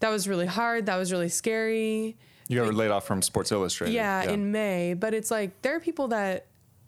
that 0.00 0.10
was 0.10 0.28
really 0.28 0.46
hard 0.46 0.86
that 0.86 0.96
was 0.96 1.10
really 1.10 1.28
scary 1.28 2.16
You 2.48 2.62
got 2.64 2.72
laid 2.74 2.90
off 2.90 3.06
from 3.06 3.22
Sports 3.22 3.50
Illustrated. 3.52 3.94
yeah, 3.94 4.22
in 4.22 4.52
may 4.52 4.94
but 4.94 5.12
it's 5.14 5.30
like 5.30 5.60
there 5.62 5.74
are 5.76 5.80
people 5.80 6.08
that 6.08 6.46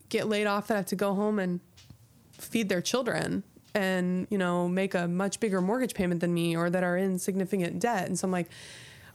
get 0.09 0.29
laid 0.29 0.47
off 0.47 0.69
that 0.69 0.77
have 0.77 0.87
to 0.87 0.97
go 0.97 1.15
home 1.15 1.39
and 1.41 1.61
feed 2.33 2.69
their 2.69 2.83
children 2.83 3.43
and 3.75 4.27
you 4.31 4.39
know 4.39 4.69
make 4.69 4.95
a 4.95 5.09
much 5.09 5.41
bigger 5.41 5.61
mortgage 5.61 5.95
payment 5.95 6.21
than 6.21 6.33
me 6.33 6.57
or 6.57 6.71
that 6.71 6.85
are 6.85 6.97
in 6.97 7.19
significant 7.19 7.81
debt 7.81 8.07
and 8.07 8.17
so 8.19 8.27
i'm 8.27 8.31
like 8.31 8.49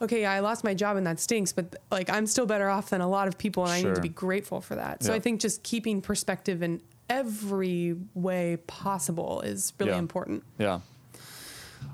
okay 0.01 0.25
i 0.25 0.39
lost 0.39 0.63
my 0.63 0.73
job 0.73 0.97
and 0.97 1.05
that 1.07 1.19
stinks 1.19 1.51
but 1.51 1.75
like 1.91 2.09
i'm 2.09 2.25
still 2.27 2.45
better 2.45 2.69
off 2.69 2.89
than 2.89 3.01
a 3.01 3.07
lot 3.09 3.27
of 3.27 3.37
people 3.37 3.63
and 3.63 3.71
i 3.73 3.81
need 3.81 3.95
to 3.95 4.01
be 4.01 4.09
grateful 4.09 4.61
for 4.61 4.75
that 4.75 5.03
so 5.03 5.11
Yeah. 5.11 5.17
i 5.17 5.19
think 5.19 5.41
just 5.41 5.63
keeping 5.63 6.01
perspective 6.01 6.61
in 6.63 6.81
every 7.09 7.95
way 8.13 8.57
possible 8.67 9.41
is 9.41 9.73
really 9.79 9.91
Yeah. 9.93 9.97
important 9.99 10.43
Yeah. 10.57 10.79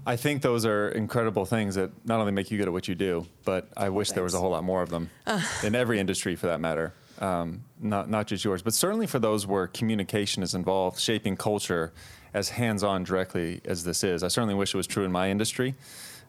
I 0.08 0.16
think 0.16 0.42
those 0.42 0.66
are 0.66 0.90
incredible 0.90 1.46
things 1.46 1.76
that 1.76 1.92
not 2.08 2.20
only 2.20 2.32
make 2.32 2.50
you 2.52 2.58
good 2.58 2.68
at 2.68 2.74
what 2.74 2.88
you 2.88 2.96
do, 2.96 3.28
but 3.44 3.70
I 3.78 3.90
wish 3.90 4.12
there 4.12 4.24
was 4.24 4.34
a 4.34 4.40
whole 4.40 4.50
lot 4.50 4.64
more 4.64 4.82
of 4.82 4.90
them 4.90 5.10
in 5.64 5.76
every 5.76 6.00
industry 6.00 6.36
for 6.36 6.48
that 6.48 6.60
matter. 6.60 6.94
Um, 7.20 7.64
not, 7.80 8.10
not 8.10 8.26
just 8.28 8.44
yours, 8.44 8.62
but 8.64 8.74
certainly 8.74 9.06
for 9.08 9.20
those 9.20 9.46
where 9.48 9.68
communication 9.68 10.42
is 10.44 10.54
involved, 10.56 11.00
shaping 11.00 11.38
culture 11.38 11.94
as 12.34 12.50
hands 12.50 12.84
on 12.84 13.04
directly 13.04 13.62
as 13.66 13.84
this 13.84 14.04
is. 14.04 14.24
I 14.24 14.28
certainly 14.28 14.56
wish 14.56 14.74
it 14.74 14.78
was 14.78 14.88
true 14.88 15.06
in 15.06 15.12
my 15.12 15.30
industry. 15.30 15.76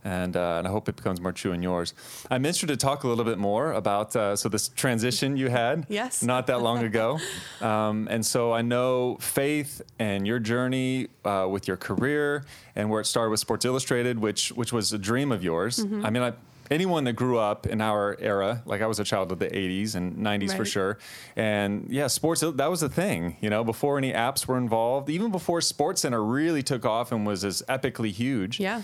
And, 0.07 0.37
uh, 0.37 0.59
and 0.59 0.69
I 0.69 0.71
hope 0.71 0.89
it 0.89 0.95
becomes 0.95 1.21
more 1.21 1.33
true 1.33 1.51
in 1.51 1.63
yours. 1.65 1.93
I'm 2.31 2.45
interested 2.47 2.69
to 2.69 2.77
talk 2.77 3.03
a 3.03 3.09
little 3.09 3.25
bit 3.25 3.39
more 3.39 3.73
about 3.73 4.15
uh, 4.15 4.37
so 4.37 4.49
this 4.49 4.69
transition 4.69 5.37
you 5.37 5.49
had 5.49 5.85
Yes. 5.89 6.23
not 6.23 6.47
that 6.47 6.63
long 6.63 6.85
ago, 6.85 7.19
um, 7.61 8.07
and 8.09 8.25
so 8.25 8.53
I 8.53 8.63
know 8.63 9.17
faith 9.21 9.83
and 9.99 10.25
your 10.25 10.39
journey 10.39 11.09
uh, 11.25 11.49
with 11.51 11.67
your 11.67 11.77
career 11.77 12.45
and 12.77 12.89
where 12.89 13.01
it 13.01 13.07
started 13.07 13.31
with 13.31 13.41
Sports 13.41 13.65
Illustrated, 13.65 14.19
which 14.21 14.51
which 14.53 14.73
was 14.73 14.93
a 14.93 14.99
dream 14.99 15.33
of 15.33 15.43
yours. 15.43 15.79
Mm-hmm. 15.79 16.07
I 16.07 16.11
mean, 16.11 16.23
I, 16.23 16.33
anyone 16.71 17.03
that 17.05 17.15
grew 17.15 17.39
up 17.39 17.67
in 17.67 17.81
our 17.81 18.17
era, 18.21 18.63
like 18.65 18.83
I 18.83 18.87
was 18.87 19.01
a 19.01 19.05
child 19.05 19.33
of 19.33 19.39
the 19.41 19.49
'80s 19.49 19.97
and 19.97 20.17
'90s 20.19 20.57
for 20.57 20.65
sure, 20.65 20.99
and 21.35 21.87
yeah, 21.91 22.07
sports 22.07 22.43
that 22.43 22.71
was 22.71 22.83
a 22.83 22.89
thing. 22.89 23.39
You 23.41 23.51
know, 23.51 23.65
before 23.65 23.99
any 23.99 24.13
apps 24.13 24.47
were 24.47 24.59
involved, 24.59 25.11
even 25.11 25.33
before 25.33 25.61
Sports 25.61 26.03
Center 26.03 26.23
really 26.23 26.63
took 26.63 26.85
off 26.85 27.11
and 27.13 27.27
was 27.27 27.45
as 27.45 27.63
epically 27.69 28.13
huge 28.13 28.61
yeah 28.61 28.83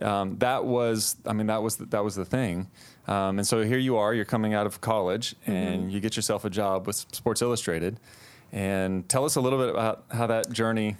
um, 0.00 0.38
that 0.38 0.64
was 0.64 1.16
I 1.26 1.32
mean 1.32 1.48
that 1.48 1.62
was 1.62 1.76
the, 1.76 1.84
that 1.86 2.02
was 2.02 2.14
the 2.14 2.24
thing. 2.24 2.68
Um, 3.06 3.38
and 3.38 3.46
so 3.46 3.62
here 3.62 3.78
you 3.78 3.96
are, 3.96 4.14
you're 4.14 4.24
coming 4.24 4.54
out 4.54 4.64
of 4.66 4.80
college 4.80 5.34
and 5.46 5.80
Mm-hmm. 5.82 5.90
you 5.90 6.00
get 6.00 6.14
yourself 6.16 6.44
a 6.44 6.50
job 6.50 6.86
with 6.86 7.04
Sports 7.12 7.42
Illustrated. 7.42 7.98
And 8.52 9.08
tell 9.08 9.24
us 9.24 9.34
a 9.36 9.40
little 9.40 9.58
bit 9.58 9.70
about 9.70 10.04
how 10.10 10.26
that 10.28 10.52
journey 10.52 10.96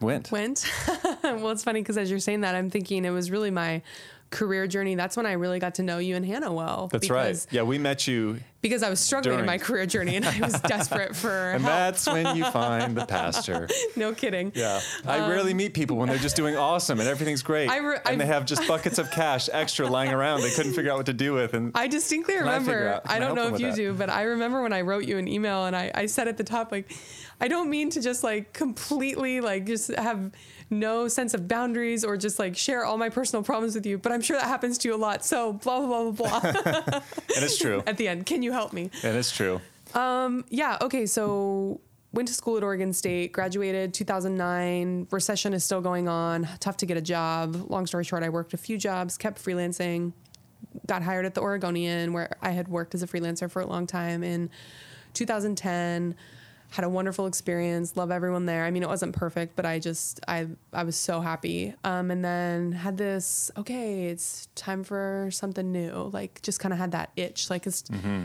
went. 0.00 0.30
went. 0.30 0.64
well, 1.22 1.50
it's 1.50 1.64
funny 1.64 1.80
because 1.82 1.98
as 1.98 2.10
you're 2.10 2.20
saying 2.20 2.40
that, 2.42 2.54
I'm 2.54 2.70
thinking 2.70 3.04
it 3.04 3.10
was 3.10 3.30
really 3.30 3.50
my 3.50 3.82
career 4.30 4.66
journey. 4.66 4.94
That's 4.94 5.16
when 5.16 5.26
I 5.26 5.32
really 5.32 5.58
got 5.58 5.74
to 5.76 5.82
know 5.82 5.98
you 5.98 6.16
and 6.16 6.24
Hannah 6.24 6.52
well. 6.52 6.88
That's 6.92 7.10
right. 7.10 7.44
Yeah, 7.50 7.62
we 7.62 7.78
met 7.78 8.06
you 8.06 8.40
because 8.68 8.82
I 8.82 8.90
was 8.90 9.00
struggling 9.00 9.38
in 9.38 9.46
my 9.46 9.58
career 9.58 9.86
journey 9.86 10.16
and 10.16 10.24
I 10.24 10.38
was 10.40 10.60
desperate 10.60 11.14
for 11.14 11.30
And 11.54 11.62
help. 11.62 11.74
that's 11.76 12.06
when 12.06 12.36
you 12.36 12.44
find 12.50 12.96
the 12.96 13.06
pastor. 13.06 13.68
No 13.96 14.12
kidding. 14.12 14.52
Yeah. 14.54 14.80
I 15.06 15.28
rarely 15.28 15.54
meet 15.54 15.72
people 15.72 15.96
when 15.96 16.08
they're 16.08 16.18
just 16.18 16.36
doing 16.36 16.56
awesome 16.56 17.00
and 17.00 17.08
everything's 17.08 17.42
great. 17.42 17.68
Um, 17.68 17.74
I 17.74 17.76
re- 17.78 17.98
and 18.04 18.20
they 18.20 18.24
I've- 18.24 18.32
have 18.32 18.44
just 18.44 18.66
buckets 18.68 18.98
of 18.98 19.10
cash 19.10 19.48
extra 19.52 19.86
lying 19.86 20.12
around 20.12 20.42
they 20.42 20.50
couldn't 20.50 20.72
figure 20.74 20.90
out 20.90 20.96
what 20.98 21.06
to 21.06 21.12
do 21.14 21.32
with. 21.32 21.54
And 21.54 21.72
I 21.74 21.86
distinctly 21.88 22.34
I 22.34 22.38
remember. 22.40 23.00
I 23.06 23.16
I 23.16 23.18
don't 23.18 23.34
know 23.34 23.54
if 23.54 23.60
you 23.60 23.68
that? 23.68 23.76
do, 23.76 23.92
but 23.94 24.10
I 24.10 24.22
remember 24.22 24.62
when 24.62 24.72
I 24.72 24.80
wrote 24.82 25.04
you 25.04 25.18
an 25.18 25.28
email 25.28 25.64
and 25.66 25.74
I, 25.76 25.90
I 25.94 26.06
said 26.06 26.28
at 26.28 26.36
the 26.36 26.44
top 26.44 26.72
like, 26.72 26.90
I 27.40 27.48
don't 27.48 27.70
mean 27.70 27.90
to 27.90 28.00
just 28.02 28.22
like 28.24 28.52
completely 28.52 29.40
like 29.40 29.66
just 29.66 29.88
have 29.94 30.32
no 30.68 31.06
sense 31.06 31.32
of 31.32 31.46
boundaries 31.46 32.04
or 32.04 32.16
just 32.16 32.38
like 32.40 32.56
share 32.56 32.84
all 32.84 32.98
my 32.98 33.08
personal 33.08 33.42
problems 33.42 33.74
with 33.76 33.86
you, 33.86 33.98
but 33.98 34.10
I'm 34.12 34.20
sure 34.20 34.36
that 34.36 34.46
happens 34.46 34.78
to 34.78 34.88
you 34.88 34.94
a 34.94 34.96
lot. 34.98 35.24
So 35.24 35.52
blah 35.54 35.78
blah 35.86 36.10
blah 36.10 36.40
blah 36.40 36.52
blah. 36.52 36.80
and 36.94 37.44
it's 37.44 37.56
true. 37.58 37.82
at 37.86 37.96
the 37.98 38.08
end, 38.08 38.26
can 38.26 38.42
you 38.42 38.52
help 38.56 38.72
me? 38.72 38.90
and 39.02 39.16
it's 39.16 39.30
true. 39.30 39.60
Um, 39.94 40.44
yeah. 40.48 40.78
Okay. 40.80 41.06
So 41.06 41.80
went 42.12 42.28
to 42.28 42.34
school 42.34 42.56
at 42.56 42.62
Oregon 42.62 42.92
State, 42.92 43.32
graduated 43.32 43.92
2009. 43.94 45.06
Recession 45.10 45.52
is 45.52 45.64
still 45.64 45.80
going 45.80 46.08
on. 46.08 46.48
Tough 46.60 46.78
to 46.78 46.86
get 46.86 46.96
a 46.96 47.02
job. 47.02 47.70
Long 47.70 47.86
story 47.86 48.04
short, 48.04 48.22
I 48.22 48.30
worked 48.30 48.54
a 48.54 48.56
few 48.56 48.78
jobs, 48.78 49.18
kept 49.18 49.42
freelancing, 49.42 50.12
got 50.86 51.02
hired 51.02 51.26
at 51.26 51.34
the 51.34 51.42
Oregonian, 51.42 52.12
where 52.12 52.30
I 52.40 52.50
had 52.50 52.68
worked 52.68 52.94
as 52.94 53.02
a 53.02 53.06
freelancer 53.06 53.50
for 53.50 53.60
a 53.60 53.66
long 53.66 53.86
time 53.86 54.24
in 54.24 54.50
2010. 55.12 56.14
Had 56.76 56.84
a 56.84 56.90
wonderful 56.90 57.24
experience. 57.26 57.96
Love 57.96 58.10
everyone 58.10 58.44
there. 58.44 58.66
I 58.66 58.70
mean, 58.70 58.82
it 58.82 58.88
wasn't 58.90 59.14
perfect, 59.16 59.56
but 59.56 59.64
I 59.64 59.78
just 59.78 60.20
I 60.28 60.46
I 60.74 60.82
was 60.82 60.94
so 60.94 61.22
happy. 61.22 61.72
Um, 61.84 62.10
and 62.10 62.22
then 62.22 62.72
had 62.72 62.98
this. 62.98 63.50
Okay, 63.56 64.08
it's 64.08 64.48
time 64.54 64.84
for 64.84 65.30
something 65.32 65.72
new. 65.72 66.10
Like 66.12 66.42
just 66.42 66.60
kind 66.60 66.74
of 66.74 66.78
had 66.78 66.90
that 66.92 67.12
itch. 67.16 67.48
Like 67.48 67.66
it's 67.66 67.82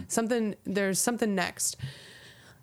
something. 0.10 0.56
There's 0.66 1.00
something 1.00 1.34
next. 1.34 1.78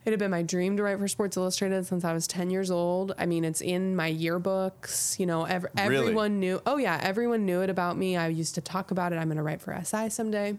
It 0.04 0.10
had 0.10 0.18
been 0.18 0.30
my 0.30 0.42
dream 0.42 0.76
to 0.76 0.82
write 0.82 0.98
for 0.98 1.08
Sports 1.08 1.38
Illustrated 1.38 1.86
since 1.86 2.04
I 2.04 2.12
was 2.12 2.26
10 2.26 2.50
years 2.50 2.70
old. 2.70 3.14
I 3.18 3.24
mean, 3.24 3.44
it's 3.44 3.60
in 3.62 3.96
my 3.96 4.10
yearbooks. 4.12 5.18
You 5.18 5.24
know, 5.24 5.44
ev- 5.44 5.66
Really? 5.74 5.96
everyone 5.98 6.38
knew. 6.38 6.60
Oh, 6.66 6.76
yeah, 6.76 6.98
everyone 7.02 7.46
knew 7.46 7.62
it 7.62 7.70
about 7.70 7.96
me. 7.96 8.16
I 8.16 8.28
used 8.28 8.54
to 8.56 8.60
talk 8.60 8.90
about 8.90 9.12
it. 9.14 9.16
I'm 9.16 9.28
going 9.28 9.36
to 9.38 9.42
write 9.42 9.60
for 9.62 9.78
SI 9.82 10.08
someday. 10.10 10.56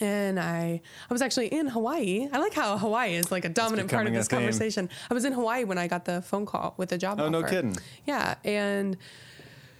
And 0.00 0.38
I, 0.38 0.80
I 1.08 1.12
was 1.12 1.22
actually 1.22 1.46
in 1.48 1.68
Hawaii. 1.68 2.28
I 2.32 2.38
like 2.38 2.52
how 2.54 2.76
Hawaii 2.76 3.14
is 3.14 3.30
like 3.30 3.44
a 3.44 3.48
dominant 3.48 3.90
part 3.90 4.06
of 4.06 4.12
this 4.12 4.28
conversation. 4.28 4.90
I 5.10 5.14
was 5.14 5.24
in 5.24 5.32
Hawaii 5.32 5.64
when 5.64 5.78
I 5.78 5.88
got 5.88 6.04
the 6.04 6.20
phone 6.22 6.44
call 6.46 6.74
with 6.76 6.92
a 6.92 6.98
job 6.98 7.20
Oh, 7.20 7.28
no 7.28 7.38
offer. 7.38 7.48
kidding. 7.48 7.76
Yeah, 8.06 8.34
and 8.44 8.96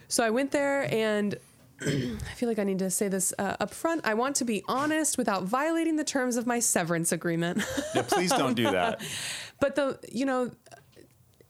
so 0.09 0.25
I 0.25 0.31
went 0.31 0.53
there, 0.53 0.93
and 0.93 1.35
I 1.83 2.35
feel 2.37 2.49
like 2.49 2.59
I 2.59 2.65
need 2.65 2.79
to 2.79 2.91
say 2.91 3.09
this 3.09 3.35
uh, 3.39 3.57
up 3.61 3.75
front. 3.75 4.01
I 4.05 4.15
want 4.15 4.37
to 4.37 4.45
be 4.45 4.65
honest 4.69 5.19
without 5.19 5.43
violating 5.45 5.97
the 5.97 6.05
terms 6.05 6.37
of 6.37 6.47
my 6.47 6.59
severance 6.61 7.13
agreement. 7.13 7.63
Yeah, 7.95 8.03
please 8.03 8.31
don't 8.31 8.55
do 8.55 8.71
that. 8.71 9.03
but 9.61 9.75
the, 9.75 9.99
you 10.11 10.25
know, 10.25 10.51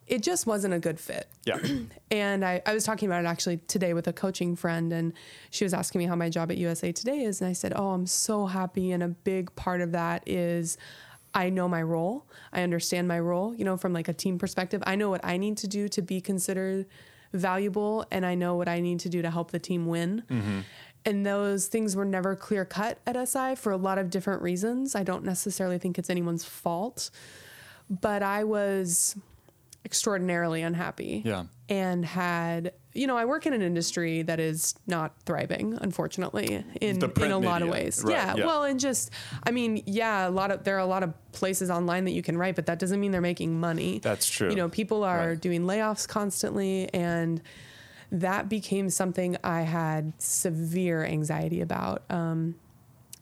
it 0.06 0.22
just 0.22 0.46
wasn't 0.46 0.72
a 0.74 0.78
good 0.78 1.00
fit. 1.00 1.28
Yeah. 1.44 1.58
And 2.08 2.44
I, 2.44 2.62
I 2.64 2.72
was 2.72 2.84
talking 2.84 3.08
about 3.08 3.24
it 3.24 3.26
actually 3.26 3.56
today 3.66 3.92
with 3.92 4.06
a 4.06 4.12
coaching 4.12 4.54
friend, 4.54 4.92
and 4.92 5.12
she 5.50 5.64
was 5.64 5.74
asking 5.74 5.98
me 5.98 6.04
how 6.06 6.14
my 6.14 6.30
job 6.30 6.52
at 6.52 6.56
USA 6.56 6.92
Today 6.92 7.24
is. 7.24 7.40
And 7.40 7.50
I 7.50 7.52
said, 7.52 7.72
Oh, 7.74 7.88
I'm 7.88 8.06
so 8.06 8.46
happy. 8.46 8.92
And 8.92 9.02
a 9.02 9.08
big 9.08 9.54
part 9.56 9.80
of 9.80 9.90
that 9.90 10.22
is 10.24 10.78
I 11.34 11.50
know 11.50 11.68
my 11.68 11.82
role. 11.82 12.24
I 12.52 12.62
understand 12.62 13.08
my 13.08 13.18
role, 13.18 13.54
you 13.54 13.64
know, 13.64 13.76
from 13.76 13.92
like 13.92 14.06
a 14.06 14.12
team 14.12 14.38
perspective. 14.38 14.82
I 14.86 14.94
know 14.94 15.10
what 15.10 15.20
I 15.24 15.36
need 15.36 15.56
to 15.58 15.68
do 15.68 15.88
to 15.88 16.00
be 16.00 16.20
considered 16.20 16.86
valuable, 17.32 18.06
and 18.10 18.24
I 18.24 18.34
know 18.34 18.54
what 18.54 18.68
I 18.68 18.80
need 18.80 19.00
to 19.00 19.08
do 19.08 19.20
to 19.20 19.30
help 19.30 19.50
the 19.50 19.58
team 19.58 19.86
win. 19.86 20.22
Mm-hmm. 20.30 20.60
And 21.04 21.26
those 21.26 21.66
things 21.66 21.94
were 21.94 22.04
never 22.04 22.34
clear 22.34 22.64
cut 22.64 22.98
at 23.06 23.28
SI 23.28 23.56
for 23.56 23.70
a 23.70 23.76
lot 23.76 23.98
of 23.98 24.10
different 24.10 24.42
reasons. 24.42 24.94
I 24.94 25.02
don't 25.02 25.24
necessarily 25.24 25.78
think 25.78 25.98
it's 25.98 26.08
anyone's 26.08 26.44
fault, 26.44 27.10
but 27.90 28.22
I 28.22 28.44
was 28.44 29.16
extraordinarily 29.86 30.62
unhappy. 30.62 31.22
Yeah. 31.24 31.44
And 31.68 32.04
had, 32.04 32.72
you 32.92 33.06
know, 33.06 33.16
I 33.16 33.24
work 33.24 33.46
in 33.46 33.52
an 33.52 33.62
industry 33.62 34.22
that 34.22 34.38
is 34.40 34.74
not 34.86 35.14
thriving, 35.24 35.78
unfortunately, 35.80 36.64
in, 36.80 37.02
in 37.02 37.30
a 37.32 37.38
lot 37.38 37.62
of 37.62 37.68
ways. 37.68 38.02
Right, 38.04 38.12
yeah, 38.12 38.34
yeah. 38.36 38.46
Well, 38.46 38.64
and 38.64 38.78
just, 38.78 39.10
I 39.44 39.52
mean, 39.52 39.82
yeah, 39.86 40.28
a 40.28 40.30
lot 40.30 40.50
of, 40.50 40.64
there 40.64 40.76
are 40.76 40.80
a 40.80 40.86
lot 40.86 41.02
of 41.02 41.14
places 41.32 41.70
online 41.70 42.04
that 42.04 42.12
you 42.12 42.22
can 42.22 42.36
write, 42.36 42.56
but 42.56 42.66
that 42.66 42.78
doesn't 42.78 43.00
mean 43.00 43.12
they're 43.12 43.20
making 43.20 43.58
money. 43.58 44.00
That's 44.00 44.28
true. 44.28 44.50
You 44.50 44.56
know, 44.56 44.68
people 44.68 45.02
are 45.04 45.28
Right. 45.30 45.40
doing 45.40 45.62
layoffs 45.62 46.06
constantly. 46.06 46.92
And 46.92 47.40
that 48.12 48.48
became 48.48 48.90
something 48.90 49.36
I 49.42 49.62
had 49.62 50.12
severe 50.18 51.04
anxiety 51.04 51.60
about. 51.60 52.02
Um, 52.10 52.56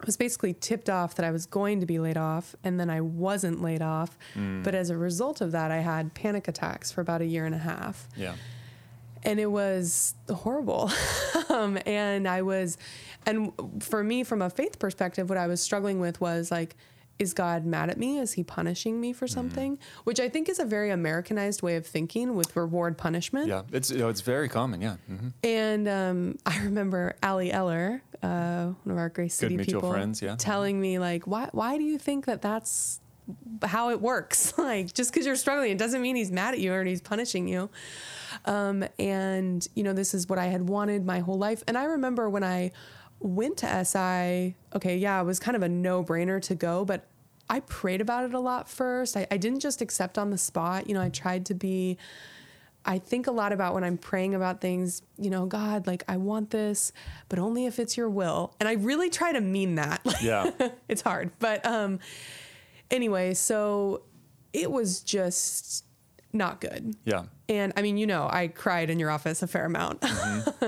I 0.05 0.07
was 0.07 0.17
basically 0.19 0.53
tipped 0.53 0.90
off 0.90 1.14
that 1.14 1.25
I 1.25 1.31
was 1.31 1.47
going 1.47 1.81
to 1.81 1.87
be 1.87 1.99
laid 1.99 2.17
off, 2.19 2.55
and 2.62 2.79
then 2.79 2.90
I 2.90 3.01
wasn't 3.01 3.62
laid 3.62 3.81
off. 3.81 4.19
Mm. 4.35 4.62
But 4.62 4.75
as 4.75 4.90
a 4.90 4.97
result 4.99 5.40
of 5.40 5.53
that, 5.53 5.71
I 5.71 5.79
had 5.79 6.12
panic 6.12 6.47
attacks 6.47 6.93
for 6.93 7.01
about 7.01 7.23
a 7.23 7.25
year 7.27 7.47
and 7.47 7.55
a 7.55 7.59
half 7.59 8.07
Yeah. 8.17 8.35
and 9.23 9.40
it 9.40 9.51
was 9.51 10.14
horrible. 10.31 10.90
um, 11.49 11.79
and 11.87 12.29
I 12.29 12.43
was, 12.43 12.77
and 13.25 13.53
for 13.81 14.05
me, 14.05 14.25
from 14.25 14.43
a 14.43 14.51
faith 14.51 14.79
perspective, 14.79 15.31
what 15.31 15.38
I 15.38 15.47
was 15.47 15.62
struggling 15.62 16.01
with 16.01 16.21
was 16.21 16.51
like, 16.51 16.77
is 17.18 17.33
God 17.33 17.64
mad 17.64 17.90
at 17.90 17.98
me? 17.98 18.18
Is 18.18 18.33
he 18.33 18.42
punishing 18.42 19.00
me 19.00 19.11
Mm-hmm. 19.12 19.18
for 19.18 19.29
something? 19.29 19.79
Which 20.05 20.18
I 20.20 20.29
think 20.29 20.48
is 20.48 20.59
a 20.59 20.64
very 20.64 20.90
Americanized 20.90 21.62
way 21.62 21.77
of 21.77 21.87
thinking 21.87 22.35
with 22.35 22.57
reward 22.57 22.98
punishment. 22.98 23.46
Yeah. 23.48 23.62
It's 23.72 23.90
you 23.90 23.98
know, 23.98 24.09
it's 24.09 24.20
very 24.22 24.48
common. 24.48 24.81
Yeah. 24.81 24.96
hmm 25.07 25.29
And 25.44 25.87
um, 25.88 26.38
I 26.46 26.59
remember 26.64 27.16
Ali 27.22 27.53
Eller, 27.53 28.03
uh, 28.22 28.66
one 28.83 28.92
of 28.92 28.98
our 28.98 29.09
Grace 29.11 29.35
Good 29.38 29.44
City 29.46 29.57
mutual 29.57 29.81
people, 29.81 29.92
friends, 29.92 30.20
yeah. 30.22 30.37
telling 30.37 30.81
me 30.81 30.98
like, 30.98 31.27
why 31.27 31.48
why 31.53 31.79
do 31.79 31.85
you 31.85 31.98
think 31.98 32.27
that 32.27 32.42
that's 32.42 33.00
how 33.62 33.90
it 33.90 34.00
works? 34.00 34.59
like, 34.59 34.92
just 34.92 35.12
because 35.12 35.24
you're 35.27 35.37
struggling, 35.37 35.70
it 35.72 35.79
doesn't 35.79 36.03
mean 36.03 36.16
he's 36.16 36.31
mad 36.33 36.55
at 36.55 36.61
you 36.61 36.72
or 36.72 36.85
he's 36.85 37.00
punishing 37.00 37.48
you. 37.48 37.70
Um, 38.46 38.85
and 38.98 39.66
you 39.74 39.83
know, 39.83 39.92
this 39.92 40.12
is 40.14 40.29
what 40.29 40.38
I 40.38 40.46
had 40.46 40.68
wanted 40.68 41.07
my 41.07 41.20
whole 41.20 41.38
life. 41.38 41.62
And 41.68 41.79
I 41.79 41.85
remember 41.85 42.29
when 42.29 42.42
I 42.44 42.72
went 43.25 43.57
to 43.59 43.85
SI, 43.85 44.55
okay, 44.77 44.97
yeah, 44.97 45.21
it 45.21 45.25
was 45.25 45.39
kind 45.41 45.57
of 45.57 45.63
a 45.63 45.69
no 45.69 46.05
brainer 46.05 46.41
to 46.43 46.55
go, 46.55 46.85
but 46.85 47.07
I 47.49 47.61
prayed 47.61 48.01
about 48.01 48.25
it 48.25 48.35
a 48.35 48.39
lot 48.41 48.69
first. 48.69 49.17
I, 49.17 49.27
I 49.31 49.37
didn't 49.37 49.61
just 49.61 49.81
accept 49.83 50.19
on 50.19 50.31
the 50.31 50.39
spot. 50.39 50.89
You 50.89 50.95
know, 50.95 51.01
I 51.01 51.09
tried 51.09 51.47
to 51.47 51.55
be 51.55 51.99
I 52.87 52.99
think 52.99 53.27
a 53.27 53.31
lot 53.31 53.53
about 53.53 53.73
when 53.73 53.83
I'm 53.83 53.97
praying 53.97 54.35
about 54.35 54.61
things, 54.61 55.01
you 55.17 55.31
know, 55.31 55.47
God, 55.47 55.87
like 55.87 56.05
I 56.07 56.19
want 56.19 56.51
this, 56.51 56.93
but 57.31 57.39
only 57.39 57.65
if 57.65 57.79
it's 57.79 57.97
your 57.97 58.11
will. 58.11 58.55
And 58.61 58.69
I 58.69 58.73
really 58.75 59.09
try 59.09 59.33
to 59.33 59.41
mean 59.41 59.77
that. 59.77 60.03
Yeah. 60.21 60.51
it's 60.89 61.01
hard. 61.03 61.31
But 61.39 61.65
um 61.67 61.99
anyway, 62.91 63.35
so 63.35 64.03
it 64.53 64.71
was 64.71 65.01
just 65.01 65.85
not 66.33 66.61
good. 66.61 66.95
Yeah. 67.05 67.25
And 67.47 67.75
I 67.77 67.83
mean, 67.83 67.99
you 67.99 68.07
know, 68.07 68.27
I 68.27 68.49
cried 68.49 68.89
in 68.89 68.99
your 68.99 69.11
office 69.11 69.43
a 69.43 69.47
fair 69.47 69.67
amount. 69.67 70.03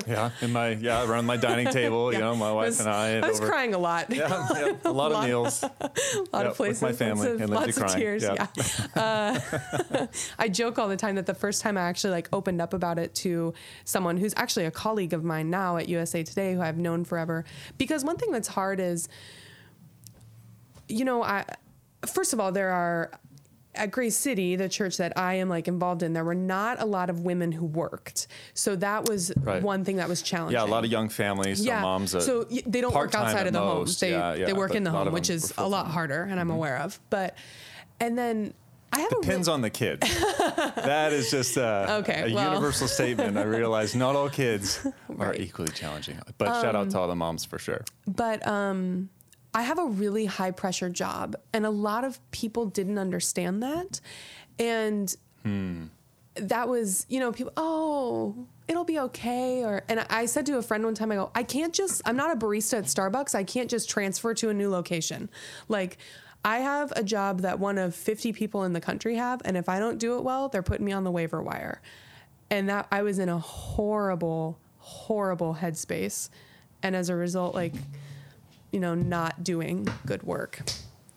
Yeah. 0.06 0.30
In 0.42 0.52
my 0.52 0.72
yeah 0.72 1.08
around 1.08 1.24
my 1.24 1.38
dining 1.38 1.68
table, 1.68 2.12
you 2.12 2.18
know, 2.18 2.36
my 2.36 2.52
wife 2.52 2.66
was, 2.66 2.80
and 2.80 2.88
I. 2.90 3.16
I 3.20 3.26
was 3.28 3.40
over- 3.40 3.48
crying 3.48 3.72
a 3.72 3.78
lot. 3.78 4.12
Yeah, 4.12 4.46
yeah, 4.54 4.72
a 4.84 4.92
lot 4.92 5.10
of 5.10 5.24
meals. 5.24 5.62
a 5.62 5.68
lot 5.68 5.80
Yep, 6.34 6.46
of 6.46 6.56
places. 6.58 6.82
with 6.82 6.90
my 6.90 6.96
family 7.06 7.28
lots 7.28 7.34
of, 7.34 7.40
and 7.40 7.50
lots 7.50 7.76
of 7.78 7.82
crying. 7.82 7.98
tears. 7.98 8.22
Yep. 8.24 8.50
Yeah. 8.94 9.02
Uh, 9.02 10.06
I 10.38 10.48
joke 10.50 10.78
all 10.78 10.88
the 10.88 10.98
time 10.98 11.14
that 11.14 11.24
the 11.24 11.32
first 11.34 11.62
time 11.62 11.78
I 11.78 11.80
actually 11.80 12.10
like 12.10 12.28
opened 12.30 12.60
up 12.60 12.74
about 12.74 12.98
it 12.98 13.14
to 13.16 13.54
someone 13.84 14.18
who's 14.18 14.34
actually 14.36 14.66
a 14.66 14.70
colleague 14.70 15.14
of 15.14 15.24
mine 15.24 15.48
now 15.48 15.78
at 15.78 15.88
USA 15.88 16.22
Today, 16.24 16.52
who 16.52 16.60
I've 16.60 16.76
known 16.76 17.04
forever, 17.06 17.46
because 17.78 18.04
one 18.04 18.18
thing 18.18 18.32
that's 18.32 18.48
hard 18.48 18.80
is, 18.80 19.08
you 20.88 21.06
know, 21.06 21.22
I 21.22 21.46
first 22.06 22.34
of 22.34 22.38
all 22.40 22.52
there 22.52 22.70
are. 22.70 23.12
At 23.76 23.90
Grace 23.90 24.16
City, 24.16 24.56
the 24.56 24.68
church 24.68 24.96
that 24.96 25.16
I 25.18 25.34
am 25.34 25.48
like 25.48 25.68
involved 25.68 26.02
in, 26.02 26.12
there 26.12 26.24
were 26.24 26.34
not 26.34 26.80
a 26.80 26.84
lot 26.86 27.10
of 27.10 27.20
women 27.20 27.52
who 27.52 27.64
worked. 27.64 28.26
So 28.54 28.76
that 28.76 29.08
was 29.08 29.32
Right. 29.36 29.62
one 29.62 29.84
thing 29.84 29.96
that 29.96 30.08
was 30.08 30.22
challenging. 30.22 30.58
Yeah, 30.58 30.64
a 30.64 30.66
lot 30.70 30.84
of 30.84 30.90
young 30.90 31.08
families. 31.08 31.64
So 31.64 31.80
moms. 31.80 32.10
So 32.24 32.44
they 32.44 32.80
don't 32.80 32.94
work 32.94 33.14
outside 33.14 33.46
of 33.46 33.52
the 33.52 33.60
home. 33.60 33.86
They 34.00 34.10
yeah, 34.10 34.34
yeah, 34.34 34.46
they 34.46 34.52
work 34.52 34.74
in 34.74 34.84
the 34.84 34.90
home, 34.90 35.12
which 35.12 35.30
is 35.30 35.52
a 35.58 35.68
lot 35.68 35.86
harder, 35.88 36.22
and 36.22 36.40
I'm 36.40 36.50
aware 36.50 36.78
of. 36.78 36.98
But 37.10 37.36
and 38.00 38.16
then 38.18 38.54
I 38.92 39.00
have 39.00 39.12
a 39.12 39.20
Depends 39.20 39.48
real- 39.48 39.54
on 39.54 39.60
the 39.62 39.70
kid. 39.70 40.00
that 40.00 41.12
is 41.12 41.30
just 41.30 41.56
a, 41.56 41.86
Okay, 42.00 42.30
a 42.30 42.34
well. 42.34 42.48
universal 42.54 42.88
statement. 42.88 43.36
I 43.36 43.42
realize 43.42 43.94
not 43.94 44.16
all 44.16 44.28
kids 44.30 44.80
are 44.86 44.92
Right. 45.08 45.36
Um, 45.36 45.42
equally 45.42 45.72
challenging, 45.72 46.18
but 46.38 46.46
shout 46.62 46.74
out 46.76 46.90
to 46.90 46.98
all 46.98 47.08
the 47.08 47.16
moms 47.16 47.44
for 47.44 47.58
sure. 47.58 47.84
but 48.06 48.46
um, 48.46 49.10
I 49.56 49.62
have 49.62 49.78
a 49.78 49.86
really 49.86 50.26
high 50.26 50.50
pressure 50.50 50.90
job, 50.90 51.34
and 51.54 51.64
a 51.64 51.70
lot 51.70 52.04
of 52.04 52.20
people 52.30 52.66
didn't 52.66 52.98
understand 52.98 53.62
that, 53.62 54.02
and 54.58 55.16
hmm. 55.42 55.84
that 56.34 56.68
was 56.68 57.06
you 57.08 57.18
know 57.20 57.32
people 57.32 57.54
oh 57.56 58.46
it'll 58.68 58.84
be 58.84 58.98
okay 58.98 59.64
or 59.64 59.82
and 59.88 60.00
I- 60.00 60.06
I 60.10 60.26
said 60.26 60.44
to 60.46 60.58
a 60.58 60.62
friend 60.62 60.84
one 60.84 60.94
time 60.94 61.10
I 61.10 61.14
go 61.14 61.30
I 61.34 61.42
can't 61.42 61.72
just 61.72 62.02
I'm 62.04 62.16
not 62.16 62.36
a 62.36 62.38
barista 62.38 62.74
at 62.74 62.84
Starbucks. 62.84 63.34
I 63.34 63.44
can't 63.44 63.70
just 63.70 63.88
transfer 63.88 64.34
to 64.34 64.50
a 64.50 64.54
new 64.54 64.68
location. 64.68 65.30
Like 65.68 65.96
I 66.44 66.58
have 66.58 66.92
a 66.94 67.02
job 67.02 67.40
that 67.40 67.58
one 67.58 67.78
of 67.78 67.94
50 67.94 68.34
people 68.34 68.64
in 68.64 68.74
the 68.74 68.80
country 68.82 69.14
have 69.14 69.40
and 69.46 69.56
if 69.56 69.70
I 69.70 69.78
don't 69.78 69.96
do 69.96 70.18
it 70.18 70.22
well 70.22 70.50
they're 70.50 70.62
putting 70.62 70.84
me 70.84 70.92
on 70.92 71.04
the 71.04 71.10
waiver 71.10 71.42
wire. 71.42 71.80
And 72.50 72.68
that 72.68 72.88
I 72.92 73.00
was 73.00 73.18
in 73.18 73.30
a 73.30 73.38
horrible 73.38 74.58
horrible 74.80 75.54
headspace. 75.54 76.28
And 76.82 76.94
as 76.94 77.08
a 77.08 77.16
result 77.16 77.54
like 77.54 77.72
you 78.76 78.80
know 78.80 78.94
not 78.94 79.42
doing 79.42 79.88
good 80.04 80.22
work 80.22 80.60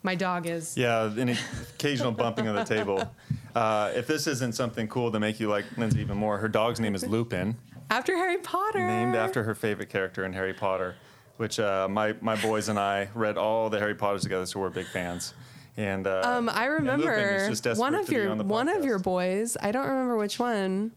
My 0.02 0.16
dog 0.16 0.48
is. 0.48 0.78
Yeah, 0.78 1.12
any 1.20 1.36
occasional 1.76 2.14
bumping 2.14 2.48
of 2.48 2.56
the 2.56 2.64
table. 2.64 3.14
Uh, 3.56 3.92
if 3.96 4.06
this 4.06 4.28
isn't 4.28 4.54
something 4.54 4.88
cool 4.88 5.12
to 5.12 5.20
make 5.20 5.40
you 5.40 5.50
like 5.50 5.66
Lindsay 5.76 6.00
even 6.02 6.16
more, 6.16 6.38
her 6.38 6.48
dog's 6.48 6.80
name 6.80 6.94
is 6.94 7.04
Lupin, 7.06 7.58
After 7.90 8.16
Harry 8.16 8.38
Potter. 8.38 8.86
named 8.88 9.16
after 9.16 9.42
her 9.44 9.56
favorite 9.56 9.90
character 9.90 10.24
in 10.24 10.32
Harry 10.34 10.54
Potter, 10.54 10.96
which 11.38 11.60
uh, 11.60 11.88
my 11.90 12.14
my 12.22 12.36
boys 12.36 12.70
and 12.70 12.78
I 12.78 13.10
read 13.16 13.38
all 13.38 13.70
the 13.72 13.80
Harry 13.80 13.96
Potters 13.96 14.22
together, 14.22 14.46
so 14.46 14.60
we're 14.60 14.70
big 14.70 14.86
fans. 14.86 15.34
And 15.78 16.06
uh, 16.06 16.22
Um, 16.24 16.48
I 16.48 16.68
and 16.68 16.86
Lupin 16.86 17.02
is 17.02 17.66
remember 17.66 17.80
one 17.82 17.96
of 17.96 18.12
your 18.12 18.30
on 18.30 18.48
one 18.48 18.70
of 18.70 18.86
your 18.86 19.00
boys. 19.00 19.58
I 19.62 19.72
don't 19.72 19.88
remember 19.88 20.16
which 20.16 20.38
one. 20.40 20.92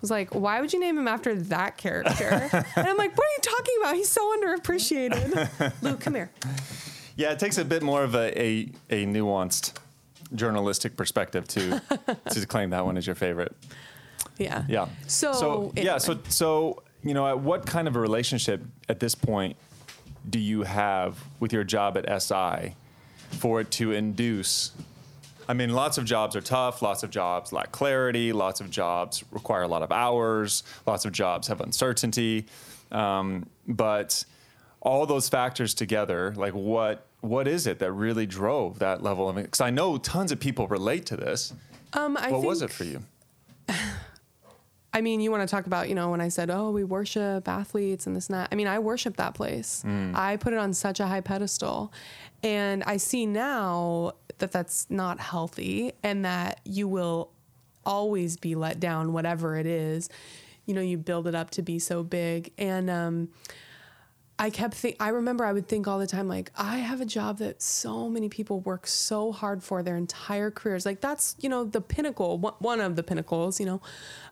Was 0.00 0.10
like, 0.10 0.34
why 0.34 0.60
would 0.60 0.72
you 0.72 0.78
name 0.78 0.96
him 0.96 1.08
after 1.08 1.34
that 1.34 1.76
character? 1.76 2.48
and 2.76 2.86
I'm 2.86 2.96
like, 2.96 3.16
what 3.16 3.26
are 3.26 3.34
you 3.36 3.42
talking 3.42 3.74
about? 3.80 3.96
He's 3.96 4.08
so 4.08 4.36
underappreciated. 4.38 5.72
Luke, 5.82 6.00
come 6.00 6.14
here. 6.14 6.30
Yeah, 7.16 7.32
it 7.32 7.40
takes 7.40 7.58
a 7.58 7.64
bit 7.64 7.82
more 7.82 8.04
of 8.04 8.14
a, 8.14 8.40
a, 8.40 8.70
a 8.90 9.06
nuanced 9.06 9.72
journalistic 10.34 10.96
perspective 10.96 11.48
to 11.48 11.82
to 12.30 12.46
claim 12.46 12.70
that 12.70 12.84
one 12.84 12.96
as 12.96 13.06
your 13.06 13.16
favorite. 13.16 13.56
Yeah. 14.36 14.64
Yeah. 14.68 14.88
So, 15.06 15.32
so 15.32 15.72
yeah, 15.76 15.98
so 15.98 16.18
so 16.28 16.82
you 17.02 17.14
know, 17.14 17.26
at 17.26 17.40
what 17.40 17.66
kind 17.66 17.88
of 17.88 17.96
a 17.96 18.00
relationship 18.00 18.62
at 18.88 19.00
this 19.00 19.14
point 19.14 19.56
do 20.28 20.38
you 20.38 20.62
have 20.62 21.18
with 21.40 21.52
your 21.52 21.64
job 21.64 21.96
at 21.96 22.22
SI 22.22 22.74
for 23.30 23.60
it 23.60 23.70
to 23.72 23.92
induce? 23.92 24.72
I 25.48 25.54
mean, 25.54 25.72
lots 25.72 25.96
of 25.96 26.04
jobs 26.04 26.36
are 26.36 26.42
tough. 26.42 26.82
Lots 26.82 27.02
of 27.02 27.10
jobs 27.10 27.52
lack 27.52 27.72
clarity. 27.72 28.32
Lots 28.32 28.60
of 28.60 28.70
jobs 28.70 29.24
require 29.30 29.62
a 29.62 29.68
lot 29.68 29.82
of 29.82 29.90
hours. 29.90 30.62
Lots 30.86 31.06
of 31.06 31.12
jobs 31.12 31.48
have 31.48 31.60
uncertainty. 31.62 32.46
Um, 32.92 33.46
but 33.66 34.24
all 34.80 35.06
those 35.06 35.28
factors 35.28 35.74
together, 35.74 36.34
like 36.36 36.52
what 36.52 37.06
what 37.20 37.48
is 37.48 37.66
it 37.66 37.80
that 37.80 37.92
really 37.92 38.26
drove 38.26 38.78
that 38.78 39.02
level 39.02 39.28
of? 39.28 39.36
Because 39.36 39.60
I 39.60 39.70
know 39.70 39.98
tons 39.98 40.30
of 40.30 40.38
people 40.38 40.68
relate 40.68 41.06
to 41.06 41.16
this. 41.16 41.52
Um, 41.94 42.16
I 42.16 42.30
what 42.30 42.40
think, 42.40 42.44
was 42.44 42.62
it 42.62 42.70
for 42.70 42.84
you? 42.84 43.02
I 44.98 45.00
mean, 45.00 45.20
you 45.20 45.30
want 45.30 45.48
to 45.48 45.50
talk 45.50 45.66
about, 45.66 45.88
you 45.88 45.94
know, 45.94 46.10
when 46.10 46.20
I 46.20 46.26
said, 46.28 46.50
oh, 46.50 46.72
we 46.72 46.82
worship 46.82 47.46
athletes 47.46 48.08
and 48.08 48.16
this 48.16 48.26
and 48.26 48.34
that. 48.36 48.48
I 48.50 48.56
mean, 48.56 48.66
I 48.66 48.80
worship 48.80 49.16
that 49.18 49.32
place. 49.34 49.84
I 50.12 50.36
put 50.38 50.52
it 50.52 50.58
on 50.58 50.74
such 50.74 50.98
a 50.98 51.06
high 51.06 51.20
pedestal. 51.20 51.92
And 52.42 52.82
I 52.82 52.96
see 52.96 53.24
now 53.24 54.14
that 54.38 54.50
that's 54.50 54.90
not 54.90 55.20
healthy 55.20 55.92
and 56.02 56.24
that 56.24 56.60
you 56.64 56.88
will 56.88 57.30
always 57.86 58.36
be 58.36 58.56
let 58.56 58.80
down, 58.80 59.12
whatever 59.12 59.56
it 59.56 59.66
is. 59.66 60.10
You 60.66 60.74
know, 60.74 60.80
you 60.80 60.98
build 60.98 61.28
it 61.28 61.34
up 61.36 61.50
to 61.50 61.62
be 61.62 61.78
so 61.78 62.02
big. 62.02 62.50
And, 62.58 62.90
um, 62.90 63.28
I 64.40 64.50
kept 64.50 64.74
think 64.74 64.96
I 65.00 65.08
remember 65.08 65.44
I 65.44 65.52
would 65.52 65.66
think 65.68 65.88
all 65.88 65.98
the 65.98 66.06
time 66.06 66.28
like 66.28 66.52
I 66.56 66.76
have 66.78 67.00
a 67.00 67.04
job 67.04 67.38
that 67.38 67.60
so 67.60 68.08
many 68.08 68.28
people 68.28 68.60
work 68.60 68.86
so 68.86 69.32
hard 69.32 69.62
for 69.64 69.82
their 69.82 69.96
entire 69.96 70.50
careers 70.50 70.86
like 70.86 71.00
that's 71.00 71.34
you 71.40 71.48
know 71.48 71.64
the 71.64 71.80
pinnacle 71.80 72.38
one- 72.38 72.80
of 72.80 72.94
the 72.96 73.02
pinnacles 73.02 73.58
you 73.58 73.66
know 73.66 73.80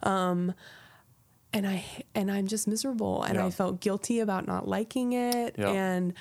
um 0.04 0.54
and 1.52 1.66
I 1.66 1.84
and 2.14 2.30
I'm 2.30 2.46
just 2.46 2.68
miserable 2.68 3.22
and 3.24 3.34
Yeah. 3.34 3.46
I 3.46 3.50
felt 3.50 3.80
guilty 3.80 4.20
about 4.20 4.46
not 4.46 4.68
liking 4.68 5.12
it 5.12 5.56
Yeah. 5.58 5.70
and 5.70 6.14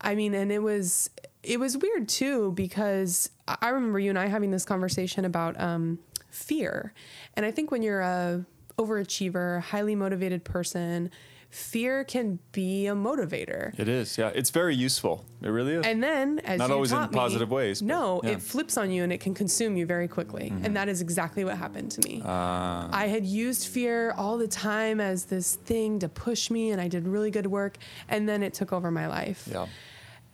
I 0.00 0.14
mean 0.14 0.32
and 0.34 0.50
it 0.50 0.60
was 0.62 1.10
it 1.42 1.60
was 1.60 1.76
weird 1.76 2.08
too 2.08 2.52
because 2.52 3.30
I 3.46 3.56
I 3.62 3.68
remember 3.70 3.98
you 3.98 4.08
and 4.10 4.18
I 4.18 4.26
having 4.28 4.50
this 4.50 4.64
conversation 4.64 5.24
about 5.26 5.60
um 5.60 5.98
fear 6.30 6.92
and 7.34 7.44
I 7.44 7.50
think 7.50 7.70
when 7.70 7.82
you're 7.82 8.00
a 8.00 8.44
overachiever 8.78 9.60
highly 9.60 9.94
motivated 9.96 10.44
person 10.44 11.10
fear 11.50 12.04
can 12.04 12.38
be 12.52 12.86
a 12.86 12.94
motivator 12.94 13.78
It 13.78 13.88
is, 13.88 14.18
yeah. 14.18 14.30
It's 14.34 14.50
very 14.50 14.74
useful. 14.76 15.24
It 15.40 15.48
really 15.48 15.74
is. 15.74 15.86
and 15.86 16.02
then, 16.02 16.40
as 16.40 16.58
Not 16.58 16.70
always 16.70 16.92
in 16.92 17.00
me- 17.00 17.08
positive 17.08 17.50
ways, 17.50 17.80
No, 17.80 18.20
yeah. 18.22 18.30
Mm-hmm. 18.30 18.38
it 18.38 18.42
flips 18.42 18.76
on 18.76 18.90
you 18.90 19.02
and 19.02 19.12
it 19.12 19.18
can 19.20 19.32
consume 19.34 19.76
you 19.76 19.86
very 19.86 20.08
quickly. 20.08 20.52
And 20.62 20.76
that 20.76 20.88
is 20.88 21.00
exactly 21.00 21.44
what 21.44 21.56
happened 21.56 21.90
to 21.92 22.06
me. 22.08 22.20
Ah. 22.24 22.90
I 22.92 23.06
had 23.08 23.24
used 23.24 23.66
fear 23.68 24.12
all 24.12 24.36
the 24.36 24.46
time 24.48 25.00
as 25.00 25.24
this 25.24 25.54
thing 25.54 25.98
to 26.00 26.08
push 26.08 26.50
me, 26.50 26.70
and 26.70 26.80
I 26.80 26.88
did 26.88 27.06
really 27.08 27.30
good 27.30 27.46
work. 27.46 27.78
And 28.08 28.28
then 28.28 28.42
it 28.42 28.52
took 28.52 28.72
over 28.72 28.90
my 28.90 29.06
life. 29.06 29.48
yeah. 29.50 29.66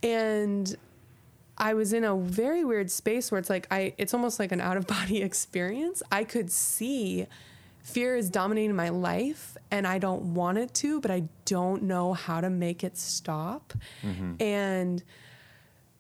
And 0.03 0.75
I 1.57 1.75
was 1.75 1.93
in 1.93 2.05
a 2.05 2.17
very 2.17 2.65
weird 2.65 2.91
space 2.91 3.31
where 3.31 3.39
it's 3.39 3.49
like 3.51 3.67
I 3.71 3.95
it's 3.99 4.13
almost 4.13 4.39
like 4.41 4.51
an 4.53 4.61
out 4.61 4.77
of 4.77 4.87
body 4.87 5.23
experience. 5.31 6.03
I 6.11 6.25
could 6.25 6.51
see 6.51 7.27
fear 7.83 8.17
is 8.17 8.29
dominating 8.31 8.75
my 8.75 8.89
life 8.89 9.54
and 9.75 9.87
I 9.87 9.99
don't 9.99 10.35
want 10.35 10.59
it 10.59 10.73
to, 10.75 11.01
but 11.01 11.11
I 11.11 11.25
don't 11.45 11.83
know 11.83 12.13
how 12.13 12.41
to 12.41 12.49
make 12.51 12.85
it 12.85 12.97
stop. 12.97 13.75
And 14.41 15.03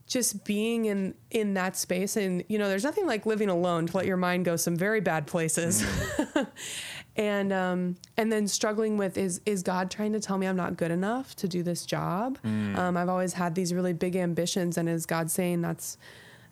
just 0.06 0.44
being 0.44 0.84
in 0.84 1.14
in 1.30 1.54
that 1.54 1.76
space 1.76 2.16
and 2.16 2.44
you 2.48 2.58
know 2.58 2.68
there's 2.68 2.84
nothing 2.84 3.06
like 3.06 3.24
living 3.24 3.48
alone 3.48 3.86
to 3.86 3.96
let 3.96 4.06
your 4.06 4.18
mind 4.18 4.44
go 4.44 4.54
some 4.56 4.76
very 4.76 5.00
bad 5.00 5.26
places. 5.26 5.84
And 7.16 7.52
um 7.52 7.96
and 8.16 8.32
then 8.32 8.48
struggling 8.48 8.96
with 8.98 9.16
is 9.16 9.40
is 9.46 9.62
god 9.62 9.88
trying 9.88 10.12
to 10.14 10.20
tell 10.20 10.36
me 10.36 10.48
i'm 10.48 10.56
not 10.56 10.76
good 10.76 10.90
enough 10.90 11.36
to 11.36 11.46
do 11.46 11.62
this 11.62 11.86
job? 11.86 12.38
Um 12.44 12.96
i've 12.96 13.08
always 13.08 13.32
had 13.34 13.54
these 13.54 13.72
really 13.72 13.92
big 13.92 14.16
ambitions 14.16 14.76
and 14.78 14.88
is 14.88 15.06
god 15.06 15.30
saying 15.30 15.62
that's 15.62 15.96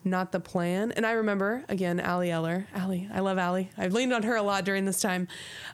not 0.05 0.31
the 0.31 0.39
plan? 0.39 0.93
And 0.93 1.05
i 1.05 1.13
remember 1.13 1.65
again 1.69 1.99
ali 1.99 2.31
eller 2.31 2.69
ali 2.77 3.09
i 3.13 3.19
love 3.19 3.39
ali 3.39 3.71
i've 3.77 3.93
leaned 3.93 4.13
on 4.13 4.23
her 4.23 4.37
a 4.37 4.43
lot 4.43 4.65
during 4.65 4.85
this 4.85 5.01
time. 5.01 5.27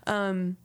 Um 0.06 0.56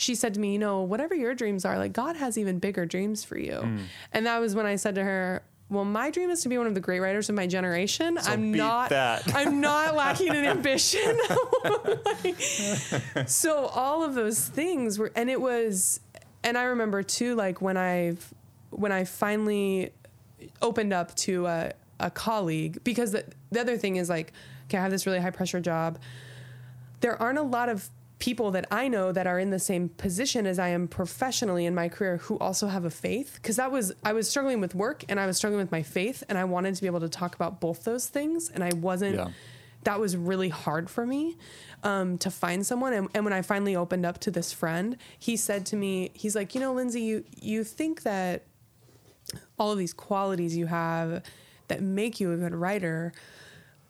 she 0.00 0.14
said 0.14 0.32
to 0.32 0.40
me, 0.40 0.54
you 0.54 0.58
know, 0.58 0.80
whatever 0.80 1.14
your 1.14 1.34
dreams 1.34 1.66
are, 1.66 1.76
like 1.76 1.92
God 1.92 2.16
has 2.16 2.38
even 2.38 2.58
bigger 2.58 2.86
dreams 2.86 3.22
for 3.22 3.38
you. 3.38 3.52
Mm. 3.52 3.80
And 4.12 4.26
that 4.26 4.38
was 4.38 4.54
when 4.54 4.64
I 4.64 4.76
said 4.76 4.94
to 4.94 5.04
her, 5.04 5.42
well, 5.68 5.84
my 5.84 6.10
dream 6.10 6.30
is 6.30 6.42
to 6.42 6.48
be 6.48 6.56
one 6.56 6.66
of 6.66 6.74
the 6.74 6.80
great 6.80 7.00
writers 7.00 7.28
of 7.28 7.34
my 7.34 7.46
generation. 7.46 8.16
I'm 8.22 8.52
beat 8.52 8.58
not. 8.58 8.90
I'm 9.34 9.60
not 9.60 9.94
lacking 9.96 10.28
in 10.28 10.44
ambition. 10.44 11.18
Like, 12.24 12.40
so 13.28 13.66
all 13.66 14.02
of 14.02 14.14
those 14.14 14.46
things 14.46 14.98
were 14.98 15.12
and 15.14 15.30
it 15.30 15.40
was 15.40 16.00
and 16.42 16.56
I 16.56 16.64
remember 16.64 17.02
too 17.02 17.34
like 17.34 17.60
when 17.60 17.76
I've 17.76 18.32
when 18.70 18.92
I 18.92 19.04
finally 19.04 19.92
opened 20.60 20.92
up 20.92 21.14
to 21.16 21.46
a, 21.46 21.72
a 21.98 22.10
colleague 22.10 22.82
because 22.84 23.12
the, 23.12 23.24
the 23.50 23.60
other 23.60 23.76
thing 23.76 23.96
is 23.96 24.08
like 24.08 24.32
okay, 24.66 24.78
I 24.78 24.82
have 24.82 24.90
this 24.90 25.06
really 25.06 25.20
high 25.20 25.30
pressure 25.30 25.60
job. 25.60 25.98
There 27.00 27.20
aren't 27.20 27.38
a 27.38 27.42
lot 27.42 27.68
of 27.68 27.88
people 28.20 28.52
that 28.52 28.66
I 28.70 28.86
know 28.86 29.10
that 29.10 29.26
are 29.26 29.38
in 29.40 29.50
the 29.50 29.58
same 29.58 29.88
position 29.88 30.46
as 30.46 30.58
I 30.58 30.68
am 30.68 30.86
professionally 30.86 31.66
in 31.66 31.74
my 31.74 31.88
career 31.88 32.18
who 32.18 32.38
also 32.38 32.68
have 32.68 32.84
a 32.84 32.90
faith. 32.90 33.34
Because 33.34 33.56
that 33.56 33.72
was 33.72 33.92
I 34.04 34.12
was 34.12 34.28
struggling 34.30 34.60
with 34.60 34.74
work 34.74 35.04
and 35.08 35.18
I 35.18 35.26
was 35.26 35.36
struggling 35.36 35.60
with 35.60 35.72
my 35.72 35.82
faith 35.82 36.22
and 36.28 36.38
I 36.38 36.44
wanted 36.44 36.74
to 36.76 36.80
be 36.82 36.86
able 36.86 37.00
to 37.00 37.08
talk 37.08 37.34
about 37.34 37.60
both 37.60 37.82
those 37.82 38.06
things 38.06 38.48
and 38.50 38.62
I 38.62 38.70
wasn't 38.74 39.16
Yeah. 39.16 39.30
that 39.84 39.98
was 39.98 40.16
really 40.16 40.50
hard 40.50 40.88
for 40.90 41.04
me 41.06 41.36
um, 41.82 42.18
to 42.18 42.30
find 42.30 42.64
someone. 42.64 42.92
And, 42.92 43.08
and 43.14 43.24
when 43.24 43.32
I 43.32 43.40
finally 43.42 43.74
opened 43.74 44.04
up 44.06 44.18
to 44.20 44.30
this 44.30 44.52
friend 44.52 44.96
he 45.18 45.36
said 45.36 45.64
to 45.66 45.76
me 45.76 46.10
he's 46.14 46.36
like 46.36 46.54
you 46.54 46.60
know 46.60 46.74
Lindsay 46.74 47.00
you 47.00 47.24
you 47.40 47.64
think 47.64 48.02
that 48.02 48.44
all 49.58 49.72
of 49.72 49.78
these 49.78 49.94
qualities 49.94 50.54
you 50.56 50.66
have 50.66 51.22
that 51.68 51.80
make 51.82 52.20
you 52.20 52.32
a 52.32 52.36
good 52.36 52.54
writer 52.54 53.12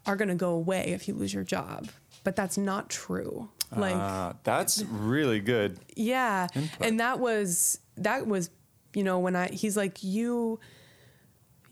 are 0.07 0.15
going 0.15 0.29
to 0.29 0.35
go 0.35 0.51
away 0.53 0.85
if 0.89 1.09
you 1.09 1.15
lose 1.15 1.35
your 1.35 1.45
job. 1.45 1.89
But 2.23 2.37
that's 2.37 2.57
not 2.59 2.89
true 2.91 3.49
like 3.77 3.95
Ah, 3.95 4.35
that's 4.45 4.83
really 4.85 5.41
good. 5.41 5.79
yeah 5.97 6.49
Input. 6.55 6.87
and 6.87 7.01
that 7.01 7.19
was 7.21 7.79
that 7.97 8.27
was 8.27 8.51
you 8.95 9.03
know 9.05 9.19
when 9.21 9.37
i 9.37 9.49
he's 9.49 9.77
like 9.77 10.03
you 10.03 10.59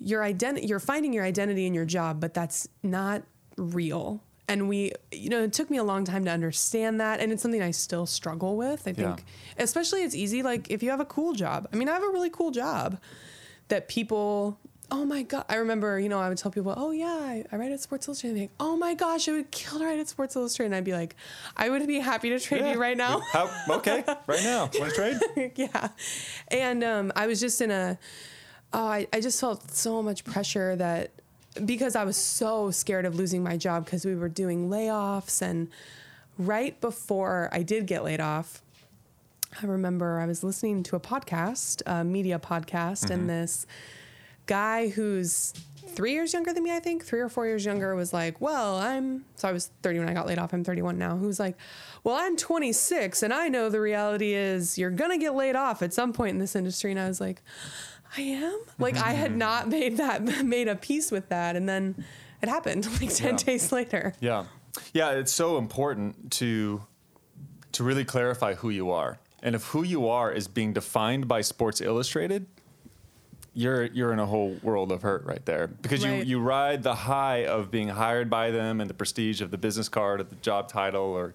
your 0.00 0.22
identity 0.22 0.66
you're 0.66 0.78
finding 0.78 1.12
your 1.12 1.24
identity 1.24 1.66
in 1.66 1.74
your 1.74 1.84
job 1.84 2.20
but 2.20 2.34
that's 2.34 2.68
not 2.82 3.22
real 3.56 4.22
and 4.48 4.68
we 4.68 4.92
you 5.10 5.28
know 5.28 5.42
it 5.42 5.52
took 5.52 5.68
me 5.70 5.76
a 5.76 5.82
long 5.84 6.04
time 6.04 6.24
to 6.24 6.30
understand 6.30 7.00
that 7.00 7.18
and 7.20 7.32
it's 7.32 7.42
something 7.42 7.60
i 7.62 7.72
still 7.72 8.06
struggle 8.06 8.56
with 8.56 8.82
i 8.86 8.92
think 8.92 8.98
Yeah. 9.18 9.62
especially 9.64 10.02
it's 10.04 10.14
easy 10.14 10.42
like 10.44 10.70
if 10.70 10.82
you 10.82 10.90
have 10.90 11.00
a 11.00 11.04
cool 11.04 11.32
job 11.32 11.68
i 11.72 11.76
mean 11.76 11.88
i 11.88 11.92
have 11.94 12.04
a 12.04 12.08
really 12.08 12.30
cool 12.30 12.52
job 12.52 13.00
that 13.68 13.88
people 13.88 14.58
oh 14.90 15.04
my 15.04 15.22
god 15.22 15.44
i 15.50 15.56
remember 15.56 16.00
you 16.00 16.08
know 16.08 16.18
i 16.18 16.28
would 16.28 16.38
tell 16.38 16.50
people 16.50 16.72
oh 16.76 16.90
yeah 16.92 17.06
i, 17.06 17.44
I 17.52 17.56
write 17.56 17.72
at 17.72 17.80
sports 17.80 18.08
illustrated 18.08 18.32
and 18.36 18.42
like 18.44 18.50
oh 18.58 18.74
my 18.76 18.94
gosh 18.94 19.28
i 19.28 19.32
would 19.32 19.50
kill 19.50 19.78
to 19.80 19.84
write 19.84 19.98
at 19.98 20.08
sports 20.08 20.34
illustrated 20.34 20.66
and 20.68 20.74
i'd 20.76 20.84
be 20.84 20.92
like 20.94 21.14
i 21.58 21.68
would 21.68 21.86
be 21.86 21.98
happy 22.00 22.30
to 22.30 22.40
trade 22.40 22.62
Yeah. 22.62 22.72
you 22.72 22.78
right 22.80 22.96
now 22.96 23.20
How, 23.32 23.50
okay, 23.70 24.02
right 24.26 24.42
now. 24.42 24.70
Want 24.78 24.94
to 24.94 25.18
trade? 25.34 25.52
yeah. 25.56 25.88
And 26.48 26.82
um, 26.82 27.12
I 27.14 27.26
was 27.26 27.38
just 27.40 27.60
in 27.60 27.70
a, 27.70 27.98
oh, 28.72 28.86
I, 28.86 29.06
I 29.12 29.20
just 29.20 29.38
felt 29.40 29.70
so 29.72 30.02
much 30.02 30.24
pressure 30.24 30.74
that 30.76 31.10
because 31.64 31.94
I 31.96 32.04
was 32.04 32.16
so 32.16 32.70
scared 32.70 33.04
of 33.04 33.14
losing 33.16 33.42
my 33.42 33.56
job 33.56 33.84
because 33.84 34.04
we 34.06 34.14
were 34.14 34.28
doing 34.28 34.68
layoffs. 34.70 35.42
And 35.42 35.68
right 36.38 36.80
before 36.80 37.48
I 37.52 37.62
did 37.62 37.86
get 37.86 38.04
laid 38.04 38.20
off, 38.20 38.62
I 39.62 39.66
remember 39.66 40.20
I 40.20 40.26
was 40.26 40.42
listening 40.44 40.82
to 40.84 40.96
a 40.96 41.00
podcast, 41.00 41.82
a 41.86 42.04
media 42.04 42.38
podcast, 42.38 43.10
and 43.10 43.28
this 43.28 43.66
guy 44.48 44.88
who's 44.88 45.52
three 45.86 46.12
years 46.12 46.32
younger 46.32 46.52
than 46.52 46.62
me, 46.64 46.74
I 46.74 46.80
think, 46.80 47.04
three 47.04 47.20
or 47.20 47.28
four 47.28 47.46
years 47.46 47.64
younger, 47.64 47.94
was 47.94 48.12
like, 48.12 48.40
Well, 48.40 48.76
I'm, 48.76 49.24
so 49.36 49.48
I 49.48 49.52
was 49.52 49.70
30 49.82 50.00
when 50.00 50.08
I 50.08 50.14
got 50.14 50.26
laid 50.26 50.38
off. 50.38 50.52
I'm 50.52 50.64
31 50.64 50.98
now. 50.98 51.16
Who's 51.16 51.38
like, 51.38 51.56
Well, 52.04 52.16
I'm 52.16 52.36
26 52.36 53.22
and 53.22 53.32
I 53.32 53.48
know 53.48 53.68
the 53.68 53.80
reality 53.80 54.34
is 54.34 54.76
you're 54.78 54.90
going 54.90 55.10
to 55.12 55.18
get 55.18 55.34
laid 55.34 55.54
off 55.56 55.82
at 55.82 55.92
some 55.94 56.12
point 56.12 56.30
in 56.30 56.38
this 56.38 56.56
industry. 56.56 56.90
And 56.90 56.98
I 57.00 57.06
was 57.08 57.20
like, 57.20 57.42
I 58.16 58.22
am. 58.22 58.60
Like 58.78 58.96
I 58.96 59.12
had 59.12 59.36
not 59.46 59.68
made 59.68 59.98
that 59.98 60.22
made 60.44 60.66
a 60.68 60.74
peace 60.76 61.10
with 61.12 61.28
that, 61.28 61.56
and 61.56 61.68
then 61.68 62.04
it 62.42 62.48
happened 62.48 62.86
like 63.00 63.14
ten 63.14 63.32
Yeah. 63.34 63.44
days 63.44 63.70
later. 63.72 64.14
Yeah. 64.20 64.44
Yeah, 64.94 65.10
it's 65.12 65.32
so 65.32 65.58
important 65.58 66.30
to 66.32 66.82
to 67.72 67.84
really 67.84 68.04
clarify 68.04 68.54
who 68.54 68.70
you 68.70 68.90
are. 68.90 69.18
And 69.42 69.54
if 69.54 69.64
who 69.66 69.82
you 69.82 70.08
are 70.08 70.32
is 70.32 70.48
being 70.48 70.72
defined 70.72 71.28
by 71.28 71.42
Sports 71.42 71.80
Illustrated, 71.80 72.46
you're 73.58 73.86
you're 73.86 74.12
in 74.12 74.20
a 74.20 74.26
whole 74.26 74.56
world 74.62 74.92
of 74.92 75.02
hurt 75.02 75.24
right 75.24 75.44
there. 75.44 75.66
Because 75.66 76.04
Right. 76.04 76.18
you 76.18 76.38
you 76.38 76.40
ride 76.40 76.84
the 76.84 76.94
high 76.94 77.44
of 77.44 77.70
being 77.72 77.88
hired 77.88 78.30
by 78.30 78.52
them 78.52 78.80
and 78.80 78.88
the 78.88 78.94
prestige 78.94 79.40
of 79.40 79.50
the 79.50 79.58
business 79.58 79.88
card 79.88 80.20
or 80.20 80.24
the 80.24 80.36
job 80.36 80.68
title 80.68 81.02
or 81.02 81.34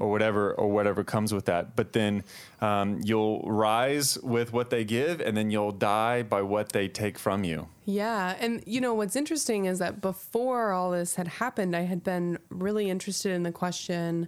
or 0.00 0.10
whatever 0.10 0.52
or 0.52 0.68
whatever 0.70 1.04
comes 1.04 1.32
with 1.32 1.44
that. 1.44 1.76
But 1.76 1.92
then 1.92 2.24
um, 2.60 3.00
you'll 3.04 3.42
rise 3.42 4.18
with 4.18 4.52
what 4.52 4.70
they 4.70 4.84
give 4.84 5.20
and 5.20 5.36
then 5.36 5.52
you'll 5.52 5.70
die 5.70 6.24
by 6.24 6.42
what 6.42 6.70
they 6.72 6.88
take 6.88 7.18
from 7.18 7.44
you. 7.44 7.68
Yeah, 7.84 8.34
and 8.40 8.62
you 8.66 8.80
know 8.80 8.94
what's 8.94 9.14
interesting 9.14 9.66
is 9.66 9.78
that 9.78 10.00
before 10.00 10.72
all 10.72 10.90
this 10.90 11.14
had 11.14 11.28
happened, 11.28 11.76
I 11.76 11.82
had 11.82 12.02
been 12.02 12.38
really 12.48 12.90
interested 12.90 13.30
in 13.32 13.44
the 13.44 13.52
question 13.52 14.26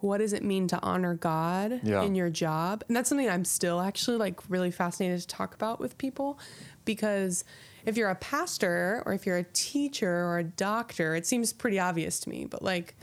what 0.00 0.18
does 0.18 0.32
it 0.32 0.42
mean 0.44 0.68
to 0.68 0.80
honor 0.82 1.14
God 1.14 1.80
Yeah. 1.82 2.02
in 2.02 2.14
your 2.14 2.28
job? 2.30 2.84
And 2.88 2.96
that's 2.96 3.08
something 3.08 3.28
I'm 3.28 3.44
still 3.44 3.80
actually 3.80 4.16
like 4.18 4.40
really 4.48 4.70
fascinated 4.70 5.20
to 5.20 5.26
talk 5.26 5.54
about 5.54 5.80
with 5.80 5.96
people 5.98 6.38
because 6.84 7.44
if 7.84 7.96
you're 7.96 8.10
a 8.10 8.14
pastor 8.16 9.02
or 9.06 9.12
if 9.12 9.26
you're 9.26 9.38
a 9.38 9.44
teacher 9.52 10.10
or 10.26 10.38
a 10.38 10.44
doctor, 10.44 11.14
it 11.14 11.26
seems 11.26 11.52
pretty 11.52 11.78
obvious 11.78 12.18
to 12.20 12.28
me, 12.28 12.44
but 12.44 12.62
like 12.62 12.94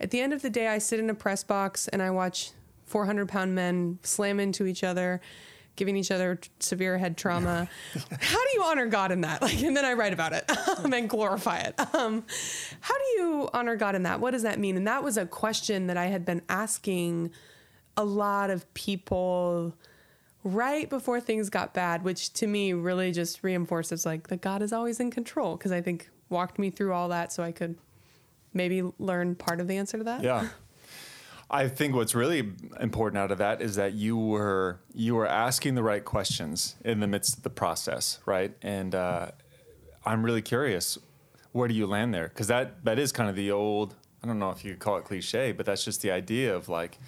at 0.00 0.10
the 0.10 0.20
end 0.20 0.32
of 0.32 0.42
the 0.42 0.50
day 0.50 0.68
I 0.68 0.78
sit 0.78 0.98
in 0.98 1.08
a 1.10 1.14
press 1.14 1.44
box 1.44 1.86
and 1.88 2.02
I 2.02 2.10
watch 2.10 2.52
400 2.86 3.28
pound 3.28 3.54
men 3.54 3.98
slam 4.02 4.40
into 4.40 4.66
each 4.66 4.82
other 4.82 5.20
giving 5.76 5.96
each 5.96 6.10
other 6.10 6.36
t- 6.36 6.50
severe 6.60 6.98
head 6.98 7.16
trauma. 7.16 7.68
How 8.20 8.38
do 8.38 8.50
you 8.54 8.62
honor 8.62 8.86
God 8.86 9.12
in 9.12 9.22
that? 9.22 9.42
Like, 9.42 9.62
and 9.62 9.76
then 9.76 9.84
I 9.84 9.94
write 9.94 10.12
about 10.12 10.32
it 10.32 10.50
um, 10.78 10.92
and 10.92 11.08
glorify 11.08 11.58
it. 11.58 11.74
Um, 11.94 12.24
how 12.80 12.94
do 12.94 13.04
you 13.22 13.48
honor 13.52 13.76
God 13.76 13.94
in 13.94 14.02
that? 14.04 14.20
What 14.20 14.32
does 14.32 14.42
that 14.42 14.58
mean? 14.58 14.76
And 14.76 14.86
that 14.86 15.02
was 15.02 15.16
a 15.16 15.26
question 15.26 15.86
that 15.86 15.96
I 15.96 16.06
had 16.06 16.24
been 16.24 16.42
asking 16.48 17.30
a 17.96 18.04
lot 18.04 18.50
of 18.50 18.72
people 18.74 19.74
right 20.44 20.88
before 20.88 21.20
things 21.20 21.50
got 21.50 21.74
bad, 21.74 22.04
which 22.04 22.32
to 22.34 22.46
me 22.46 22.72
really 22.72 23.12
just 23.12 23.42
reinforces 23.42 24.06
like 24.06 24.28
that 24.28 24.40
God 24.40 24.62
is 24.62 24.72
always 24.72 25.00
in 25.00 25.10
control 25.10 25.56
because 25.56 25.72
I 25.72 25.80
think 25.80 26.10
walked 26.28 26.58
me 26.58 26.70
through 26.70 26.92
all 26.92 27.08
that 27.08 27.32
so 27.32 27.42
I 27.42 27.52
could 27.52 27.76
maybe 28.52 28.82
learn 28.98 29.34
part 29.34 29.60
of 29.60 29.68
the 29.68 29.76
answer 29.76 29.98
to 29.98 30.04
that. 30.04 30.22
Yeah. 30.22 30.48
I 31.50 31.66
think 31.68 31.96
what's 31.96 32.14
really 32.14 32.52
important 32.78 33.18
out 33.18 33.32
of 33.32 33.38
that 33.38 33.60
is 33.60 33.74
that 33.74 33.94
you 33.94 34.16
were 34.16 34.80
you 34.94 35.16
were 35.16 35.26
asking 35.26 35.74
the 35.74 35.82
right 35.82 36.04
questions 36.04 36.76
in 36.84 37.00
the 37.00 37.08
midst 37.08 37.36
of 37.36 37.42
the 37.42 37.50
process, 37.50 38.20
right? 38.24 38.56
And 38.62 38.94
uh, 38.94 39.32
I'm 40.06 40.24
really 40.24 40.42
curious, 40.42 40.96
where 41.52 41.66
do 41.66 41.74
you 41.74 41.86
land 41.86 42.14
there? 42.14 42.28
Because 42.28 42.46
that 42.46 42.84
that 42.84 42.98
is 42.98 43.10
kind 43.10 43.28
of 43.28 43.34
the 43.34 43.50
old 43.50 43.96
I 44.22 44.26
don't 44.26 44.38
know 44.38 44.50
if 44.50 44.64
you 44.64 44.72
could 44.72 44.80
call 44.80 44.96
it 44.98 45.04
cliche, 45.04 45.50
but 45.52 45.66
that's 45.66 45.84
just 45.84 46.02
the 46.02 46.12
idea 46.12 46.54
of 46.54 46.68
like 46.68 46.98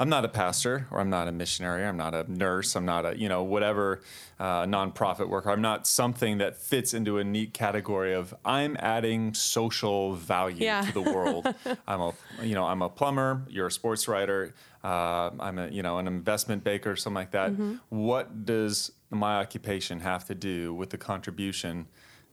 I'm 0.00 0.08
not 0.08 0.24
a 0.24 0.28
pastor 0.28 0.86
or 0.92 1.00
I'm 1.00 1.10
not 1.10 1.26
a 1.26 1.32
missionary. 1.32 1.84
I'm 1.84 1.96
not 1.96 2.14
a 2.14 2.24
nurse. 2.30 2.76
I'm 2.76 2.84
not 2.84 3.04
a, 3.04 3.18
you 3.18 3.28
know, 3.28 3.42
whatever 3.42 4.00
uh, 4.38 4.62
nonprofit 4.64 5.28
worker. 5.28 5.50
I'm 5.50 5.60
not 5.60 5.86
something 5.88 6.38
that 6.38 6.56
fits 6.56 6.94
into 6.94 7.18
a 7.18 7.24
neat 7.24 7.52
category 7.52 8.14
of 8.14 8.32
I'm 8.44 8.76
adding 8.78 9.34
social 9.34 10.14
value 10.14 10.64
Yeah. 10.64 10.82
to 10.82 10.92
the 10.92 11.02
world. 11.02 11.52
I'm 11.88 12.00
a, 12.00 12.14
you 12.42 12.54
know, 12.54 12.64
I'm 12.66 12.80
a 12.82 12.88
plumber. 12.88 13.42
You're 13.48 13.66
a 13.66 13.72
sports 13.72 14.06
writer. 14.06 14.54
Uh, 14.84 15.30
I'm 15.40 15.58
a, 15.58 15.68
you 15.68 15.82
know, 15.82 15.98
an 15.98 16.06
investment 16.06 16.62
banker, 16.62 16.94
something 16.94 17.14
like 17.16 17.32
that. 17.32 17.50
What 17.88 18.44
does 18.44 18.92
my 19.10 19.38
occupation 19.38 20.00
have 20.00 20.24
to 20.26 20.34
do 20.34 20.74
with 20.74 20.90
the 20.90 20.98
contribution 20.98 21.86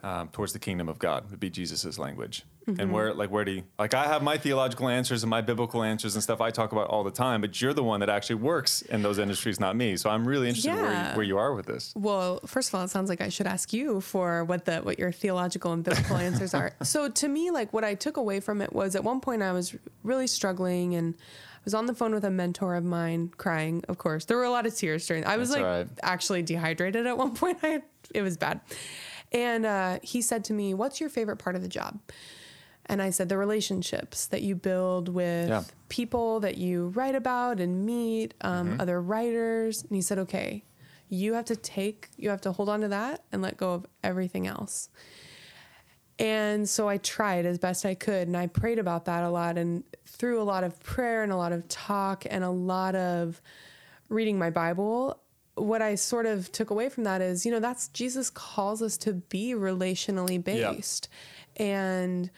um, 0.06 0.30
towards 0.30 0.54
the 0.54 0.60
kingdom 0.60 0.88
of 0.88 1.00
God? 1.00 1.30
Would 1.32 1.40
be 1.40 1.50
Jesus's 1.50 1.98
language. 2.00 2.46
And 2.68 2.92
where, 2.92 3.14
like, 3.14 3.30
where 3.30 3.46
do 3.46 3.52
you, 3.52 3.64
like, 3.78 3.94
I 3.94 4.06
have 4.06 4.24
my 4.24 4.40
theological 4.40 4.88
answers 4.88 5.22
and 5.22 5.30
my 5.30 5.42
biblical 5.42 5.84
answers 5.84 6.16
and 6.16 6.24
stuff 6.24 6.42
I 6.42 6.50
talk 6.50 6.72
about 6.72 6.88
all 6.88 7.04
the 7.04 7.12
time, 7.12 7.40
but 7.42 7.62
you're 7.62 7.74
the 7.74 7.84
one 7.84 8.00
that 8.00 8.10
actually 8.10 8.38
works 8.38 8.82
in 8.82 9.04
those 9.04 9.20
industries, 9.20 9.60
not 9.60 9.76
me. 9.76 9.98
So 9.98 10.10
I'm 10.10 10.28
really 10.28 10.48
interested 10.48 10.72
in 10.72 10.82
where 10.82 10.92
you, 10.92 11.16
where 11.18 11.26
you 11.26 11.38
are 11.38 11.54
with 11.54 11.68
this. 11.68 11.94
Well, 11.96 12.40
first 12.48 12.70
of 12.70 12.76
all, 12.76 12.84
it 12.84 12.90
sounds 12.90 13.08
like 13.08 13.22
I 13.22 13.30
should 13.30 13.46
ask 13.46 13.72
you 13.72 14.02
for 14.02 14.44
what 14.46 14.66
the 14.66 14.78
what 14.78 14.98
your 14.98 15.12
theological 15.12 15.74
and 15.74 15.84
biblical 15.84 16.16
answers 16.18 16.56
are. 16.56 16.72
So 16.82 17.08
to 17.10 17.28
me, 17.28 17.52
like 17.52 17.72
what 17.72 17.84
I 17.84 17.94
took 17.94 18.18
away 18.18 18.40
from 18.40 18.62
it 18.62 18.74
was 18.74 18.96
at 18.96 19.04
one 19.04 19.20
point 19.20 19.44
I 19.44 19.52
was 19.52 19.76
really 20.04 20.28
struggling 20.28 20.96
and 20.96 21.14
I 21.18 21.62
was 21.64 21.74
on 21.74 21.86
the 21.86 21.94
phone 21.94 22.14
with 22.14 22.24
a 22.26 22.32
mentor 22.32 22.76
of 22.76 22.84
mine 22.84 23.32
crying, 23.38 23.84
of 23.88 23.98
course. 23.98 24.26
There 24.26 24.38
were 24.38 24.44
a 24.44 24.50
lot 24.50 24.66
of 24.66 24.76
tears 24.76 25.06
during 25.06 25.26
I 25.26 25.38
was 25.38 25.50
That's 25.50 25.62
like 25.62 25.66
right. 25.66 25.88
actually 26.02 26.42
dehydrated 26.42 27.06
at 27.06 27.18
one 27.18 27.36
point. 27.36 27.60
I 27.64 27.84
it 28.14 28.22
was 28.22 28.38
bad. 28.38 28.62
And 29.36 29.66
uh, 29.66 30.00
he 30.02 30.22
said 30.22 30.44
to 30.46 30.54
me, 30.54 30.74
What's 30.74 31.00
your 31.02 31.10
favorite 31.10 31.38
part 31.38 31.56
of 31.56 31.62
the 31.62 31.68
job? 31.68 32.00
And 32.88 33.02
I 33.02 33.10
said, 33.10 33.28
The 33.30 33.38
relationships 33.38 34.28
that 34.28 34.42
you 34.42 34.56
build 34.56 35.10
with 35.10 35.50
Yeah. 35.50 35.64
people 35.90 36.40
that 36.40 36.58
you 36.58 36.88
write 36.90 37.16
about 37.16 37.60
and 37.60 37.86
meet, 37.86 38.34
um, 38.42 38.72
Mm-hmm. 38.72 38.82
other 38.82 39.02
writers. 39.02 39.82
And 39.84 39.92
he 39.92 40.02
said, 40.02 40.20
Okay, 40.20 40.64
you 41.10 41.34
have 41.34 41.46
to 41.46 41.56
take, 41.56 42.10
you 42.18 42.30
have 42.30 42.42
to 42.42 42.52
hold 42.52 42.70
on 42.70 42.82
to 42.82 42.88
that 42.88 43.24
and 43.32 43.42
let 43.42 43.58
go 43.58 43.74
of 43.74 43.86
everything 44.04 44.48
else. 44.48 44.90
And 46.18 46.68
so 46.70 46.88
I 46.88 46.98
tried 46.98 47.46
as 47.46 47.58
best 47.60 47.86
I 47.86 47.94
could. 47.94 48.28
And 48.28 48.38
I 48.38 48.48
prayed 48.48 48.80
about 48.80 49.06
that 49.06 49.24
a 49.24 49.30
lot. 49.30 49.58
And 49.58 49.84
through 50.06 50.42
a 50.42 50.44
lot 50.46 50.64
of 50.64 50.80
prayer 50.82 51.24
and 51.24 51.32
a 51.32 51.36
lot 51.36 51.52
of 51.52 51.68
talk 51.68 52.26
and 52.30 52.42
a 52.44 52.50
lot 52.50 52.96
of 52.96 53.42
reading 54.08 54.40
my 54.40 54.50
Bible, 54.50 55.20
what 55.56 55.82
I 55.82 55.96
sort 55.96 56.26
of 56.26 56.52
took 56.52 56.70
away 56.70 56.90
from 56.90 57.04
that 57.06 57.22
is, 57.22 57.46
you 57.46 57.52
know, 57.52 57.60
that's 57.60 57.88
Jesus 57.90 58.30
calls 58.30 58.82
us 58.82 58.98
to 58.98 59.14
be 59.14 59.54
relationally 59.54 60.42
Yeah. 60.46 60.74
based 60.74 61.08
and 61.56 62.30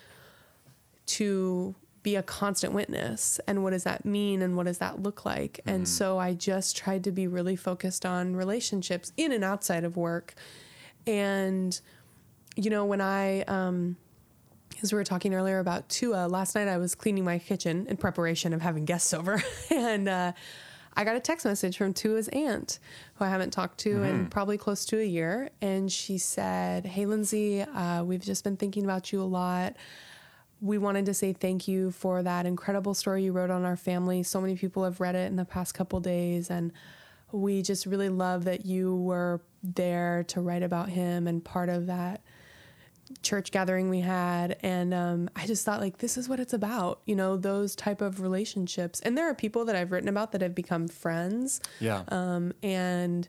to 1.07 1.75
be 2.03 2.15
a 2.15 2.23
constant 2.23 2.73
witness. 2.73 3.39
And 3.47 3.63
what 3.63 3.71
does 3.71 3.83
that 3.83 4.05
mean? 4.05 4.41
And 4.41 4.55
what 4.55 4.65
does 4.65 4.77
that 4.77 5.01
look 5.01 5.25
like? 5.25 5.59
And 5.65 5.87
so 5.87 6.17
I 6.17 6.33
just 6.33 6.77
tried 6.77 7.03
to 7.05 7.11
be 7.11 7.27
really 7.27 7.55
focused 7.55 8.05
on 8.05 8.35
relationships 8.35 9.11
in 9.17 9.31
and 9.31 9.43
outside 9.43 9.83
of 9.83 9.97
work. 9.97 10.33
And, 11.05 11.79
you 12.55 12.69
know, 12.69 12.85
when 12.85 13.01
I, 13.01 13.41
um, 13.43 13.97
as 14.81 14.93
we 14.93 14.97
were 14.97 15.03
talking 15.03 15.33
earlier 15.33 15.59
about 15.59 15.89
Tua, 15.89 16.27
last 16.27 16.55
night 16.55 16.67
I 16.67 16.77
was 16.77 16.95
cleaning 16.95 17.25
my 17.25 17.39
kitchen 17.39 17.87
in 17.87 17.97
preparation 17.97 18.53
of 18.53 18.61
having 18.61 18.85
guests 18.85 19.13
over. 19.13 19.41
and 19.69 20.07
uh, 20.07 20.31
I 20.97 21.03
got 21.03 21.15
a 21.15 21.19
text 21.19 21.45
message 21.45 21.77
from 21.77 21.93
Tua's 21.93 22.27
aunt, 22.29 22.79
who 23.15 23.25
I 23.25 23.29
haven't 23.29 23.51
talked 23.51 23.77
to 23.81 24.01
in 24.01 24.25
probably 24.29 24.57
close 24.57 24.83
to 24.85 24.99
a 24.99 25.05
year. 25.05 25.51
And 25.61 25.91
she 25.91 26.17
said, 26.17 26.87
Hey, 26.87 27.05
Lindsay, 27.05 27.61
uh, 27.61 28.03
we've 28.03 28.23
just 28.23 28.43
been 28.43 28.57
thinking 28.57 28.83
about 28.83 29.13
you 29.13 29.21
a 29.21 29.23
lot. 29.23 29.75
We 30.59 30.79
wanted 30.79 31.05
to 31.05 31.13
say 31.13 31.33
thank 31.33 31.67
you 31.67 31.91
for 31.91 32.23
that 32.23 32.47
incredible 32.47 32.95
story 32.95 33.23
you 33.23 33.31
wrote 33.31 33.51
on 33.51 33.63
our 33.63 33.77
family. 33.77 34.23
So 34.23 34.41
many 34.41 34.55
people 34.55 34.83
have 34.85 34.99
read 34.99 35.13
it 35.13 35.27
in 35.27 35.35
the 35.35 35.45
past 35.45 35.75
couple 35.75 35.99
days. 35.99 36.49
And 36.49 36.73
we 37.31 37.61
just 37.61 37.85
really 37.85 38.09
love 38.09 38.45
that 38.45 38.65
you 38.65 38.95
were 38.95 39.41
there 39.61 40.23
to 40.29 40.41
write 40.41 40.63
about 40.63 40.89
him 40.89 41.27
and 41.27 41.45
part 41.45 41.69
of 41.69 41.85
that 41.85 42.21
church 43.21 43.51
gathering 43.51 43.89
we 43.89 44.01
had 44.01 44.57
and 44.63 44.93
um, 44.93 45.29
i 45.35 45.45
just 45.45 45.63
thought 45.65 45.79
like 45.79 45.97
this 45.99 46.17
is 46.17 46.27
what 46.27 46.39
it's 46.39 46.53
about 46.53 46.99
you 47.05 47.15
know 47.15 47.37
those 47.37 47.75
type 47.75 48.01
of 48.01 48.19
relationships 48.21 48.99
and 49.01 49.17
there 49.17 49.29
are 49.29 49.33
people 49.33 49.63
that 49.65 49.75
i've 49.75 49.91
written 49.91 50.09
about 50.09 50.31
that 50.33 50.41
have 50.41 50.53
become 50.55 50.87
friends 50.87 51.61
Yeah. 51.79 52.03
um, 52.09 52.51
and 52.61 53.27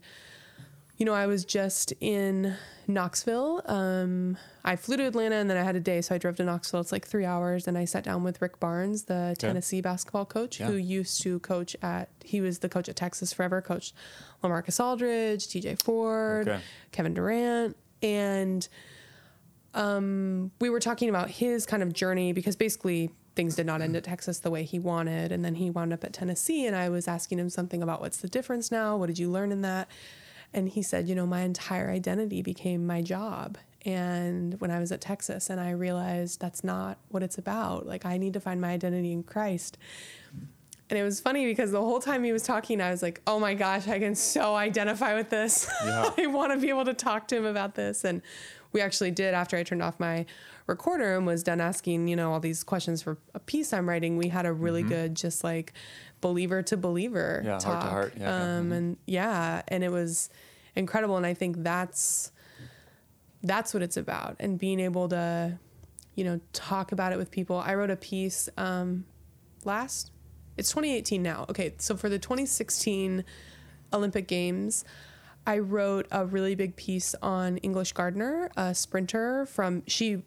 you 0.97 1.07
know 1.07 1.15
i 1.15 1.27
was 1.27 1.45
just 1.45 1.93
in 2.01 2.57
knoxville 2.89 3.63
um, 3.67 4.37
i 4.65 4.75
flew 4.75 4.97
to 4.97 5.07
atlanta 5.07 5.37
and 5.37 5.49
then 5.49 5.57
i 5.57 5.63
had 5.63 5.77
a 5.77 5.81
day 5.81 6.01
so 6.01 6.13
i 6.15 6.19
drove 6.19 6.35
to 6.37 6.45
knoxville 6.45 6.81
it's 6.81 6.91
like 6.91 7.07
three 7.07 7.25
hours 7.25 7.69
and 7.69 7.79
i 7.79 7.85
sat 7.85 8.03
down 8.03 8.25
with 8.25 8.43
rick 8.43 8.59
barnes 8.59 9.05
the 9.05 9.37
tennessee 9.39 9.81
basketball 9.81 10.25
coach 10.25 10.59
Yeah. 10.59 10.67
who 10.67 10.75
used 10.75 11.23
to 11.23 11.39
coach 11.41 11.77
at 11.83 12.09
he 12.25 12.41
was 12.41 12.59
the 12.61 12.69
coach 12.69 12.89
at 12.89 12.97
texas 12.97 13.33
forever 13.33 13.61
coached 13.63 13.95
lamarcus 14.43 14.81
aldridge 14.85 15.47
tj 15.47 15.81
ford 15.81 16.49
Okay. 16.49 16.61
kevin 16.91 17.15
durant 17.15 17.77
and 18.03 18.67
Um, 19.79 20.51
we 20.61 20.71
were 20.71 20.81
talking 20.81 21.09
about 21.09 21.31
his 21.31 21.65
kind 21.65 21.83
of 21.83 21.93
journey 21.93 22.33
because 22.33 22.57
basically 22.57 23.11
things 23.37 23.55
did 23.55 23.67
not 23.67 23.81
end 23.81 23.95
at 23.95 24.03
Texas 24.03 24.41
the 24.41 24.51
way 24.51 24.65
he 24.65 24.81
wanted. 24.81 25.31
And 25.31 25.45
then 25.45 25.55
he 25.55 25.71
wound 25.71 25.93
up 25.93 26.03
at 26.03 26.13
Tennessee. 26.13 26.67
And 26.67 26.75
I 26.75 26.89
was 26.89 27.07
asking 27.07 27.39
him 27.39 27.49
something 27.49 27.81
about 27.81 28.01
what's 28.01 28.17
the 28.17 28.29
difference 28.29 28.73
now? 28.73 28.97
What 28.97 29.07
did 29.07 29.21
you 29.21 29.31
learn 29.31 29.53
in 29.53 29.63
that? 29.63 29.89
And 30.53 30.69
he 30.69 30.83
said, 30.83 31.09
you 31.09 31.15
know, 31.15 31.27
my 31.27 31.43
entire 31.43 31.91
identity 31.91 32.43
became 32.43 32.85
my 32.85 33.01
job. 33.01 33.57
And 33.85 34.61
when 34.61 34.73
I 34.73 34.81
was 34.81 34.91
at 34.91 35.01
Texas, 35.01 35.49
and 35.51 35.61
I 35.61 35.71
realized 35.71 36.41
that's 36.41 36.65
not 36.65 36.99
what 37.11 37.23
it's 37.23 37.39
about. 37.39 37.87
Like, 37.87 38.05
I 38.05 38.19
need 38.19 38.33
to 38.33 38.41
find 38.41 38.61
my 38.61 38.71
identity 38.71 39.13
in 39.13 39.23
Christ. 39.23 39.79
And 40.91 40.99
it 40.99 41.03
was 41.03 41.21
funny 41.21 41.47
because 41.47 41.71
the 41.71 41.81
whole 41.81 42.01
time 42.01 42.25
he 42.25 42.33
was 42.33 42.43
talking, 42.43 42.81
I 42.81 42.91
was 42.91 43.03
like, 43.03 43.21
oh 43.27 43.39
my 43.39 43.55
gosh, 43.55 43.87
I 43.87 43.99
can 43.99 44.15
so 44.15 44.57
identify 44.57 45.15
with 45.15 45.31
this. 45.31 45.71
Yeah. 45.85 46.11
I 46.19 46.27
want 46.27 46.53
to 46.53 46.59
be 46.59 46.71
able 46.71 46.87
to 46.87 46.95
talk 46.95 47.29
to 47.29 47.37
him 47.37 47.45
about 47.45 47.75
this. 47.75 48.05
And 48.05 48.23
we 48.73 48.81
actually 48.81 49.11
did 49.11 49.35
after 49.35 49.57
I 49.57 49.63
turned 49.63 49.83
off 49.83 49.99
my 49.99 50.27
recorder 50.67 51.17
and 51.17 51.27
was 51.27 51.43
done 51.43 51.61
asking, 51.61 52.09
you 52.09 52.17
know, 52.17 52.33
all 52.33 52.41
these 52.41 52.63
questions 52.63 53.03
for 53.03 53.17
a 53.35 53.39
piece 53.39 53.73
I'm 53.73 53.89
writing. 53.89 54.17
We 54.19 54.29
had 54.29 54.45
a 54.47 54.53
really 54.53 54.83
good, 54.83 55.15
just 55.15 55.43
like 55.43 55.73
believer 56.21 56.63
to 56.65 56.77
believer 56.77 57.41
Yeah, 57.45 57.53
heart 57.53 57.61
to 57.61 57.67
talk. 57.67 57.83
heart. 57.91 58.13
Yeah. 58.19 58.57
Um, 58.59 58.73
and 58.73 58.97
yeah, 59.07 59.63
and 59.69 59.83
it 59.83 59.91
was 59.91 60.29
incredible. 60.77 61.17
And 61.17 61.25
I 61.25 61.35
think 61.35 61.63
that's 61.63 62.31
that's 63.43 63.73
what 63.73 63.83
it's 63.83 63.97
about, 63.97 64.37
and 64.41 64.59
being 64.59 64.81
able 64.81 65.09
to, 65.09 65.59
you 66.17 66.25
know, 66.25 66.41
talk 66.53 66.91
about 66.93 67.13
it 67.13 67.19
with 67.19 67.31
people. 67.31 67.57
I 67.57 67.75
wrote 67.75 67.91
a 67.91 67.97
piece 67.97 68.49
um, 68.57 69.05
last. 69.65 70.11
It's 70.57 70.71
2018 70.71 71.23
now. 71.23 71.47
Okay, 71.49 71.75
so 71.79 71.97
for 71.97 72.09
the 72.09 72.19
2016 72.19 73.25
Olympic 73.93 74.27
Games, 74.27 74.85
I 75.49 75.61
wrote 75.61 76.07
a 76.11 76.27
really 76.27 76.55
big 76.55 76.77
piece 76.77 77.15
on 77.23 77.57
English 77.59 77.93
Gardner, 77.93 78.51
a 78.59 78.75
sprinter 78.75 79.47
from 79.47 79.83
she 79.87 80.23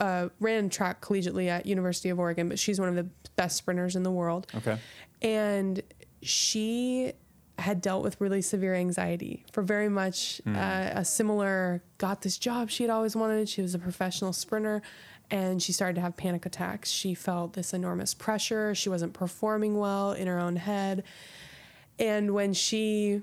uh, 0.00 0.30
ran 0.40 0.70
track 0.70 1.02
collegiately 1.02 1.48
at 1.48 1.66
University 1.66 2.08
of 2.08 2.18
Oregon, 2.18 2.48
but 2.48 2.58
she's 2.58 2.80
one 2.80 2.88
of 2.88 2.94
the 2.94 3.06
best 3.36 3.58
sprinters 3.58 3.96
in 3.96 4.02
the 4.02 4.10
world. 4.10 4.46
Okay. 4.54 4.78
And 5.20 5.82
she 6.22 7.12
had 7.58 7.82
dealt 7.82 8.02
with 8.02 8.18
really 8.18 8.40
severe 8.40 8.74
anxiety 8.74 9.44
for 9.52 9.62
very 9.62 9.90
much 9.90 10.40
uh, 10.46 10.90
a 10.94 11.04
similar 11.04 11.82
got 11.98 12.22
this 12.22 12.38
job 12.38 12.70
she 12.70 12.82
had 12.82 12.88
always 12.90 13.14
wanted. 13.14 13.50
She 13.50 13.60
was 13.60 13.74
a 13.74 13.78
professional 13.78 14.32
sprinter 14.32 14.80
and 15.30 15.62
she 15.62 15.72
started 15.72 15.96
to 15.96 16.00
have 16.00 16.16
panic 16.16 16.46
attacks. 16.46 16.90
She 16.90 17.12
felt 17.12 17.52
this 17.52 17.74
enormous 17.74 18.14
pressure. 18.14 18.74
She 18.74 18.88
wasn't 18.88 19.12
performing 19.12 19.76
well 19.76 20.12
in 20.12 20.28
her 20.28 20.38
own 20.38 20.56
head. 20.56 21.04
And 21.98 22.32
when 22.32 22.54
she 22.54 23.22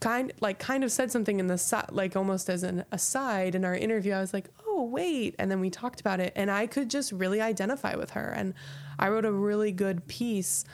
kind 0.00 0.32
like 0.40 0.58
kind 0.58 0.84
of 0.84 0.92
said 0.92 1.10
something 1.10 1.40
in 1.40 1.46
the 1.46 1.86
like 1.90 2.16
almost 2.16 2.50
as 2.50 2.62
an 2.62 2.84
aside 2.92 3.54
in 3.54 3.64
our 3.64 3.74
interview 3.74 4.12
i 4.12 4.20
was 4.20 4.34
like 4.34 4.50
oh 4.66 4.84
wait 4.84 5.34
and 5.38 5.50
then 5.50 5.60
we 5.60 5.70
talked 5.70 6.00
about 6.00 6.20
it 6.20 6.32
and 6.36 6.50
i 6.50 6.66
could 6.66 6.90
just 6.90 7.12
really 7.12 7.40
identify 7.40 7.94
with 7.94 8.10
her 8.10 8.28
and 8.36 8.52
i 8.98 9.08
wrote 9.08 9.24
a 9.24 9.32
really 9.32 9.72
good 9.72 10.06
piece 10.06 10.64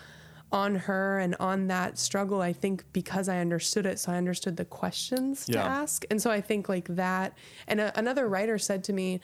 on 0.51 0.75
her 0.75 1.19
and 1.19 1.37
on 1.39 1.69
that 1.69 1.99
struggle 1.99 2.41
i 2.41 2.53
think 2.53 2.85
because 2.93 3.29
i 3.29 3.39
understood 3.39 3.87
it 3.87 3.99
so 3.99 4.13
i 4.13 4.17
understood 4.17 4.57
the 4.57 4.65
questions 4.65 5.47
to 5.47 5.59
ask 5.59 6.05
and 6.11 6.21
so 6.21 6.31
i 6.31 6.41
think 6.41 6.69
like 6.69 6.89
that 6.89 7.33
and 7.69 7.81
a, 7.81 7.97
another 7.99 8.29
writer 8.29 8.59
said 8.59 8.83
to 8.83 8.93
me 8.93 9.21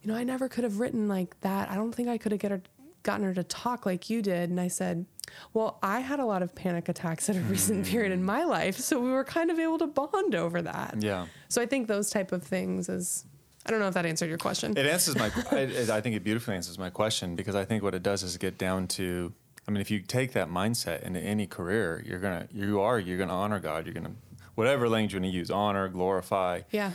you 0.00 0.10
know 0.10 0.16
i 0.16 0.22
never 0.22 0.48
could 0.48 0.64
have 0.64 0.78
written 0.78 1.08
like 1.08 1.38
that. 1.40 1.70
I 1.70 1.74
don't 1.74 1.94
think 1.94 2.08
i 2.08 2.18
could 2.18 2.32
have 2.32 2.40
get 2.40 2.50
her 2.50 2.62
gotten 3.04 3.24
her 3.24 3.32
to 3.34 3.44
talk 3.44 3.86
like 3.86 4.10
you 4.10 4.20
did 4.20 4.50
and 4.50 4.60
i 4.60 4.66
said 4.66 5.06
well 5.52 5.78
i 5.82 6.00
had 6.00 6.18
a 6.18 6.24
lot 6.24 6.42
of 6.42 6.54
panic 6.54 6.88
attacks 6.88 7.28
at 7.30 7.36
a 7.36 7.40
recent 7.42 7.86
period 7.86 8.10
in 8.12 8.24
my 8.24 8.42
life 8.44 8.76
so 8.78 8.98
we 9.00 9.10
were 9.10 9.24
kind 9.24 9.50
of 9.50 9.58
able 9.58 9.78
to 9.78 9.86
bond 9.86 10.34
over 10.34 10.60
that 10.62 10.96
Yeah. 10.98 11.26
so 11.48 11.62
i 11.62 11.66
think 11.66 11.86
those 11.86 12.10
type 12.10 12.32
of 12.32 12.42
things 12.42 12.88
is 12.88 13.24
i 13.66 13.70
don't 13.70 13.78
know 13.80 13.88
if 13.88 13.94
that 13.94 14.04
answered 14.06 14.28
your 14.28 14.38
question 14.38 14.76
It 14.76 14.86
answers 14.86 15.16
my. 15.16 15.30
I, 15.52 15.62
I 15.96 16.00
think 16.00 16.16
it 16.16 16.24
beautifully 16.24 16.54
answers 16.56 16.78
my 16.78 16.90
question 16.90 17.36
because 17.36 17.54
I 17.54 17.64
think 17.64 17.82
what 17.82 17.94
it 17.94 18.02
does 18.02 18.22
is 18.22 18.36
get 18.36 18.58
down 18.58 18.88
to. 18.88 19.32
I 19.66 19.70
mean, 19.70 19.80
if 19.80 19.90
you 19.90 20.00
take 20.00 20.32
that 20.34 20.48
mindset 20.50 21.02
into 21.02 21.18
any 21.20 21.46
career, 21.46 22.02
you're 22.06 22.18
gonna. 22.18 22.46
You 22.52 22.82
are. 22.82 22.98
You're 22.98 23.16
gonna 23.16 23.32
honor 23.32 23.60
God. 23.60 23.86
You're 23.86 23.94
gonna. 23.94 24.12
Whatever 24.54 24.86
language 24.90 25.14
you're 25.14 25.20
gonna 25.20 25.32
use, 25.32 25.50
honor, 25.50 25.88
glorify. 25.88 26.60
yeah 26.72 26.90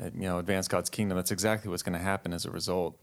uh, 0.00 0.06
you 0.14 0.22
know, 0.22 0.38
advance 0.38 0.66
God's 0.66 0.90
kingdom. 0.90 1.16
That's 1.16 1.30
exactly 1.30 1.70
what's 1.70 1.82
going 1.84 1.98
to 1.98 2.04
happen 2.04 2.32
as 2.32 2.44
a 2.44 2.50
result. 2.52 2.96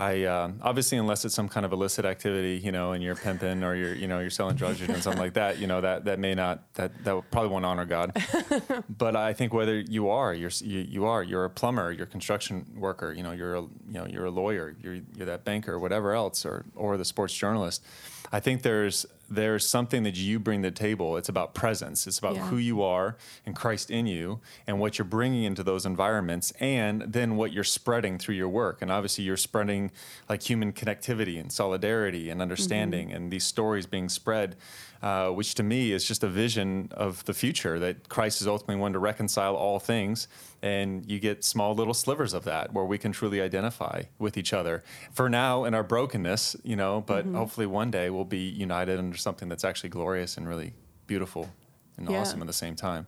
I 0.00 0.24
um, 0.26 0.60
obviously, 0.62 0.96
unless 0.96 1.24
it's 1.24 1.34
some 1.34 1.48
kind 1.48 1.66
of 1.66 1.72
illicit 1.72 2.04
activity, 2.04 2.60
you 2.62 2.70
know, 2.70 2.92
and 2.92 3.02
you're 3.02 3.16
pimping 3.16 3.64
or 3.64 3.74
you're, 3.74 3.94
you 3.94 4.06
know, 4.06 4.20
you're 4.20 4.30
selling 4.30 4.54
drugs 4.54 4.80
or 4.80 4.86
doing 4.86 5.00
something 5.00 5.20
like 5.20 5.32
that, 5.32 5.58
you 5.58 5.66
know, 5.66 5.80
that 5.80 6.04
that 6.04 6.20
may 6.20 6.36
not 6.36 6.72
that 6.74 6.92
that 7.02 7.28
probably 7.32 7.50
won't 7.50 7.64
honor 7.64 7.84
God. 7.84 8.16
but 8.88 9.16
I 9.16 9.32
think 9.32 9.52
whether 9.52 9.76
you 9.76 10.08
are, 10.08 10.32
you're 10.32 10.52
you, 10.60 10.80
you 10.88 11.04
are, 11.06 11.24
you're 11.24 11.44
a 11.44 11.50
plumber, 11.50 11.90
you're 11.90 12.04
a 12.04 12.08
construction 12.08 12.64
worker, 12.76 13.12
you 13.12 13.24
know, 13.24 13.32
you're 13.32 13.56
a 13.56 13.62
you 13.62 13.70
know, 13.94 14.06
you're 14.06 14.26
a 14.26 14.30
lawyer, 14.30 14.76
you're 14.80 15.00
you're 15.16 15.26
that 15.26 15.44
banker, 15.44 15.80
whatever 15.80 16.12
else, 16.12 16.46
or 16.46 16.64
or 16.76 16.96
the 16.96 17.04
sports 17.04 17.34
journalist. 17.34 17.84
I 18.30 18.38
think 18.38 18.62
there's 18.62 19.04
there's 19.30 19.66
something 19.68 20.02
that 20.04 20.16
you 20.16 20.38
bring 20.38 20.62
to 20.62 20.70
the 20.70 20.74
table. 20.74 21.16
It's 21.16 21.28
about 21.28 21.54
presence. 21.54 22.06
It's 22.06 22.18
about 22.18 22.36
Yeah. 22.36 22.48
who 22.48 22.56
you 22.56 22.82
are 22.82 23.16
and 23.44 23.54
Christ 23.54 23.90
in 23.90 24.06
you 24.06 24.40
and 24.66 24.80
what 24.80 24.98
you're 24.98 25.04
bringing 25.04 25.44
into 25.44 25.62
those 25.62 25.84
environments 25.84 26.52
and 26.60 27.02
then 27.02 27.36
what 27.36 27.52
you're 27.52 27.64
spreading 27.64 28.18
through 28.18 28.36
your 28.36 28.48
work. 28.48 28.80
And 28.82 28.90
obviously 28.90 29.24
you're 29.24 29.36
spreading 29.36 29.90
like 30.28 30.42
human 30.48 30.72
connectivity 30.72 31.38
and 31.40 31.52
solidarity 31.52 32.30
and 32.30 32.40
understanding 32.40 33.12
and 33.12 33.30
these 33.30 33.44
stories 33.44 33.86
being 33.86 34.08
spread, 34.08 34.56
uh, 35.02 35.28
which 35.28 35.54
to 35.56 35.62
me 35.62 35.92
is 35.92 36.04
just 36.04 36.24
a 36.24 36.28
vision 36.28 36.88
of 36.92 37.24
the 37.26 37.34
future 37.34 37.78
that 37.78 38.08
Christ 38.08 38.40
is 38.40 38.46
ultimately 38.46 38.76
one 38.76 38.92
to 38.94 38.98
reconcile 38.98 39.54
all 39.54 39.78
things. 39.78 40.26
And 40.60 41.08
you 41.08 41.20
get 41.20 41.44
small 41.44 41.74
little 41.74 41.94
slivers 41.94 42.32
of 42.32 42.42
that 42.44 42.72
where 42.72 42.84
we 42.84 42.98
can 42.98 43.12
truly 43.12 43.40
identify 43.40 44.02
with 44.18 44.36
each 44.36 44.52
other. 44.52 44.82
For 45.12 45.28
now, 45.28 45.62
in 45.64 45.72
our 45.74 45.84
brokenness, 45.84 46.56
you 46.64 46.74
know, 46.74 47.00
but 47.06 47.26
hopefully 47.26 47.66
one 47.66 47.92
day 47.92 48.10
we'll 48.10 48.24
be 48.24 48.48
united 48.48 48.98
under 48.98 49.16
something 49.18 49.48
that's 49.48 49.64
actually 49.64 49.90
glorious 49.90 50.36
and 50.36 50.48
really 50.48 50.72
beautiful 51.06 51.50
and 51.96 52.08
Yeah. 52.08 52.18
awesome 52.20 52.40
at 52.40 52.46
the 52.46 52.52
same 52.52 52.74
time, 52.76 53.06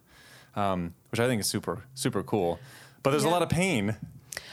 um, 0.57 0.95
which 1.11 1.21
I 1.21 1.27
think 1.27 1.41
is 1.41 1.47
super, 1.47 1.85
super 1.95 2.23
cool. 2.23 2.59
But 3.03 3.11
there's 3.13 3.25
a 3.25 3.29
lot 3.31 3.43
of 3.43 3.49
pain 3.49 3.97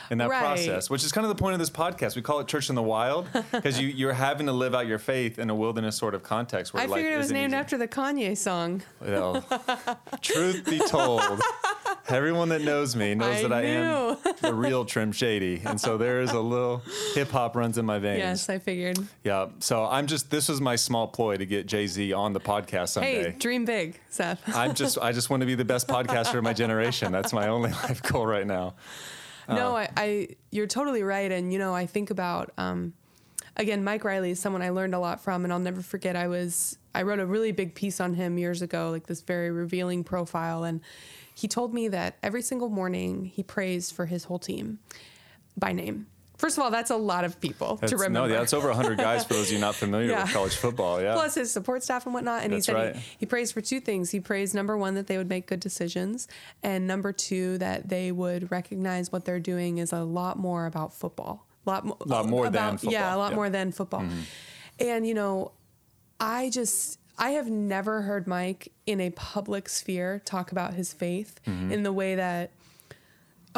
in 0.09 0.19
that 0.19 0.29
Right. 0.29 0.39
process, 0.39 0.89
which 0.89 1.03
is 1.03 1.11
kind 1.11 1.25
of 1.25 1.29
the 1.29 1.35
point 1.41 1.53
of 1.53 1.59
this 1.59 1.69
podcast. 1.69 2.15
We 2.15 2.21
call 2.21 2.39
it 2.39 2.47
Church 2.47 2.69
in 2.69 2.75
the 2.75 2.83
Wild 2.83 3.27
because 3.51 3.79
you, 3.79 3.87
you're 3.89 4.13
having 4.13 4.45
to 4.47 4.53
live 4.53 4.73
out 4.73 4.87
your 4.87 4.99
faith 4.99 5.37
in 5.37 5.49
a 5.49 5.55
wilderness 5.55 5.97
sort 5.97 6.15
of 6.15 6.23
context 6.23 6.73
where 6.73 6.81
i 6.83 6.85
life 6.85 6.95
figured 6.99 7.13
it 7.13 7.17
was 7.17 7.31
named 7.31 7.51
easy. 7.51 7.59
after 7.59 7.77
the 7.77 7.87
kanye 7.89 8.37
song 8.37 8.81
Well, 9.01 9.43
truth 10.21 10.63
be 10.65 10.79
told, 10.79 11.41
everyone 12.09 12.49
that 12.49 12.61
knows 12.61 12.95
me 12.95 13.15
knows 13.15 13.37
I 13.37 13.41
that 13.43 13.53
I 13.53 13.61
am 13.63 14.17
the 14.41 14.53
real 14.53 14.85
Trim 14.85 15.11
Shady, 15.11 15.61
and 15.65 15.79
so 15.79 15.97
there 15.97 16.21
is 16.21 16.31
a 16.31 16.39
little 16.39 16.81
hip 17.13 17.29
hop 17.29 17.55
runs 17.55 17.77
in 17.77 17.85
my 17.85 17.99
veins. 17.99 18.19
yes 18.19 18.49
i 18.49 18.59
figured 18.59 18.97
Yeah. 19.23 19.47
So 19.59 19.85
I'm 19.85 20.07
just 20.07 20.29
this 20.31 20.49
was 20.49 20.61
my 20.61 20.75
small 20.75 21.07
ploy 21.07 21.37
to 21.37 21.45
get 21.45 21.65
Jay 21.67 21.87
Z 21.87 22.13
on 22.13 22.33
the 22.33 22.39
podcast 22.39 22.89
someday. 22.89 23.31
hey 23.31 23.35
dream 23.37 23.65
big 23.65 23.99
seth 24.09 24.41
I'm 24.55 24.73
just 24.73 24.97
I 24.99 25.11
just 25.11 25.29
want 25.29 25.41
to 25.41 25.47
be 25.47 25.55
the 25.55 25.65
best 25.65 25.87
podcaster 25.87 26.37
of 26.37 26.43
my 26.43 26.53
generation. 26.53 27.11
That's 27.11 27.33
my 27.33 27.47
only 27.47 27.71
life 27.83 28.01
goal 28.03 28.25
right 28.25 28.47
now. 28.47 28.75
no, 29.49 29.75
I, 29.77 29.89
I, 29.95 30.27
you're 30.51 30.67
totally 30.67 31.03
right. 31.03 31.31
And, 31.31 31.53
you 31.53 31.59
know, 31.59 31.73
I 31.73 31.85
think 31.85 32.09
about, 32.09 32.51
um, 32.57 32.91
again, 33.55 33.81
Mike 33.81 34.03
Riley 34.03 34.31
is 34.31 34.41
someone 34.41 34.61
I 34.61 34.71
learned 34.71 34.93
a 34.93 34.99
lot 34.99 35.21
from, 35.21 35.45
and 35.45 35.53
I'll 35.53 35.59
never 35.59 35.81
forget. 35.81 36.17
I 36.17 36.27
was, 36.27 36.77
I 36.93 37.03
wrote 37.03 37.19
a 37.19 37.25
really 37.25 37.53
big 37.53 37.73
piece 37.73 38.01
on 38.01 38.13
him 38.13 38.37
years 38.37 38.61
ago, 38.61 38.89
like 38.91 39.07
this 39.07 39.21
very 39.21 39.49
revealing 39.49 40.03
profile. 40.03 40.65
And 40.65 40.81
he 41.38 41.47
told 41.47 41.71
me 41.73 41.88
that 41.89 42.17
every 42.23 42.41
single 42.41 42.69
morning 42.69 43.25
he 43.25 43.43
prays 43.43 43.91
for 43.91 44.07
his 44.07 44.23
whole 44.23 44.39
team 44.39 44.79
by 45.55 45.71
name. 45.71 46.07
First 46.39 46.57
of 46.57 46.63
all, 46.63 46.69
that's 46.71 46.91
a 46.91 46.95
lot 46.95 47.23
of 47.25 47.39
people 47.41 47.77
That's, 47.77 47.91
to 47.91 47.97
remember. 47.97 48.27
No, 48.29 48.33
yeah, 48.35 48.41
it's 48.43 48.53
over 48.53 48.67
100 48.67 48.97
guys 49.07 49.23
for 49.25 49.33
those 49.33 49.47
of 49.47 49.53
you 49.53 49.59
not 49.59 49.73
familiar 49.75 50.09
Yeah. 50.11 50.23
with 50.23 50.33
college 50.33 50.55
football. 50.55 51.01
Yeah. 51.01 51.13
plus 51.13 51.35
his 51.35 51.51
support 51.51 51.83
staff 51.83 52.05
and 52.05 52.13
whatnot. 52.13 52.43
And 52.43 52.53
That's 52.53 52.65
he 52.67 52.71
said 52.71 52.75
right. 52.75 52.95
he, 52.95 53.01
he 53.19 53.25
prays 53.25 53.51
for 53.51 53.61
two 53.61 53.79
things. 53.79 54.09
He 54.11 54.19
prays 54.19 54.53
number 54.53 54.75
one 54.77 54.93
that 54.95 55.07
they 55.07 55.17
would 55.17 55.29
make 55.29 55.47
good 55.47 55.59
decisions, 55.59 56.27
and 56.63 56.85
number 56.88 57.11
two 57.11 57.57
that 57.59 57.89
they 57.89 58.11
would 58.11 58.51
recognize 58.51 59.11
what 59.11 59.25
they're 59.25 59.39
doing 59.39 59.77
is 59.79 59.91
a 59.93 60.03
lot 60.03 60.38
more 60.38 60.65
about 60.67 60.93
football. 60.93 61.45
A 61.65 61.69
lot, 61.69 61.85
mo- 61.85 61.97
Lot 62.05 62.27
more 62.27 62.45
than 62.45 62.53
about, 62.53 62.71
football, 62.81 62.93
Yeah, 62.93 63.15
a 63.15 63.17
lot 63.17 63.29
yeah. 63.31 63.35
more 63.35 63.49
than 63.49 63.71
football. 63.71 64.01
Mm-hmm. 64.01 64.19
And 64.79 65.07
you 65.07 65.13
know, 65.15 65.51
I 66.19 66.49
just 66.51 66.99
I 67.18 67.32
have 67.32 67.49
never 67.49 68.01
heard 68.03 68.28
Mike 68.28 68.72
in 68.86 69.01
a 69.01 69.09
public 69.11 69.70
sphere 69.70 70.22
talk 70.24 70.51
about 70.51 70.74
his 70.76 70.93
faith 70.93 71.39
Mm-hmm. 71.45 71.72
in 71.72 71.84
the 71.84 71.93
way 71.93 72.15
that. 72.15 72.51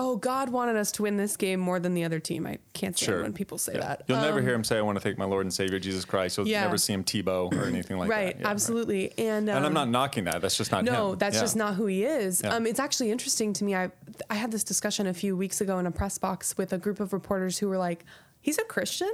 Oh, 0.01 0.15
God 0.15 0.47
wanted 0.47 0.77
us 0.77 0.93
to 0.93 1.01
win 1.01 1.17
this 1.17 1.35
game 1.35 1.59
more 1.59 1.77
than 1.77 1.93
the 1.93 2.05
other 2.05 2.21
team. 2.21 2.47
I 2.47 2.59
can't 2.73 2.95
stand 2.97 3.05
Sure. 3.15 3.21
when 3.23 3.33
people 3.33 3.57
say 3.57 3.73
Yeah. 3.73 3.79
that. 3.81 4.03
You'll 4.07 4.21
never 4.21 4.39
Um, 4.39 4.45
hear 4.45 4.53
him 4.53 4.63
say, 4.63 4.77
"I 4.77 4.81
want 4.81 4.95
to 4.95 5.01
thank 5.01 5.17
my 5.17 5.25
Lord 5.25 5.45
and 5.45 5.53
Savior 5.53 5.77
Jesus 5.77 6.05
Christ." 6.05 6.37
You'll 6.37 6.47
Yeah. 6.47 6.61
never 6.61 6.77
see 6.77 6.93
him 6.93 7.03
Tebow 7.03 7.53
or 7.53 7.65
anything 7.67 7.97
like 7.97 8.09
right, 8.09 8.33
that. 8.37 8.41
Yeah, 8.43 8.49
absolutely. 8.49 9.11
And 9.17 9.49
um, 9.49 9.57
And 9.57 9.65
I'm 9.65 9.73
not 9.73 9.89
knocking 9.89 10.23
that. 10.23 10.41
That's 10.41 10.55
just 10.55 10.71
not 10.71 10.85
no, 10.85 11.11
him. 11.11 11.17
that's 11.17 11.37
just 11.41 11.57
not 11.57 11.73
who 11.75 11.87
he 11.87 12.05
is. 12.05 12.41
Um, 12.45 12.65
it's 12.65 12.79
actually 12.79 13.11
interesting 13.11 13.51
to 13.53 13.65
me. 13.65 13.75
I 13.75 13.91
I 14.29 14.35
had 14.35 14.51
this 14.53 14.63
discussion 14.63 15.05
a 15.05 15.13
few 15.13 15.35
weeks 15.35 15.59
ago 15.59 15.79
in 15.79 15.85
a 15.85 15.91
press 15.91 16.17
box 16.17 16.57
with 16.57 16.71
a 16.71 16.77
group 16.77 17.01
of 17.01 17.11
reporters 17.11 17.57
who 17.57 17.67
were 17.67 17.77
like, 17.77 18.05
"He's 18.39 18.57
a 18.57 18.63
Christian." 18.63 19.11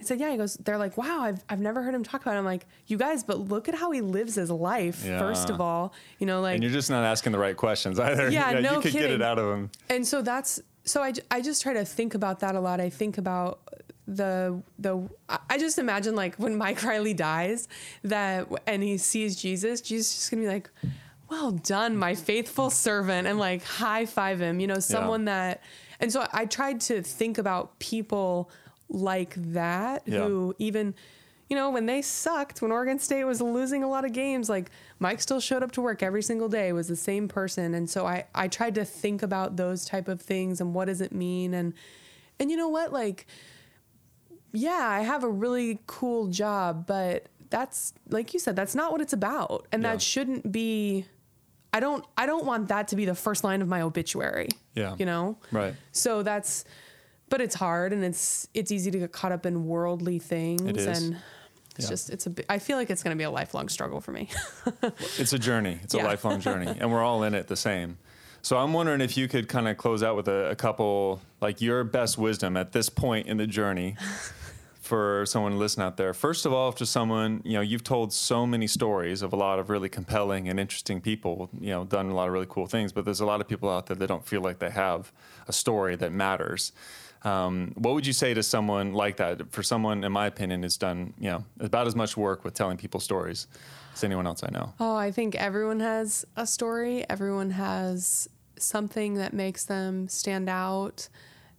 I 0.00 0.04
said, 0.04 0.18
"Yeah." 0.20 0.30
He 0.30 0.36
goes, 0.36 0.54
"They're 0.56 0.78
like, 0.78 0.96
wow, 0.96 1.20
I've 1.20 1.44
I've 1.48 1.60
never 1.60 1.82
heard 1.82 1.94
him 1.94 2.02
talk 2.02 2.22
about." 2.22 2.34
it. 2.34 2.38
I'm 2.38 2.44
like, 2.44 2.66
"You 2.86 2.96
guys, 2.96 3.22
but 3.22 3.38
look 3.38 3.68
at 3.68 3.74
how 3.74 3.90
he 3.90 4.00
lives 4.00 4.34
his 4.34 4.50
life. 4.50 5.04
First 5.04 5.50
of 5.50 5.60
all, 5.60 5.92
you 6.18 6.26
know, 6.26 6.40
like, 6.40 6.54
And 6.54 6.62
you're 6.62 6.72
just 6.72 6.90
not 6.90 7.04
asking 7.04 7.32
the 7.32 7.38
right 7.38 7.56
questions 7.56 7.98
either. 8.00 8.30
Yeah, 8.30 8.52
no 8.60 8.76
you 8.76 8.80
could 8.80 8.92
get 8.92 9.02
kidding. 9.02 9.16
it 9.16 9.22
out 9.22 9.38
of 9.38 9.52
him. 9.52 9.70
and 9.88 10.06
so 10.06 10.22
that's 10.22 10.60
so 10.84 11.02
I, 11.02 11.12
I 11.30 11.40
just 11.42 11.62
try 11.62 11.74
to 11.74 11.84
think 11.84 12.14
about 12.14 12.40
that 12.40 12.54
a 12.54 12.60
lot. 12.60 12.80
I 12.80 12.88
think 12.90 13.18
about 13.18 13.60
the 14.08 14.60
the 14.78 15.08
I- 15.28 15.58
just 15.58 15.78
imagine 15.78 16.16
like 16.16 16.36
when 16.36 16.56
Mike 16.56 16.82
Riley 16.84 17.14
dies 17.14 17.68
that 18.02 18.48
and 18.66 18.82
he 18.82 18.96
sees 18.98 19.36
Jesus, 19.36 19.80
Jesus 19.80 20.08
is 20.12 20.14
just 20.16 20.30
gonna 20.30 20.42
be 20.42 20.48
like, 20.48 20.70
"Well 21.28 21.52
done, 21.52 21.96
my 21.96 22.14
faithful 22.14 22.70
servant," 22.70 23.28
and 23.28 23.38
like 23.38 23.62
high 23.62 24.06
five 24.06 24.40
him. 24.40 24.60
You 24.60 24.66
know, 24.66 24.78
someone 24.80 25.26
that. 25.26 25.62
And 26.02 26.10
so 26.10 26.26
I 26.32 26.46
tried 26.46 26.80
to 26.82 27.02
think 27.02 27.36
about 27.36 27.78
people 27.78 28.50
like 28.90 29.34
that 29.52 30.02
Yeah. 30.06 30.20
who 30.26 30.54
even. 30.58 30.94
You 31.48 31.56
know, 31.56 31.70
when 31.70 31.86
they 31.86 32.00
sucked, 32.00 32.62
when 32.62 32.70
Oregon 32.70 33.00
State 33.00 33.24
was 33.24 33.40
losing 33.40 33.82
a 33.82 33.88
lot 33.88 34.04
of 34.04 34.12
games, 34.12 34.48
like 34.48 34.70
Mike 35.00 35.20
still 35.20 35.40
showed 35.40 35.64
up 35.64 35.72
to 35.72 35.80
work 35.80 36.00
every 36.00 36.22
single 36.22 36.48
day, 36.48 36.72
was 36.72 36.86
the 36.86 36.94
same 36.94 37.26
person. 37.26 37.74
And 37.74 37.90
so 37.90 38.06
I, 38.06 38.26
I 38.32 38.46
tried 38.46 38.76
to 38.76 38.84
think 38.84 39.20
about 39.20 39.56
those 39.56 39.84
type 39.84 40.06
of 40.06 40.20
things 40.22 40.60
and 40.60 40.74
what 40.74 40.84
does 40.84 41.00
it 41.00 41.10
mean? 41.10 41.52
And, 41.52 41.74
and 42.38 42.52
you 42.52 42.56
know 42.56 42.68
what? 42.68 42.92
Like, 42.92 43.26
yeah, 44.52 44.78
I 44.88 45.00
have 45.00 45.24
a 45.24 45.28
really 45.28 45.80
cool 45.88 46.28
job, 46.28 46.86
but 46.86 47.26
that's, 47.50 47.94
like 48.08 48.32
you 48.32 48.38
said, 48.38 48.54
that's 48.54 48.76
not 48.76 48.92
what 48.92 49.00
it's 49.00 49.12
about. 49.12 49.66
And 49.72 49.82
Yeah. 49.82 49.92
that 49.94 50.02
shouldn't 50.02 50.52
be 50.52 51.06
I 51.72 51.80
don't 51.80 52.04
I 52.16 52.26
don't 52.26 52.44
want 52.46 52.68
that 52.68 52.86
to 52.88 52.96
be 52.96 53.04
the 53.06 53.14
first 53.16 53.42
line 53.44 53.60
of 53.62 53.66
my 53.66 53.82
obituary. 53.82 54.48
Yeah. 54.74 54.94
You 54.98 55.06
know? 55.06 55.36
Right. 55.50 55.74
So 55.90 56.22
that's 56.22 56.64
but 57.30 57.40
it's 57.40 57.54
hard 57.54 57.92
and 57.94 58.04
it's 58.04 58.46
it's 58.52 58.70
easy 58.70 58.90
to 58.90 58.98
get 58.98 59.12
caught 59.12 59.32
up 59.32 59.46
in 59.46 59.66
worldly 59.66 60.18
things 60.18 60.60
It 60.62 60.76
is. 60.76 60.86
and 61.02 61.16
it's 61.76 61.84
Yeah. 61.86 61.90
just 61.90 62.10
it's 62.10 62.26
a 62.26 62.32
I 62.52 62.58
feel 62.58 62.76
like 62.76 62.90
it's 62.90 63.02
going 63.02 63.16
to 63.16 63.18
be 63.18 63.24
a 63.24 63.30
lifelong 63.30 63.68
struggle 63.70 64.00
for 64.02 64.12
me. 64.12 64.28
It's 65.18 65.32
a 65.32 65.38
journey. 65.38 65.78
It's 65.82 65.94
a 65.94 65.98
lifelong 65.98 66.40
journey, 66.40 66.76
and 66.78 66.92
we're 66.92 67.02
all 67.02 67.22
in 67.22 67.32
it 67.34 67.46
the 67.48 67.56
same. 67.56 67.96
So 68.42 68.56
I'm 68.58 68.72
wondering 68.72 69.00
if 69.00 69.16
you 69.16 69.28
could 69.28 69.48
kind 69.48 69.68
of 69.68 69.76
close 69.76 70.02
out 70.02 70.16
with 70.16 70.26
a, 70.28 70.50
a 70.50 70.56
couple, 70.56 71.20
like 71.42 71.60
your 71.60 71.84
best 71.84 72.16
wisdom 72.18 72.56
at 72.56 72.72
this 72.72 72.88
point 72.88 73.26
in 73.26 73.36
the 73.36 73.46
journey 73.46 73.96
for 74.80 75.24
someone 75.26 75.58
listening 75.58 75.86
out 75.86 75.96
there. 75.98 76.14
First 76.14 76.46
of 76.46 76.52
all, 76.52 76.72
to 76.72 76.86
someone, 76.86 77.42
you 77.44 77.52
know, 77.52 77.60
you've 77.60 77.84
told 77.84 78.12
so 78.14 78.46
many 78.46 78.66
stories 78.66 79.20
of 79.22 79.32
a 79.32 79.36
lot 79.36 79.58
of 79.58 79.68
really 79.68 79.88
compelling 79.90 80.48
and 80.48 80.58
interesting 80.58 81.00
people, 81.02 81.50
you 81.60 81.68
know, 81.70 81.84
done 81.84 82.08
a 82.08 82.14
lot 82.14 82.28
of 82.28 82.32
really 82.32 82.46
cool 82.48 82.66
things, 82.66 82.92
but 82.92 83.04
there's 83.04 83.20
a 83.20 83.26
lot 83.26 83.40
of 83.42 83.46
people 83.48 83.68
out 83.70 83.86
there 83.86 83.96
that 83.96 84.06
don't 84.06 84.26
feel 84.26 84.40
like 84.40 84.58
they 84.58 84.70
have 84.70 85.12
a 85.46 85.52
story 85.52 85.94
that 85.96 86.10
matters. 86.12 86.72
Um, 87.22 87.72
what 87.76 87.94
would 87.94 88.06
you 88.06 88.12
say 88.12 88.32
to 88.34 88.42
someone 88.42 88.94
like 88.94 89.16
that? 89.18 89.52
For 89.52 89.62
someone, 89.62 90.04
in 90.04 90.12
my 90.12 90.26
opinion, 90.26 90.62
has 90.62 90.76
done, 90.76 91.12
you 91.18 91.30
know, 91.30 91.44
about 91.58 91.86
as 91.86 91.94
much 91.94 92.16
work 92.16 92.44
with 92.44 92.54
telling 92.54 92.76
people 92.76 93.00
stories 93.00 93.46
as 93.94 94.02
anyone 94.04 94.26
else 94.26 94.42
I 94.42 94.50
know. 94.50 94.72
Oh, 94.80 94.96
I 94.96 95.10
think 95.10 95.34
everyone 95.34 95.80
has 95.80 96.24
a 96.36 96.46
story. 96.46 97.04
Everyone 97.10 97.50
has 97.50 98.28
something 98.58 99.14
that 99.14 99.32
makes 99.34 99.64
them 99.64 100.08
stand 100.08 100.48
out. 100.48 101.08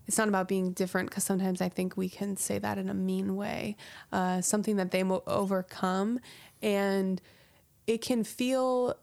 It's 0.07 0.17
not 0.17 0.27
about 0.27 0.47
being 0.47 0.71
different 0.73 1.09
because 1.09 1.23
sometimes 1.23 1.61
I 1.61 1.69
think 1.69 1.95
we 1.95 2.09
can 2.09 2.35
say 2.37 2.57
that 2.57 2.77
in 2.77 2.89
a 2.89 2.93
mean 2.93 3.35
way. 3.35 3.77
Uh, 4.11 4.41
something 4.41 4.77
that 4.77 4.91
they 4.91 5.03
mo- 5.03 5.23
overcome, 5.27 6.19
and 6.61 7.21
it 7.87 8.01
can 8.01 8.23
feel. 8.23 8.95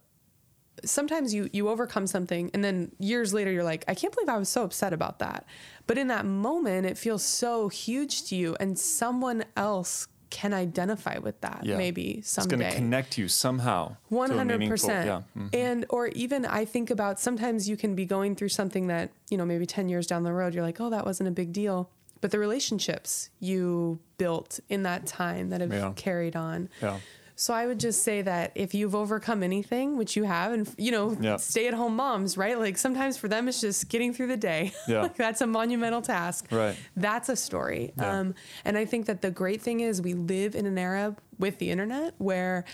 Sometimes 0.84 1.32
you 1.34 1.48
you 1.52 1.68
overcome 1.68 2.06
something, 2.06 2.50
and 2.54 2.62
then 2.64 2.92
years 2.98 3.32
later 3.34 3.50
you're 3.50 3.64
like, 3.64 3.84
I 3.88 3.94
can't 3.94 4.14
believe 4.14 4.28
I 4.28 4.38
was 4.38 4.48
so 4.48 4.62
upset 4.64 4.92
about 4.92 5.18
that. 5.20 5.46
But 5.86 5.98
in 5.98 6.08
that 6.08 6.26
moment, 6.26 6.86
it 6.86 6.98
feels 6.98 7.22
so 7.24 7.68
huge 7.68 8.24
to 8.28 8.36
you, 8.36 8.56
and 8.60 8.78
someone 8.78 9.44
else 9.56 10.08
can 10.30 10.52
identify 10.52 11.16
with 11.16 11.40
that. 11.40 11.62
Yeah. 11.64 11.78
Maybe 11.78 12.20
someday. 12.22 12.54
It's 12.56 12.60
going 12.62 12.70
to 12.72 12.76
connect 12.76 13.16
you 13.16 13.28
somehow. 13.28 13.96
100%. 14.12 15.06
Yeah. 15.06 15.22
mm. 15.36 15.54
And 15.54 15.86
or 15.88 16.08
even 16.08 16.44
I 16.44 16.66
think 16.66 16.90
about 16.90 17.18
sometimes 17.18 17.66
you 17.66 17.78
can 17.78 17.94
be 17.94 18.04
going 18.04 18.36
through 18.36 18.50
something 18.50 18.88
that, 18.88 19.10
you 19.30 19.38
know, 19.38 19.46
maybe 19.46 19.64
ten 19.64 19.88
years 19.88 20.06
down 20.06 20.24
the 20.24 20.32
road, 20.34 20.52
you're 20.52 20.62
like, 20.62 20.80
Oh, 20.80 20.90
that 20.90 21.06
wasn't 21.06 21.28
a 21.28 21.32
big 21.32 21.52
deal. 21.54 21.90
But 22.20 22.30
the 22.30 22.38
relationships 22.38 23.30
you 23.40 24.00
built 24.18 24.60
in 24.68 24.82
that 24.82 25.06
time 25.06 25.48
that 25.50 25.60
have 25.62 25.72
Yeah. 25.72 25.92
carried 25.96 26.36
on. 26.36 26.68
Yeah. 26.82 26.98
So 27.40 27.54
I 27.54 27.66
would 27.68 27.78
just 27.78 28.02
say 28.02 28.20
that 28.22 28.50
if 28.56 28.74
you've 28.74 28.96
overcome 28.96 29.44
anything, 29.44 29.96
which 29.96 30.16
you 30.16 30.24
have, 30.24 30.52
and 30.52 30.68
you 30.76 30.90
know, 30.90 31.16
Yeah. 31.20 31.36
stay 31.36 31.68
at 31.68 31.74
home 31.74 31.94
moms, 31.94 32.36
right? 32.36 32.58
Like 32.58 32.76
sometimes 32.76 33.16
for 33.16 33.28
them 33.28 33.46
it's 33.46 33.60
just 33.60 33.88
getting 33.88 34.12
through 34.12 34.26
the 34.26 34.36
day. 34.36 34.72
Yeah. 34.88 35.02
like 35.02 35.14
that's 35.14 35.40
a 35.40 35.46
monumental 35.46 36.02
task. 36.02 36.48
Right. 36.50 36.74
That's 36.96 37.28
a 37.28 37.36
story. 37.36 37.92
Yeah. 37.96 38.18
Um, 38.18 38.34
and 38.64 38.76
I 38.76 38.84
think 38.86 39.06
that 39.06 39.22
the 39.22 39.30
great 39.30 39.62
thing 39.62 39.78
is 39.80 40.02
we 40.02 40.14
live 40.14 40.56
in 40.56 40.66
an 40.66 40.76
era 40.76 41.14
with 41.38 41.58
the 41.58 41.70
internet 41.70 42.14
where 42.18 42.64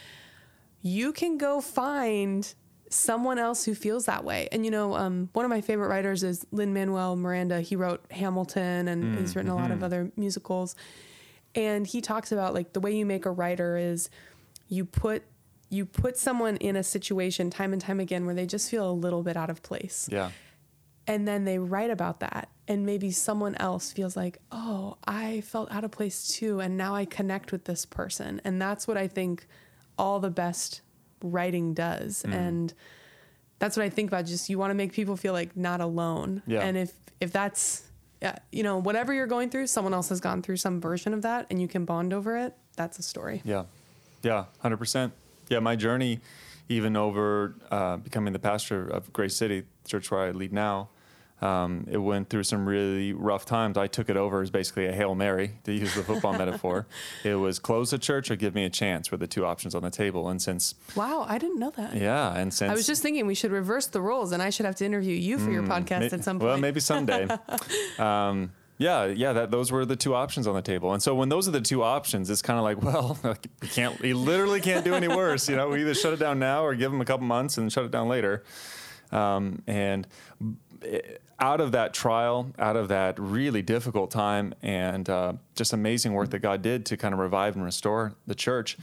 you 0.80 1.12
can 1.12 1.36
go 1.36 1.60
find 1.60 2.54
someone 2.88 3.38
else 3.38 3.66
who 3.66 3.74
feels 3.74 4.06
that 4.06 4.24
way. 4.24 4.48
And 4.50 4.64
you 4.64 4.70
know, 4.70 4.94
um, 4.94 5.28
one 5.34 5.44
of 5.44 5.50
my 5.50 5.60
favorite 5.60 5.88
writers 5.88 6.22
is 6.22 6.46
Lin 6.52 6.72
Manuel 6.72 7.16
Miranda. 7.16 7.60
He 7.60 7.76
wrote 7.76 8.02
Hamilton 8.10 8.88
and 8.88 9.18
he's 9.18 9.36
written 9.36 9.50
a 9.50 9.56
lot 9.56 9.70
of 9.70 9.82
other 9.82 10.10
musicals. 10.16 10.74
And 11.54 11.86
he 11.86 12.00
talks 12.00 12.32
about 12.32 12.54
like 12.54 12.72
the 12.72 12.80
way 12.80 12.96
you 12.96 13.04
make 13.04 13.26
a 13.26 13.30
writer 13.30 13.76
is 13.76 14.08
you 14.68 14.84
put 14.84 15.22
you 15.70 15.84
put 15.84 16.16
someone 16.16 16.56
in 16.58 16.76
a 16.76 16.82
situation 16.82 17.50
time 17.50 17.72
and 17.72 17.82
time 17.82 17.98
again 18.00 18.26
where 18.26 18.34
they 18.34 18.46
just 18.46 18.70
feel 18.70 18.88
a 18.88 18.92
little 18.92 19.22
bit 19.22 19.36
out 19.36 19.50
of 19.50 19.62
place 19.62 20.08
Yeah. 20.12 20.30
and 21.06 21.26
then 21.26 21.44
they 21.44 21.58
write 21.58 21.90
about 21.90 22.20
that 22.20 22.48
and 22.68 22.86
maybe 22.86 23.10
someone 23.10 23.54
else 23.56 23.92
feels 23.92 24.16
like 24.16 24.38
oh 24.52 24.96
i 25.06 25.40
felt 25.42 25.70
out 25.72 25.84
of 25.84 25.90
place 25.90 26.28
too 26.28 26.60
and 26.60 26.76
now 26.76 26.94
i 26.94 27.04
connect 27.04 27.50
with 27.52 27.64
this 27.64 27.84
person 27.86 28.40
and 28.44 28.60
that's 28.60 28.86
what 28.86 28.96
i 28.96 29.08
think 29.08 29.46
all 29.98 30.20
the 30.20 30.30
best 30.30 30.80
writing 31.22 31.74
does 31.74 32.22
Mm. 32.26 32.34
and 32.34 32.74
that's 33.58 33.76
what 33.76 33.84
i 33.84 33.88
think 33.90 34.10
about 34.10 34.26
just 34.26 34.48
you 34.50 34.58
want 34.58 34.70
to 34.70 34.74
make 34.74 34.92
people 34.92 35.16
feel 35.16 35.32
like 35.32 35.56
not 35.56 35.80
alone 35.80 36.42
Yeah. 36.46 36.60
and 36.60 36.76
if 36.76 36.92
if 37.20 37.32
that's 37.32 37.82
you 38.52 38.62
know 38.62 38.78
whatever 38.78 39.12
you're 39.12 39.26
going 39.26 39.50
through 39.50 39.66
someone 39.66 39.92
else 39.92 40.08
has 40.08 40.20
gone 40.20 40.40
through 40.40 40.56
some 40.56 40.80
version 40.80 41.12
of 41.12 41.22
that 41.22 41.46
and 41.50 41.60
you 41.60 41.68
can 41.68 41.84
bond 41.84 42.12
over 42.14 42.36
it 42.38 42.54
that's 42.76 42.98
a 42.98 43.02
story 43.02 43.42
Yeah. 43.44 43.64
Yeah. 44.24 44.44
100%. 44.64 45.12
Yeah. 45.48 45.58
My 45.60 45.76
journey, 45.76 46.20
even 46.68 46.96
over 46.96 47.54
uh, 47.70 47.98
becoming 47.98 48.32
the 48.32 48.38
pastor 48.38 48.86
of 48.86 49.12
Grace 49.12 49.36
City, 49.36 49.60
the 49.82 49.88
church 49.88 50.10
where 50.10 50.20
I 50.20 50.30
lead 50.30 50.52
now, 50.52 50.88
um, 51.42 51.86
it 51.90 51.98
went 51.98 52.30
through 52.30 52.44
some 52.44 52.64
really 52.64 53.12
rough 53.12 53.44
times. 53.44 53.76
I 53.76 53.86
took 53.86 54.08
it 54.08 54.16
over 54.16 54.40
as 54.40 54.50
basically 54.50 54.86
a 54.86 54.92
Hail 54.92 55.14
Mary, 55.14 55.58
to 55.64 55.72
use 55.74 55.94
the 55.94 56.02
football 56.02 56.32
metaphor. 56.38 56.86
It 57.22 57.34
was 57.34 57.58
close 57.58 57.90
the 57.90 57.98
church 57.98 58.30
or 58.30 58.36
give 58.36 58.54
me 58.54 58.64
a 58.64 58.70
chance 58.70 59.10
were 59.10 59.18
the 59.18 59.26
two 59.26 59.44
options 59.44 59.74
on 59.74 59.82
the 59.82 59.90
table. 59.90 60.28
And 60.30 60.40
since, 60.40 60.74
wow 60.96 61.26
i 61.28 61.36
didn't 61.36 61.58
know 61.58 61.70
that 61.70 61.96
yeah, 61.96 62.34
and 62.34 62.54
since. 62.54 62.70
I 62.70 62.74
was 62.74 62.86
just 62.86 63.02
thinking 63.02 63.26
we 63.26 63.34
should 63.34 63.50
reverse 63.52 63.88
the 63.88 64.00
roles 64.00 64.32
and 64.32 64.42
I 64.42 64.48
should 64.50 64.64
have 64.64 64.76
to 64.76 64.86
interview 64.86 65.14
you 65.14 65.38
for 65.38 65.50
your 65.50 65.64
podcast 65.64 65.98
Mm, 65.98 66.00
May- 66.00 66.06
at 66.18 66.24
some 66.24 66.38
point. 66.38 66.48
Well, 66.48 66.58
maybe 66.58 66.80
someday. 66.80 67.28
um, 67.98 68.52
yeah, 68.78 69.06
yeah. 69.06 69.32
That 69.32 69.50
those 69.50 69.70
were 69.70 69.84
the 69.84 69.96
two 69.96 70.14
options 70.14 70.46
on 70.46 70.54
the 70.54 70.62
table, 70.62 70.92
and 70.92 71.02
so 71.02 71.14
when 71.14 71.28
those 71.28 71.46
are 71.48 71.52
the 71.52 71.60
two 71.60 71.82
options, 71.82 72.30
it's 72.30 72.42
kind 72.42 72.58
of 72.58 72.64
like, 72.64 72.82
well, 72.82 73.18
we 73.62 73.68
can't, 73.68 74.00
we 74.00 74.12
literally 74.14 74.60
can't 74.60 74.84
do 74.84 74.94
any 74.94 75.08
worse. 75.08 75.48
You 75.48 75.56
know, 75.56 75.68
we 75.68 75.80
either 75.80 75.94
shut 75.94 76.12
it 76.12 76.18
down 76.18 76.38
now 76.38 76.64
or 76.64 76.74
give 76.74 76.90
them 76.90 77.00
a 77.00 77.04
couple 77.04 77.26
months 77.26 77.58
and 77.58 77.72
shut 77.72 77.84
it 77.84 77.90
down 77.90 78.08
later. 78.08 78.44
Um, 79.12 79.62
and 79.66 80.06
eh, 80.84 81.00
out 81.38 81.60
of 81.60 81.72
that 81.72 81.92
trial, 81.94 82.52
out 82.58 82.76
of 82.76 82.88
that 82.88 83.18
really 83.18 83.62
difficult 83.62 84.10
time, 84.10 84.54
and 84.62 85.08
uh, 85.08 85.34
just 85.54 85.72
amazing 85.72 86.12
work 86.12 86.30
that 86.30 86.40
God 86.40 86.62
did 86.62 86.86
to 86.86 86.96
kind 86.96 87.12
of 87.12 87.20
revive 87.20 87.56
and 87.56 87.64
restore 87.64 88.14
the 88.26 88.34
church. 88.34 88.76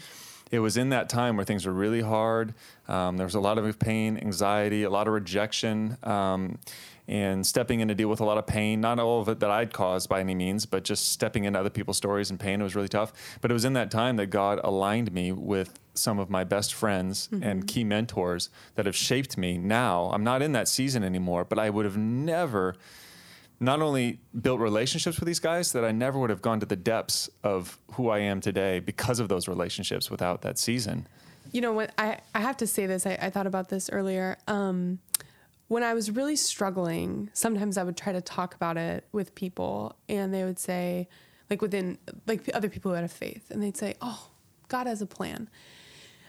It 0.52 0.60
was 0.60 0.76
in 0.76 0.90
that 0.90 1.08
time 1.08 1.38
where 1.38 1.46
things 1.46 1.66
were 1.66 1.72
really 1.72 2.02
hard. 2.02 2.54
Um, 2.88 3.16
there 3.16 3.26
was 3.26 3.36
a 3.36 3.40
lot 3.40 3.58
of 3.58 3.80
pain, 3.80 4.18
anxiety, 4.18 4.84
a 4.84 4.90
lot 4.90 5.08
of 5.08 5.14
rejection, 5.14 5.98
um, 6.04 6.60
and 7.08 7.46
stepping 7.46 7.80
in 7.80 7.88
to 7.88 7.96
deal 7.96 8.10
with 8.10 8.20
a 8.20 8.26
lot 8.26 8.38
of 8.38 8.48
pain. 8.48 8.82
Not 8.82 9.00
all 9.00 9.22
of 9.22 9.30
it 9.30 9.40
that 9.40 9.52
I'd 9.52 9.74
caused 9.74 10.10
by 10.10 10.20
any 10.20 10.36
means, 10.36 10.66
but 10.66 10.84
just 10.84 11.10
stepping 11.10 11.46
into 11.46 11.60
other 11.60 11.70
people's 11.70 11.98
stories 11.98 12.30
and 12.30 12.40
pain. 12.40 12.62
It 12.62 12.64
was 12.64 12.76
really 12.76 12.88
tough. 12.88 13.12
But 13.42 13.52
it 13.52 13.54
was 13.54 13.66
in 13.66 13.74
that 13.74 13.92
time 13.92 14.16
that 14.18 14.28
God 14.28 14.60
aligned 14.64 15.12
me 15.12 15.32
with 15.32 15.80
some 15.94 16.20
of 16.20 16.30
my 16.30 16.44
best 16.44 16.74
friends 16.74 17.28
and 17.42 17.68
key 17.68 17.84
mentors 17.84 18.50
that 18.76 18.86
have 18.86 18.96
shaped 18.96 19.38
me. 19.38 19.58
Now 19.58 20.10
I'm 20.14 20.24
not 20.24 20.42
in 20.42 20.54
that 20.54 20.68
season 20.68 21.04
anymore, 21.04 21.44
but 21.44 21.60
I 21.60 21.70
would 21.70 21.86
have 21.86 21.98
never 21.98 22.76
not 23.60 23.82
only 23.82 24.20
built 24.42 24.60
relationships 24.60 25.20
with 25.20 25.28
these 25.28 25.40
guys 25.40 25.72
that 25.74 25.86
I 25.86 25.92
never 25.92 26.18
would 26.18 26.32
have 26.32 26.42
gone 26.42 26.60
to 26.62 26.66
the 26.66 26.76
depths 26.76 27.30
of 27.44 27.78
who 27.94 28.10
I 28.10 28.20
am 28.20 28.42
today 28.42 28.80
because 28.80 29.20
of 29.20 29.30
those 29.30 29.48
relationships 29.48 30.10
without 30.10 30.42
that 30.42 30.58
season. 30.58 31.08
You 31.52 31.62
know 31.62 31.74
what? 31.74 31.92
I, 31.98 32.20
I 32.34 32.40
have 32.40 32.58
to 32.58 32.68
say 32.68 32.88
this. 32.88 33.06
I, 33.06 33.20
I 33.22 33.30
thought 33.30 33.46
about 33.46 33.70
this 33.70 33.90
earlier. 33.92 34.38
Um, 34.48 35.00
when 35.72 35.84
I 35.84 35.94
was 35.94 36.12
really 36.12 36.36
struggling, 36.36 37.30
sometimes 37.32 37.78
I 37.78 37.84
would 37.84 37.96
try 37.96 38.12
to 38.12 38.20
talk 38.20 38.54
about 38.56 38.76
it 38.76 39.06
with 39.14 39.34
people, 39.36 39.96
and 40.10 40.34
they 40.34 40.44
would 40.44 40.60
say, 40.60 41.08
like 41.50 41.62
within 41.62 41.98
like 42.28 42.50
other 42.54 42.68
people 42.68 42.92
who 42.92 42.96
had 42.96 43.06
a 43.06 43.08
faith, 43.08 43.50
and 43.50 43.64
they'd 43.64 43.78
say, 43.78 43.96
"Oh, 44.02 44.32
God 44.68 44.86
has 44.86 45.02
a 45.02 45.06
plan." 45.06 45.50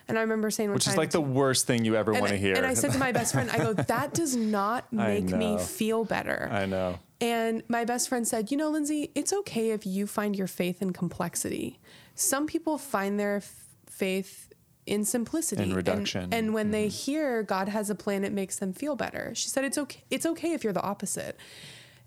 And 0.07 0.17
I 0.17 0.21
remember 0.21 0.49
saying, 0.53 0.71
Which 0.73 0.87
is 0.87 0.97
like 0.97 1.11
the 1.11 1.21
worst 1.21 1.67
thing 1.67 1.85
you 1.85 1.97
ever 1.97 2.13
want 2.13 2.29
to 2.29 2.37
hear. 2.37 2.55
and 2.55 2.65
I 2.65 2.75
said 2.75 2.93
to 2.93 2.99
my 2.99 3.11
best 3.11 3.33
friend, 3.33 3.51
"I 3.51 3.59
go, 3.59 3.73
that 3.95 4.15
does 4.15 4.37
not 4.37 4.93
make 4.93 5.25
me 5.25 5.59
feel 5.59 6.05
better." 6.05 6.49
I 6.53 6.67
know. 6.67 7.01
And 7.21 7.65
my 7.67 7.85
best 7.85 8.09
friend 8.09 8.27
said, 8.27 8.53
You 8.53 8.57
know, 8.57 8.71
Lindsay, 8.71 9.11
it's 9.17 9.33
okay 9.33 9.73
if 9.73 9.85
you 9.85 10.07
find 10.07 10.37
your 10.37 10.47
faith 10.47 10.81
in 10.81 10.93
complexity. 10.93 11.81
Some 12.15 12.47
people 12.47 12.79
find 12.79 13.19
their 13.19 13.37
f- 13.37 13.55
faith 13.89 14.52
in 14.87 15.05
simplicity 15.05 15.63
In 15.63 15.69
And- 15.71 15.77
reduction. 15.77 16.33
And, 16.33 16.53
when 16.55 16.71
they 16.73 16.89
hear 16.89 17.43
God 17.43 17.69
has 17.69 17.89
a 17.91 17.95
plan, 17.95 18.25
it 18.25 18.33
makes 18.33 18.59
them 18.59 18.73
feel 18.73 18.97
better. 18.97 19.33
She 19.35 19.49
said, 19.49 19.65
It's 19.65 19.79
okay. 19.79 20.03
It's 20.11 20.27
okay 20.27 20.53
if 20.53 20.65
you're 20.65 20.73
the 20.73 20.83
opposite. 20.83 21.37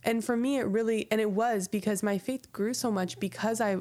And 0.03 0.23
for 0.23 0.35
me, 0.37 0.57
it 0.57 0.63
really, 0.67 1.07
and 1.09 1.19
it 1.19 1.31
was 1.31 1.67
because 1.67 2.03
my 2.03 2.17
faith 2.17 2.51
grew 2.51 2.73
so 2.73 2.91
much 2.91 3.19
because 3.19 3.59
I, 3.59 3.77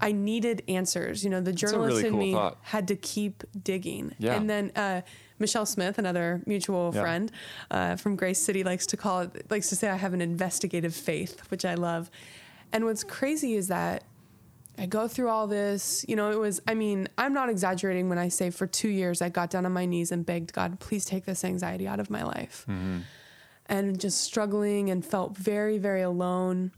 I 0.00 0.10
needed 0.12 0.62
answers. 0.66 1.22
You 1.22 1.30
know, 1.30 1.40
the 1.40 1.52
journalist 1.52 1.96
really 1.98 2.06
in 2.08 2.12
cool 2.14 2.20
me 2.20 2.32
thought. 2.32 2.58
had 2.62 2.88
to 2.88 2.96
keep 2.96 3.44
digging. 3.62 4.14
Yeah. 4.18 4.34
And 4.34 4.50
then 4.50 4.72
uh, 4.74 5.02
Michelle 5.38 5.66
Smith, 5.66 5.98
another 5.98 6.42
mutual 6.46 6.90
Yeah. 6.94 7.00
friend 7.02 7.32
uh, 7.70 7.94
from 7.96 8.16
Grace 8.16 8.40
City, 8.40 8.64
likes 8.64 8.86
to 8.86 8.96
call 8.96 9.20
it, 9.20 9.48
likes 9.50 9.68
to 9.68 9.76
say 9.76 9.88
I 9.88 9.96
have 9.96 10.14
an 10.14 10.20
investigative 10.22 10.94
faith, 10.96 11.48
which 11.50 11.64
I 11.64 11.74
love. 11.74 12.10
And 12.72 12.84
what's 12.84 13.04
crazy 13.04 13.54
is 13.54 13.68
that 13.68 14.02
I 14.78 14.86
go 14.86 15.06
through 15.06 15.28
all 15.28 15.46
this. 15.46 16.04
You 16.08 16.16
know, 16.16 16.30
it 16.30 16.38
was, 16.38 16.60
I 16.66 16.74
mean, 16.74 17.08
I'm 17.18 17.32
not 17.34 17.48
exaggerating 17.50 18.08
when 18.08 18.18
I 18.18 18.28
say 18.28 18.50
for 18.50 18.66
two 18.66 18.88
years 18.88 19.20
I 19.22 19.28
got 19.28 19.50
down 19.50 19.66
on 19.66 19.72
my 19.72 19.84
knees 19.86 20.10
and 20.12 20.24
begged 20.24 20.52
God, 20.52 20.80
please 20.80 21.04
take 21.04 21.24
this 21.26 21.44
anxiety 21.44 21.86
out 21.86 22.00
of 22.00 22.08
my 22.10 22.22
life. 22.24 22.64
Mm-hmm. 22.68 23.00
And 23.66 24.00
just 24.00 24.22
struggling 24.22 24.90
and 24.90 25.04
felt 25.04 25.36
very, 25.36 25.78
very 25.78 26.02
alone. 26.02 26.72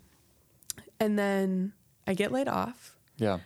And 1.00 1.18
then 1.18 1.72
I 2.06 2.14
get 2.14 2.30
laid 2.32 2.48
off 2.48 2.96
Yeah. 3.16 3.38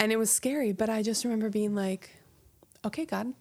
and 0.00 0.10
it 0.12 0.16
was 0.16 0.30
scary, 0.30 0.72
but 0.72 0.88
I 0.88 1.02
just 1.02 1.24
remember 1.24 1.50
being 1.50 1.74
like, 1.74 2.10
okay, 2.84 3.04
God, 3.04 3.32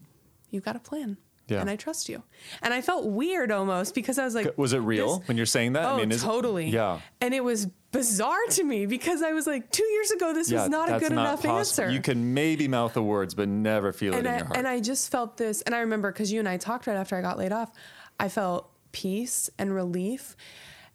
you've 0.49 0.63
got 0.65 0.75
a 0.75 0.79
plan. 0.79 1.17
Yeah. 1.47 1.61
and 1.61 1.69
I 1.69 1.75
trust 1.77 2.09
you. 2.09 2.23
And 2.61 2.73
I 2.73 2.81
felt 2.81 3.05
weird 3.05 3.51
almost 3.51 3.95
because 3.95 4.19
I 4.19 4.25
was 4.25 4.35
like, 4.35 4.57
Was 4.57 4.73
it 4.73 4.79
real 4.79 5.19
when 5.27 5.37
you're 5.37 5.45
saying 5.45 5.73
that? 5.73 5.85
Oh, 5.85 5.99
is 5.99 6.21
it- 6.21 6.25
totally. 6.25 6.69
yeah. 6.69 6.99
And 7.21 7.33
it 7.33 7.43
was 7.43 7.67
bizarre 7.93 8.45
to 8.49 8.63
me 8.65 8.85
because 8.85 9.23
I 9.23 9.31
was 9.31 9.47
like, 9.47 9.71
two 9.71 9.85
years 9.85 10.11
ago, 10.11 10.33
this 10.33 10.51
Yeah, 10.51 10.61
was 10.63 10.69
not 10.69 10.89
a 10.89 10.99
good 10.99 11.13
not 11.13 11.21
enough 11.21 11.41
possible. 11.43 11.57
answer. 11.59 11.89
You 11.89 12.01
can 12.01 12.33
maybe 12.33 12.67
mouth 12.67 12.93
the 12.93 13.01
words, 13.01 13.33
but 13.33 13.47
never 13.47 13.93
feel 13.93 14.13
it 14.13 14.17
and 14.17 14.27
in 14.27 14.33
I, 14.33 14.37
your 14.37 14.45
heart. 14.47 14.57
and 14.57 14.67
I 14.67 14.79
just 14.81 15.09
felt 15.09 15.37
this, 15.37 15.61
and 15.61 15.73
I 15.73 15.79
remember 15.79 16.11
because 16.11 16.31
you 16.31 16.39
and 16.39 16.49
I 16.49 16.57
talked 16.57 16.85
right 16.85 16.97
after 16.97 17.15
I 17.15 17.21
got 17.21 17.37
laid 17.37 17.53
off, 17.53 17.71
I 18.19 18.27
felt 18.29 18.69
peace 18.91 19.49
and 19.57 19.73
relief, 19.73 20.35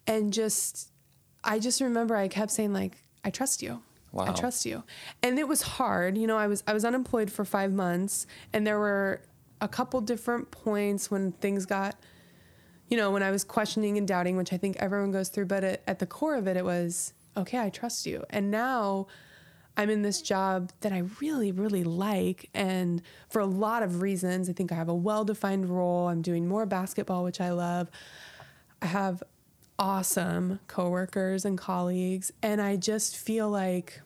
and 0.07 0.33
just, 0.33 0.91
I 1.43 1.59
just 1.61 1.81
remember 1.81 2.15
I 2.15 2.29
kept 2.29 2.51
saying 2.51 2.73
like, 2.75 2.99
I 3.25 3.31
trust 3.31 3.63
you. 3.63 3.83
I 4.19 4.33
trust 4.33 4.67
you, 4.67 4.83
and 5.23 5.39
it 5.39 5.49
was 5.49 5.63
hard. 5.63 6.19
You 6.19 6.27
know, 6.27 6.37
I 6.37 6.47
was 6.47 6.63
I 6.67 6.75
was 6.75 6.85
unemployed 6.85 7.31
for 7.33 7.47
five 7.47 7.73
months, 7.73 8.27
and 8.53 8.67
there 8.67 8.79
were 8.79 9.23
a 9.63 9.69
couple 9.69 10.01
different 10.01 10.51
points 10.51 11.11
when 11.11 11.33
things 11.33 11.65
got, 11.65 11.95
you 12.89 12.97
know, 12.97 13.11
when 13.11 13.23
I 13.23 13.31
was 13.31 13.45
questioning 13.45 13.97
and 13.97 14.07
doubting, 14.07 14.37
which 14.37 14.53
I 14.53 14.59
think 14.59 14.77
everyone 14.79 15.13
goes 15.13 15.29
through. 15.31 15.47
But 15.47 15.65
it, 15.65 15.83
at 15.87 16.01
the 16.01 16.07
core 16.07 16.35
of 16.35 16.47
it, 16.47 16.57
it 16.57 16.65
was 16.65 17.15
okay. 17.37 17.59
I 17.59 17.71
trust 17.71 18.05
you, 18.05 18.25
and 18.29 18.51
now 18.51 19.07
I'm 19.77 19.89
in 19.89 20.03
this 20.03 20.21
job 20.21 20.73
that 20.81 20.93
I 20.93 21.05
really, 21.21 21.53
really 21.53 21.85
like. 21.85 22.51
And 22.53 23.01
for 23.31 23.41
a 23.41 23.47
lot 23.47 23.83
of 23.83 24.03
reasons, 24.03 24.51
I 24.51 24.53
think 24.53 24.73
I 24.73 24.75
have 24.75 24.89
a 24.89 24.95
well 24.95 25.25
defined 25.25 25.71
role. 25.71 26.09
I'm 26.09 26.23
doing 26.23 26.47
more 26.47 26.67
basketball, 26.67 27.25
which 27.25 27.41
I 27.41 27.53
love. 27.53 27.89
I 28.83 28.87
have 28.87 29.23
awesome 29.79 30.61
coworkers 30.67 31.45
and 31.45 31.57
colleagues. 31.57 32.33
And 32.43 32.61
I 32.61 32.77
just 32.77 33.17
feel 33.17 33.49
like 33.49 34.01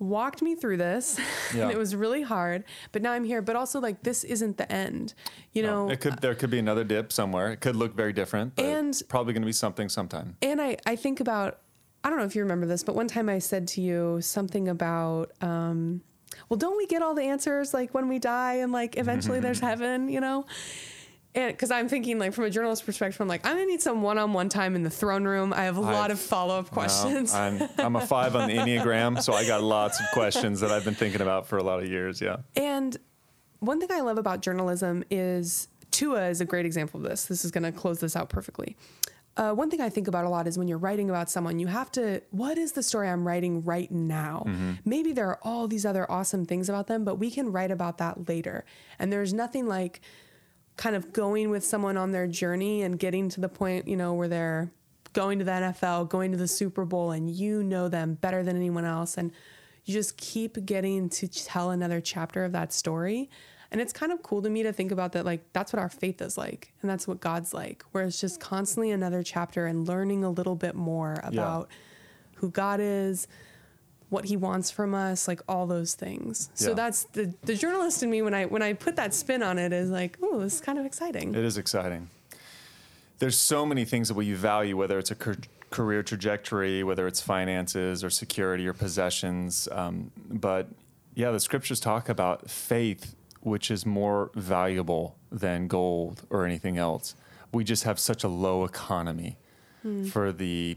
walked 0.00 0.40
me 0.42 0.54
through 0.56 0.78
this 0.78 1.20
Yeah. 1.54 1.62
and 1.64 1.70
it 1.70 1.78
was 1.78 1.94
really 1.94 2.22
hard 2.22 2.64
but 2.90 3.02
now 3.02 3.12
i'm 3.12 3.22
here 3.24 3.42
but 3.42 3.54
also 3.54 3.78
like 3.80 4.02
this 4.02 4.24
isn't 4.24 4.56
the 4.56 4.70
end 4.72 5.14
you 5.52 5.62
No, 5.62 5.86
know 5.86 5.92
it 5.92 6.00
could 6.00 6.18
there 6.20 6.34
could 6.34 6.50
be 6.50 6.58
another 6.58 6.82
dip 6.84 7.12
somewhere. 7.12 7.52
It 7.52 7.60
could 7.60 7.76
look 7.76 7.94
very 7.94 8.12
different, 8.12 8.56
but 8.56 8.64
And- 8.64 8.88
it's 8.88 9.02
probably 9.02 9.32
going 9.34 9.42
to 9.42 9.46
be 9.46 9.52
something 9.52 9.88
sometime. 9.88 10.36
and 10.42 10.60
I, 10.60 10.76
I 10.86 10.96
think 10.96 11.20
about 11.20 11.60
I 12.02 12.08
don't 12.08 12.18
know 12.18 12.24
if 12.24 12.34
you 12.34 12.42
remember 12.42 12.66
this, 12.66 12.82
but 12.82 12.94
one 12.94 13.08
time 13.08 13.28
I 13.28 13.38
said 13.40 13.68
to 13.68 13.82
you 13.82 14.20
something 14.22 14.68
about 14.68 15.32
um, 15.42 16.00
well, 16.48 16.56
don't 16.56 16.76
we 16.78 16.86
get 16.86 17.02
all 17.02 17.14
the 17.14 17.24
answers 17.24 17.74
like 17.74 17.92
when 17.92 18.08
we 18.08 18.18
die 18.18 18.54
and 18.54 18.72
like 18.72 18.96
eventually 18.96 19.38
there's 19.40 19.60
heaven, 19.70 20.08
you 20.08 20.20
know? 20.20 20.46
And 21.34 21.52
because 21.52 21.70
I'm 21.70 21.88
thinking 21.88 22.18
like 22.18 22.32
from 22.32 22.44
a 22.44 22.50
journalist 22.50 22.84
perspective, 22.84 23.20
I'm 23.20 23.28
like 23.28 23.46
I'm 23.46 23.54
gonna 23.54 23.66
need 23.66 23.82
some 23.82 24.02
one-on-one 24.02 24.48
time 24.48 24.74
in 24.74 24.82
the 24.82 24.90
throne 24.90 25.24
room. 25.24 25.52
I 25.52 25.62
have 25.62 25.76
a 25.76 25.80
lot 25.80 26.10
of 26.10 26.18
follow-up 26.18 26.70
questions. 26.70 27.32
Well, 27.32 27.42
I'm 27.42 27.68
I'm 27.78 27.96
a 27.96 28.06
five 28.06 28.34
on 28.34 28.48
the 28.48 28.56
enneagram, 28.56 29.22
so 29.22 29.32
I 29.32 29.46
got 29.46 29.62
lots 29.62 30.00
of 30.00 30.06
questions 30.12 30.60
that 30.60 30.70
I've 30.72 30.84
been 30.84 30.94
thinking 30.94 31.20
about 31.20 31.46
for 31.46 31.58
a 31.58 31.62
lot 31.62 31.80
of 31.80 31.88
years. 31.88 32.20
Yeah. 32.20 32.38
And 32.56 32.96
one 33.60 33.78
thing 33.78 33.92
I 33.92 34.00
love 34.00 34.18
about 34.18 34.40
journalism 34.40 35.04
is 35.10 35.68
Tua 35.90 36.28
is 36.28 36.40
a 36.40 36.44
great 36.44 36.66
example 36.66 36.98
of 36.98 37.08
this. 37.08 37.26
This 37.26 37.44
is 37.44 37.50
going 37.50 37.64
to 37.64 37.72
close 37.72 38.00
this 38.00 38.16
out 38.16 38.28
perfectly. 38.28 38.76
Uh, 39.36 39.52
one 39.52 39.70
thing 39.70 39.80
I 39.80 39.88
think 39.88 40.08
about 40.08 40.24
a 40.24 40.28
lot 40.28 40.46
is 40.46 40.58
when 40.58 40.66
you're 40.66 40.78
writing 40.78 41.08
about 41.10 41.30
someone, 41.30 41.58
you 41.58 41.66
have 41.66 41.90
to, 41.92 42.20
what 42.30 42.58
is 42.58 42.72
the 42.72 42.82
story 42.82 43.08
I'm 43.08 43.26
writing 43.26 43.62
right 43.64 43.90
now? 43.90 44.46
Maybe 44.84 45.12
there 45.12 45.28
are 45.28 45.38
all 45.42 45.68
these 45.68 45.86
other 45.86 46.10
awesome 46.10 46.44
things 46.46 46.68
about 46.68 46.88
them, 46.88 47.04
but 47.04 47.16
we 47.16 47.30
can 47.30 47.52
write 47.52 47.70
about 47.70 47.98
that 47.98 48.28
later. 48.28 48.64
And 48.98 49.12
there's 49.12 49.32
nothing 49.32 49.66
like 49.66 50.00
kind 50.80 50.96
of 50.96 51.12
going 51.12 51.50
with 51.50 51.62
someone 51.62 51.98
on 51.98 52.10
their 52.10 52.26
journey 52.26 52.80
and 52.80 52.98
getting 52.98 53.28
to 53.28 53.38
the 53.38 53.50
point, 53.50 53.86
you 53.86 53.96
know, 53.96 54.14
where 54.14 54.28
they're 54.28 54.72
going 55.12 55.38
to 55.38 55.44
the 55.44 55.50
NFL, 55.50 56.08
going 56.08 56.32
to 56.32 56.38
the 56.38 56.48
Super 56.48 56.86
Bowl, 56.86 57.10
and 57.10 57.30
you 57.30 57.62
know 57.62 57.88
them 57.88 58.14
better 58.14 58.42
than 58.42 58.56
anyone 58.56 58.86
else. 58.86 59.18
And 59.18 59.30
you 59.84 59.92
just 59.92 60.16
keep 60.16 60.64
getting 60.64 61.10
to 61.10 61.28
tell 61.28 61.70
another 61.70 62.00
chapter 62.00 62.46
of 62.46 62.52
that 62.52 62.72
story. 62.72 63.28
And 63.70 63.78
it's 63.78 63.92
kind 63.92 64.10
of 64.10 64.22
cool 64.22 64.40
to 64.40 64.48
me 64.48 64.62
to 64.62 64.72
think 64.72 64.90
about 64.90 65.12
that, 65.12 65.26
like, 65.26 65.52
that's 65.52 65.70
what 65.70 65.80
our 65.80 65.90
faith 65.90 66.22
is 66.22 66.38
like. 66.38 66.72
And 66.80 66.90
that's 66.90 67.06
what 67.06 67.20
God's 67.20 67.52
like, 67.52 67.84
where 67.92 68.04
it's 68.04 68.18
just 68.18 68.40
constantly 68.40 68.90
another 68.90 69.22
chapter 69.22 69.66
and 69.66 69.86
learning 69.86 70.24
a 70.24 70.30
little 70.30 70.56
bit 70.56 70.74
more 70.74 71.20
about 71.22 71.68
who 72.36 72.50
God 72.50 72.80
is, 72.80 73.28
what 74.10 74.26
he 74.26 74.36
wants 74.36 74.70
from 74.70 74.94
us, 74.94 75.26
like 75.26 75.40
all 75.48 75.66
those 75.66 75.94
things. 75.94 76.50
So 76.54 76.74
that's 76.74 77.04
the, 77.04 77.32
the 77.42 77.54
journalist 77.54 78.02
in 78.02 78.10
me 78.10 78.22
when 78.22 78.34
I 78.34 78.44
when 78.44 78.60
I 78.60 78.74
put 78.74 78.96
that 78.96 79.14
spin 79.14 79.42
on 79.42 79.58
it 79.58 79.72
is 79.72 79.90
like, 79.90 80.18
oh, 80.22 80.40
this 80.40 80.56
is 80.56 80.60
kind 80.60 80.78
of 80.78 80.84
exciting. 80.84 81.34
It 81.34 81.44
is 81.44 81.56
exciting. 81.56 82.10
There's 83.20 83.38
so 83.38 83.64
many 83.64 83.84
things 83.84 84.08
that 84.08 84.14
we 84.14 84.32
value, 84.32 84.76
whether 84.76 84.98
it's 84.98 85.10
a 85.10 85.14
car- 85.14 85.36
career 85.70 86.02
trajectory, 86.02 86.82
whether 86.82 87.06
it's 87.06 87.20
finances 87.20 88.02
or 88.02 88.10
security 88.10 88.66
or 88.66 88.72
possessions. 88.72 89.68
Um, 89.70 90.10
but 90.28 90.68
yeah, 91.14 91.30
the 91.30 91.40
scriptures 91.40 91.78
talk 91.80 92.08
about 92.08 92.50
faith, 92.50 93.14
which 93.40 93.70
is 93.70 93.86
more 93.86 94.30
valuable 94.34 95.16
than 95.30 95.68
gold 95.68 96.22
or 96.30 96.44
anything 96.44 96.78
else. 96.78 97.14
We 97.52 97.62
just 97.62 97.84
have 97.84 97.98
such 97.98 98.24
a 98.24 98.28
low 98.28 98.64
economy 98.64 99.36
for 100.10 100.30
the 100.30 100.76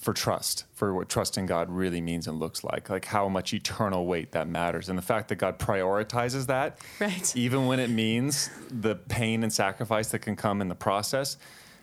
for 0.00 0.14
trust, 0.14 0.64
for 0.72 0.94
what 0.94 1.08
trust 1.10 1.36
in 1.36 1.44
God 1.46 1.68
really 1.70 2.00
means 2.00 2.26
and 2.26 2.38
looks 2.40 2.64
like, 2.64 2.88
like 2.88 3.04
how 3.04 3.28
much 3.28 3.52
eternal 3.52 4.06
weight 4.06 4.32
that 4.32 4.48
matters. 4.48 4.88
And 4.88 4.96
the 4.96 5.02
fact 5.02 5.28
that 5.28 5.36
God 5.36 5.58
prioritizes 5.58 6.46
that, 6.46 6.78
Right. 6.98 7.36
even 7.46 7.66
when 7.66 7.78
it 7.80 7.90
means 7.90 8.48
the 8.70 8.94
pain 8.94 9.42
and 9.42 9.52
sacrifice 9.52 10.08
that 10.10 10.20
can 10.20 10.36
come 10.36 10.60
in 10.62 10.68
the 10.68 10.74
process. 10.74 11.36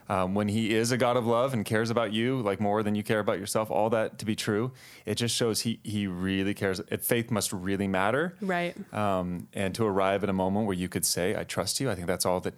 Um, 0.09 0.33
when 0.35 0.47
He 0.47 0.73
is 0.73 0.93
a 0.93 0.97
God 0.97 1.17
of 1.17 1.27
love 1.27 1.53
and 1.53 1.65
cares 1.65 1.89
about 1.89 2.13
you, 2.13 2.41
like 2.41 2.61
more 2.61 2.81
than 2.81 2.95
you 2.95 3.03
care 3.03 3.19
about 3.19 3.39
yourself, 3.39 3.69
all 3.69 3.89
that 3.89 4.17
to 4.19 4.25
be 4.25 4.37
true, 4.37 4.71
it 5.05 5.15
just 5.15 5.35
shows 5.35 5.61
He 5.61 5.79
He 5.83 6.07
really 6.07 6.53
cares. 6.53 6.79
It, 6.79 7.03
faith 7.03 7.29
must 7.29 7.51
really 7.51 7.89
matter, 7.89 8.33
Right. 8.41 8.73
um, 8.93 9.49
and 9.53 9.75
to 9.75 9.83
arrive 9.85 10.23
at 10.23 10.29
a 10.29 10.33
moment 10.33 10.65
where 10.65 10.75
you 10.77 10.87
could 10.87 11.05
say, 11.05 11.35
I 11.35 11.43
trust 11.43 11.81
you, 11.81 11.91
I 11.91 11.95
think 11.95 12.07
that's 12.07 12.25
all 12.25 12.39
that 12.39 12.53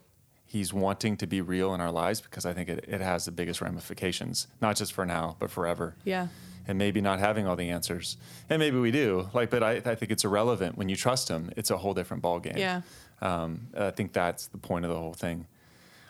he's 0.50 0.74
wanting 0.74 1.16
to 1.16 1.28
be 1.28 1.42
real 1.42 1.76
in 1.76 1.80
our 1.80 1.92
lives 1.92 2.22
because 2.22 2.44
I 2.44 2.54
think 2.54 2.70
it, 2.70 2.86
it 2.88 3.02
has 3.02 3.26
the 3.26 3.32
biggest 3.32 3.62
ramifications, 3.62 4.48
not 4.60 4.76
just 4.76 4.94
for 4.94 5.06
now, 5.06 5.36
but 5.38 5.52
forever. 5.52 5.96
Yeah. 6.04 6.28
And 6.68 6.76
maybe 6.80 7.02
not 7.02 7.20
having 7.20 7.46
all 7.46 7.56
the 7.56 7.70
answers. 7.70 8.18
And 8.50 8.60
maybe 8.60 8.80
we 8.80 8.90
do. 8.90 9.30
Like, 9.32 9.52
but 9.52 9.62
I, 9.62 9.74
I 9.74 9.94
think 9.94 10.10
it's 10.10 10.26
irrelevant. 10.26 10.76
When 10.76 10.90
you 10.90 10.96
trust 10.96 11.30
him, 11.30 11.52
it's 11.56 11.70
a 11.70 11.78
whole 11.78 11.94
different 11.94 12.24
ballgame. 12.24 12.58
Yeah. 12.58 12.82
Um, 13.22 13.68
I 13.78 13.92
think 13.92 14.12
that's 14.12 14.48
the 14.48 14.58
point 14.58 14.86
of 14.86 14.92
the 14.92 14.98
whole 14.98 15.14
thing. 15.14 15.46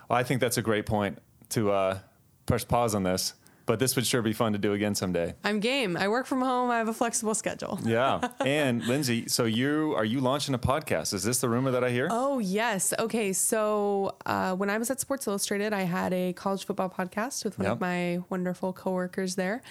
Well, 0.08 0.18
I 0.18 0.24
think 0.24 0.40
that's 0.40 0.58
a 0.58 0.62
great 0.62 0.86
point 0.86 1.18
to 1.50 1.72
uh, 1.72 2.00
press 2.46 2.64
pause 2.64 2.96
on 2.96 3.04
this, 3.04 3.34
but 3.70 3.78
this 3.78 3.96
would 3.96 4.08
sure 4.08 4.24
be 4.24 4.34
fun 4.34 4.52
to 4.54 4.58
do 4.58 4.74
again 4.74 4.96
someday. 4.96 5.36
I'm 5.44 5.60
game. 5.60 5.96
I 5.96 6.08
work 6.08 6.26
from 6.26 6.42
home. 6.42 6.72
I 6.72 6.80
have 6.80 6.88
a 6.88 6.94
flexible 6.94 7.36
schedule. 7.36 7.80
Yeah. 7.86 8.28
and 8.40 8.84
Lindsay, 8.88 9.28
so 9.28 9.46
you 9.46 9.94
are 9.96 10.04
you 10.04 10.22
launching 10.22 10.56
a 10.56 10.60
podcast? 10.60 11.14
Is 11.14 11.22
this 11.24 11.40
the 11.40 11.50
rumor 11.50 11.70
that 11.70 11.84
I 11.84 11.92
hear? 11.92 12.08
Oh, 12.10 12.40
yes. 12.40 12.94
Okay. 12.98 13.32
So 13.32 14.16
uh, 14.26 14.56
when 14.56 14.72
I 14.72 14.80
was 14.80 14.90
at 14.90 15.00
Sports 15.00 15.28
Illustrated, 15.28 15.72
I 15.72 15.84
had 15.84 16.14
a 16.14 16.34
college 16.34 16.66
football 16.66 16.90
podcast 16.90 17.46
with 17.46 17.60
one 17.60 17.66
Yep. 17.66 17.74
of 17.74 17.80
my 17.82 18.20
wonderful 18.30 18.74
coworkers 18.74 19.36
there. 19.36 19.62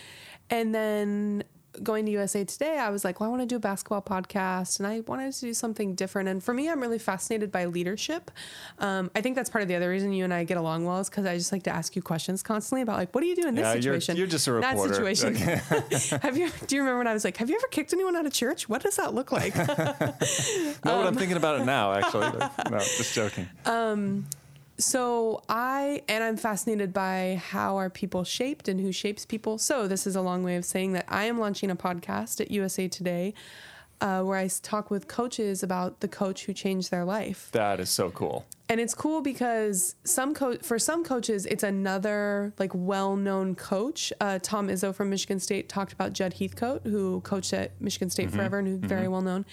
And 0.49 0.72
then 0.72 1.42
going 1.83 2.07
to 2.07 2.12
USA 2.12 2.45
Today, 2.45 2.79
I 2.79 2.91
was 2.91 3.05
like, 3.05 3.20
well, 3.20 3.29
I 3.29 3.31
want 3.31 3.43
to 3.43 3.47
do 3.47 3.57
a 3.57 3.61
basketball 3.61 4.03
podcast 4.03 4.79
and 4.79 4.87
I 4.87 5.01
wanted 5.01 5.33
to 5.33 5.41
do 5.41 5.55
something 5.55 5.95
different. 5.95 6.29
And 6.29 6.43
for 6.43 6.53
me, 6.55 6.68
I'm 6.68 6.81
really 6.81 6.99
fascinated 6.99 7.51
by 7.53 7.66
leadership. 7.66 8.31
Um, 8.79 9.11
I 9.14 9.20
think 9.20 9.37
that's 9.37 9.51
part 9.51 9.62
of 9.62 9.68
the 9.68 9.74
other 9.76 9.89
reason 9.91 10.12
you 10.12 10.24
and 10.24 10.33
I 10.35 10.45
get 10.45 10.57
along 10.57 10.85
well 10.85 10.99
is 11.01 11.09
because 11.09 11.26
I 11.26 11.37
just 11.37 11.53
like 11.53 11.62
to 11.64 11.70
ask 11.70 11.97
you 11.97 12.03
questions 12.03 12.43
constantly 12.43 12.83
about 12.83 12.97
like, 12.99 13.14
what 13.14 13.20
do 13.22 13.26
you 13.26 13.37
do 13.37 13.47
in 13.49 13.55
this 13.55 13.62
Yeah, 13.62 13.74
you're- 13.74 14.01
situation? 14.01 14.16
you're 14.16 14.26
just 14.26 14.47
a 14.49 14.53
reporter. 14.53 14.89
That 15.05 15.16
situation. 15.16 15.35
have 16.22 16.37
you, 16.37 16.51
do 16.66 16.76
you 16.76 16.83
remember 16.83 16.99
when 16.99 17.07
I 17.07 17.14
was 17.14 17.24
like, 17.24 17.37
have 17.39 17.51
you 17.51 17.57
ever 17.57 17.66
kicked 17.68 17.93
anyone 17.93 18.16
out 18.16 18.26
of 18.26 18.33
church? 18.33 18.68
What 18.68 18.83
does 18.83 18.97
that 18.97 19.14
look 19.14 19.33
like? 19.33 19.57
no, 19.57 19.66
but 19.76 20.87
um, 20.87 21.07
I'm 21.07 21.14
thinking 21.14 21.37
about 21.37 21.61
it 21.61 21.64
now, 21.64 21.93
actually. 21.93 22.31
No, 22.70 22.79
just 22.79 23.14
joking. 23.14 23.49
So 24.79 25.43
I 25.49 26.03
and 26.09 26.22
I'm 26.22 26.37
fascinated 26.37 26.93
by 26.93 27.41
how 27.45 27.76
are 27.76 27.91
people 27.91 28.22
shaped 28.22 28.68
and 28.68 28.81
who 28.81 28.93
shapes 28.93 29.26
people. 29.26 29.59
So 29.59 29.89
this 29.89 30.07
is 30.07 30.14
a 30.14 30.20
long 30.20 30.45
way 30.45 30.55
of 30.57 30.64
saying 30.64 30.93
that 30.93 31.05
I 31.09 31.24
am 31.24 31.39
launching 31.39 31.70
a 31.70 31.76
podcast 31.76 32.41
at 32.41 32.51
USA 32.53 32.87
Today, 32.87 33.35
uh, 34.01 34.24
I 34.31 34.49
talk 34.62 34.91
with 34.91 35.09
coaches 35.09 35.62
about 35.62 36.01
the 36.01 36.09
coach 36.09 36.45
who 36.45 36.53
changed 36.53 36.91
their 36.91 37.05
life. 37.05 37.49
That 37.53 37.81
is 37.81 37.91
so 37.91 38.11
cool. 38.11 38.47
And 38.68 38.81
it's 38.81 38.95
cool 38.95 39.22
because 39.22 39.97
some 40.05 40.35
co- 40.35 40.59
for 40.59 40.79
some 40.79 41.03
coaches, 41.03 41.47
it's 41.47 41.62
another 41.62 42.53
like 42.59 42.70
well-known 42.74 43.55
coach. 43.55 44.12
Uh, 44.20 44.39
Tom 44.41 44.68
Izzo 44.68 44.95
from 44.95 45.11
Michigan 45.11 45.41
State 45.41 45.68
talked 45.68 45.93
about 45.93 46.12
Jud 46.12 46.35
Heathcote, 46.35 46.83
who 46.85 47.20
coached 47.22 47.53
at 47.53 47.81
Michigan 47.81 48.11
State 48.11 48.31
forever 48.31 48.59
and 48.59 48.68
who's 48.68 48.79
very 48.79 49.09
well 49.09 49.22
known. 49.22 49.45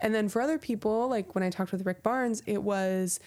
And 0.00 0.14
then 0.14 0.28
for 0.28 0.42
other 0.42 0.58
people, 0.58 1.08
like 1.08 1.34
when 1.34 1.44
I 1.44 1.50
talked 1.50 1.70
with 1.70 1.86
Rick 1.86 2.02
Barnes, 2.02 2.42
it 2.46 2.62
was 2.62 3.20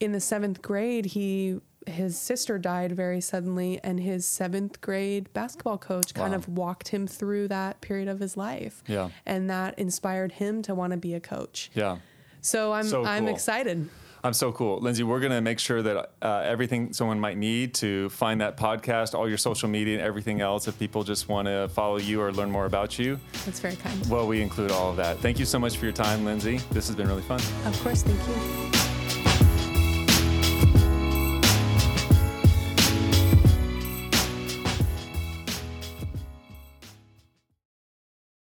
in 0.00 0.12
the 0.12 0.20
seventh 0.20 0.60
grade. 0.62 1.06
He 1.06 1.60
his 1.86 2.18
sister 2.18 2.58
died 2.58 2.92
very 2.92 3.20
suddenly, 3.22 3.80
and 3.82 3.98
his 4.00 4.26
seventh 4.26 4.80
grade 4.82 5.32
basketball 5.32 5.78
coach 5.78 6.12
kind 6.12 6.34
of 6.34 6.46
walked 6.48 6.88
him 6.88 7.06
through 7.06 7.48
that 7.48 7.80
period 7.80 8.06
of 8.08 8.20
his 8.20 8.36
life. 8.36 8.82
Yeah. 8.86 9.08
and 9.24 9.48
that 9.48 9.78
inspired 9.78 10.32
him 10.32 10.60
to 10.62 10.74
want 10.74 10.90
to 10.92 10.98
be 10.98 11.14
a 11.14 11.20
coach. 11.20 11.70
Yeah. 11.74 11.96
So 12.42 12.72
I'm 12.72 12.84
So 12.84 13.04
I'm 13.04 13.24
cool. 13.26 13.34
excited. 13.34 13.88
I'm 14.22 14.34
so 14.34 14.52
cool. 14.52 14.78
Lindsay, 14.80 15.02
we're 15.02 15.20
going 15.20 15.32
to 15.32 15.40
make 15.40 15.58
sure 15.58 15.80
that 15.80 16.12
uh, 16.20 16.42
everything 16.44 16.92
someone 16.92 17.18
might 17.18 17.38
need 17.38 17.72
to 17.76 18.10
find 18.10 18.42
that 18.42 18.58
podcast, 18.58 19.14
all 19.14 19.26
your 19.26 19.38
social 19.38 19.66
media, 19.70 19.94
and 19.96 20.02
everything 20.06 20.42
else, 20.42 20.68
if 20.68 20.78
people 20.78 21.02
just 21.02 21.30
want 21.30 21.48
to 21.48 21.68
follow 21.68 21.96
you 21.96 22.20
or 22.20 22.30
learn 22.30 22.50
more 22.50 22.66
about 22.66 22.98
you, 22.98 23.18
That's 23.46 23.60
very 23.60 23.76
kind. 23.76 24.06
well, 24.10 24.26
we 24.26 24.42
include 24.42 24.70
all 24.72 24.90
of 24.90 24.96
that. 24.98 25.16
Thank 25.20 25.38
you 25.38 25.46
so 25.46 25.58
much 25.58 25.78
for 25.78 25.86
your 25.86 25.94
time, 25.94 26.26
Lindsay. 26.26 26.58
This 26.70 26.86
has 26.88 26.94
been 26.96 27.08
really 27.08 27.22
fun. 27.22 27.40
Of 27.64 27.80
course, 27.82 28.02
thank 28.02 28.20
you. 28.28 28.99